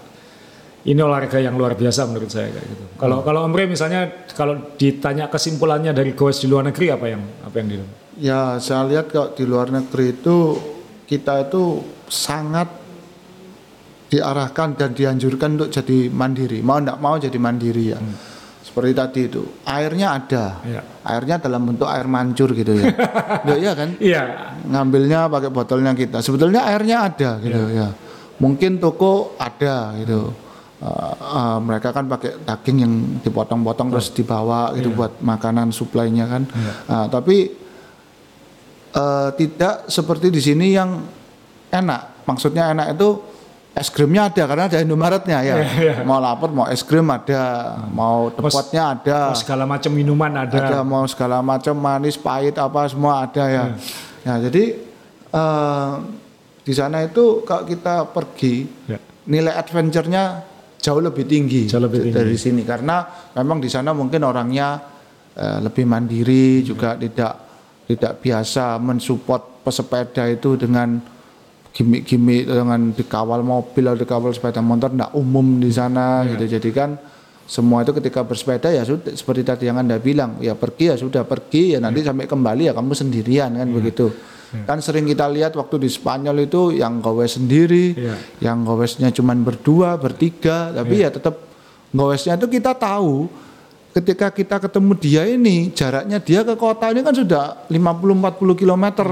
[0.81, 2.85] ini olahraga yang luar biasa menurut saya kayak gitu.
[2.97, 7.23] Kalau kalau Om Rey misalnya kalau ditanya kesimpulannya dari goes di luar negeri apa yang
[7.45, 7.77] apa yang di
[8.21, 10.37] Ya, saya lihat kalau di luar negeri itu
[11.09, 12.69] kita itu sangat
[14.13, 16.61] diarahkan dan dianjurkan untuk jadi mandiri.
[16.61, 17.99] Mau tidak mau jadi mandiri ya.
[18.61, 20.45] Seperti tadi itu, airnya ada.
[20.63, 20.83] Ya.
[21.03, 22.93] Airnya dalam bentuk air mancur gitu ya.
[23.49, 23.89] ya iya kan?
[23.99, 24.23] Iya,
[24.69, 26.21] Ngambilnya pakai botolnya kita.
[26.21, 27.89] Sebetulnya airnya ada gitu ya.
[28.39, 30.50] Mungkin toko ada gitu.
[30.81, 36.49] Uh, uh, mereka kan pakai daging yang dipotong-potong terus dibawa gitu buat makanan suplainya kan.
[36.89, 37.53] Uh, tapi
[38.91, 41.05] eh, tidak seperti di sini yang
[41.69, 42.27] enak.
[42.27, 43.09] Maksudnya enak itu
[43.71, 45.55] es krimnya ada karena ada Indomaretnya ya.
[46.03, 50.57] Mau lapar mau es krim ada, mau tepatnya ada, Oh, segala macam minuman ada.
[50.59, 53.65] ada mau segala macam manis, pahit apa semua ada ya.
[54.27, 54.75] Ya jadi
[55.31, 55.93] eh,
[56.61, 58.99] di sana itu kalau kita pergi Ya.
[59.31, 60.50] nilai adventure-nya
[60.81, 62.17] jauh lebih tinggi, Jauh lebih tinggi.
[62.17, 62.63] dari sini.
[62.65, 63.05] Karena
[63.37, 64.81] memang di sana mungkin orangnya
[65.37, 67.35] eh, lebih mandiri juga tidak
[67.87, 70.97] tidak biasa mensupport pesepeda itu dengan
[71.71, 76.45] gimmick-gimmick dengan dikawal mobil atau dikawal sepeda motor tidak umum di sana gitu.
[76.59, 76.99] Jadi kan
[77.51, 81.27] semua itu ketika bersepeda ya sudah seperti tadi yang anda bilang ya pergi ya sudah
[81.27, 84.07] pergi ya nanti sampai kembali ya kamu sendirian kan begitu
[84.51, 88.15] kan sering kita lihat waktu di Spanyol itu yang gowes sendiri Iya.
[88.43, 91.39] yang gowesnya cuman berdua bertiga tapi ya tetap
[91.91, 93.31] gowesnya itu kita tahu
[93.91, 99.09] ketika kita ketemu dia ini jaraknya dia ke kota ini kan sudah 50-40 kilometer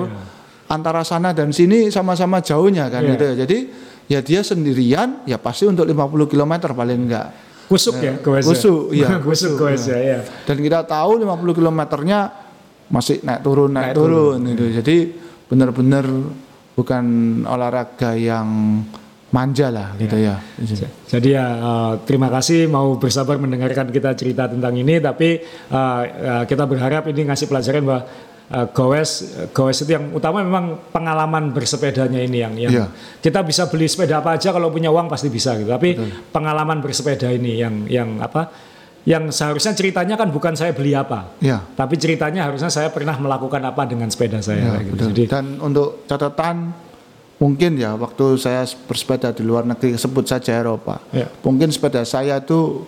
[0.67, 3.11] antara sana dan sini sama-sama jauhnya kan Iya.
[3.15, 3.59] gitu ya jadi
[4.09, 7.29] ya dia sendirian ya pasti untuk 50 km paling enggak.
[7.69, 8.49] Kusuk ya, goes ya?
[8.49, 10.19] Kusuk, iya, Kusuk goes ya, ya.
[10.49, 12.33] Dan kita tahu 50 kilometernya
[12.89, 14.65] masih naik turun naik, turun, gitu.
[14.81, 14.97] Jadi
[15.49, 16.05] benar-benar
[16.77, 17.05] bukan
[17.43, 18.47] olahraga yang
[19.29, 20.41] manja lah gitu ya.
[21.05, 26.45] Jadi ya uh, terima kasih mau bersabar mendengarkan kita cerita tentang ini tapi uh, uh,
[26.49, 28.03] kita berharap ini ngasih pelajaran bahwa
[28.57, 29.11] uh, goes
[29.53, 32.87] goes itu yang utama memang pengalaman bersepedanya ini yang yang Iya.
[33.21, 35.93] kita bisa beli sepeda apa aja kalau punya uang pasti bisa gitu tapi
[36.33, 38.49] pengalaman bersepeda ini yang yang apa
[39.09, 41.65] yang seharusnya ceritanya kan bukan saya beli apa Ya.
[41.73, 44.93] tapi ceritanya harusnya saya pernah melakukan apa dengan sepeda saya Ya, gitu.
[44.93, 45.09] betul.
[45.11, 46.77] jadi Dan untuk catatan
[47.39, 51.01] mungkin ya waktu saya bersepeda di luar negeri sebut saja Eropa.
[51.09, 51.31] Ya.
[51.41, 52.83] Mungkin sepeda saya itu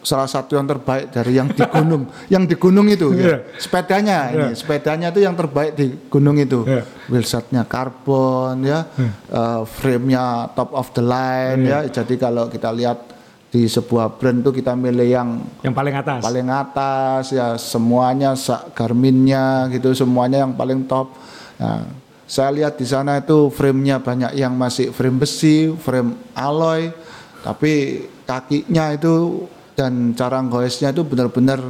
[0.00, 3.40] salah satu yang terbaik dari yang di gunung, yang di gunung itu ya.
[3.56, 6.62] Sepedanya ini, sepedanya itu yang terbaik di gunung itu.
[6.62, 6.84] Iya.
[7.08, 8.84] Wheelsetnya karbon ya,
[9.28, 11.84] eh, frame-nya top of the line Iya.
[11.84, 12.00] ya.
[12.00, 13.13] Jadi kalau kita lihat
[13.54, 16.26] di sebuah brand tuh kita milih yang yang paling atas.
[16.26, 18.34] paling atas ya semuanya
[18.74, 21.14] Garminnya gitu semuanya yang paling top.
[21.62, 21.86] Nah,
[22.26, 26.90] saya lihat di sana itu frame-nya banyak yang masih frame besi, frame alloy,
[27.46, 29.46] tapi kakinya itu
[29.78, 31.62] dan cara goesnya itu benar-benar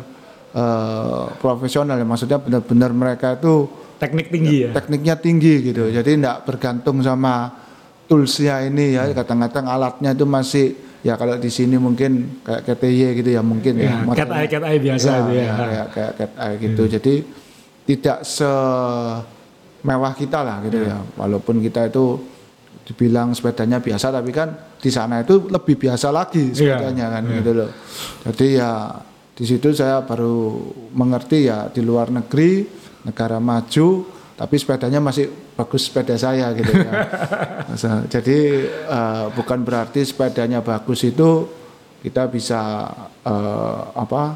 [0.56, 2.06] eh, profesional ya.
[2.08, 3.68] Maksudnya benar-benar mereka itu
[4.00, 4.70] teknik tinggi ya?
[4.72, 5.92] tekniknya tinggi gitu.
[5.92, 7.60] Jadi tidak bergantung sama
[8.08, 9.12] toolsnya ini ya.
[9.12, 14.00] Kadang-kadang alatnya itu masih ya kalau di sini mungkin kayak KTY gitu ya mungkin ya,
[14.02, 15.44] Ya, cat eye cat eye biasa Ya, itu ya.
[15.44, 16.82] ya, kayak kayak cat eye gitu.
[16.88, 17.14] Jadi
[17.84, 18.50] tidak se
[19.84, 20.96] mewah kita lah gitu ya.
[21.14, 22.16] walaupun kita itu
[22.84, 27.50] dibilang sepedanya biasa tapi kan di sana itu lebih biasa lagi Iya, sepedanya kan gitu
[27.54, 27.70] loh.
[28.24, 28.70] Jadi ya
[29.34, 30.56] di situ saya baru
[30.90, 32.64] mengerti ya di luar negeri
[33.04, 36.90] negara maju tapi sepedanya masih bagus sepeda saya gitu ya
[38.14, 38.38] jadi
[38.84, 41.46] eh, bukan berarti sepedanya bagus itu
[42.00, 42.90] kita bisa
[43.22, 44.34] eh, apa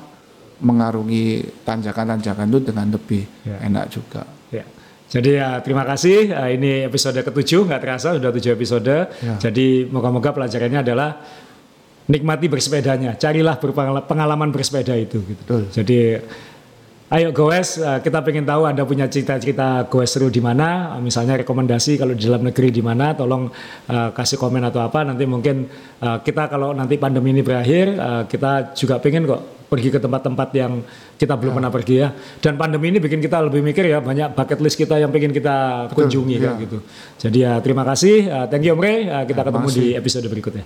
[0.58, 1.26] mengarungi
[1.62, 3.62] tanjakan-tanjakan itu dengan lebih Ya.
[3.62, 4.26] enak juga.
[4.50, 4.66] Ya.
[5.06, 6.28] Jadi ya terima kasih.
[6.28, 8.90] Eh, Ini episode ketujuh nggak terasa sudah tujuh episode.
[9.22, 9.38] Ya.
[9.38, 11.22] Jadi moga-moga pelajarannya adalah
[12.06, 13.14] nikmati bersepedanya.
[13.14, 15.22] Carilah berpengala- pengalaman bersepeda itu.
[15.22, 15.38] Gitu.
[15.46, 15.62] Betul.
[15.70, 15.98] Jadi
[17.08, 20.96] ayo goes, eh, kita pengen tahu anda punya cerita-cerita goes seru di mana.
[21.00, 23.16] Misalnya rekomendasi kalau di dalam negeri di mana.
[23.16, 23.48] Tolong
[23.88, 25.04] eh, kasih komen atau apa.
[25.04, 25.68] Nanti mungkin
[26.00, 30.48] eh, kita kalau nanti pandemi ini berakhir, eh, kita juga pengen kok pergi ke tempat-tempat
[30.56, 30.80] yang
[31.20, 32.08] kita belum pernah pergi ya.
[32.40, 35.88] Dan pandemi ini bikin kita lebih mikir ya banyak bucket list kita yang pengen kita
[35.92, 36.62] kunjungi kayak ya.
[36.64, 36.78] gitu.
[37.20, 38.82] Jadi ya terima kasih, Uh, thank you Om.
[38.82, 40.64] Uh, kita ketemu di episode berikutnya.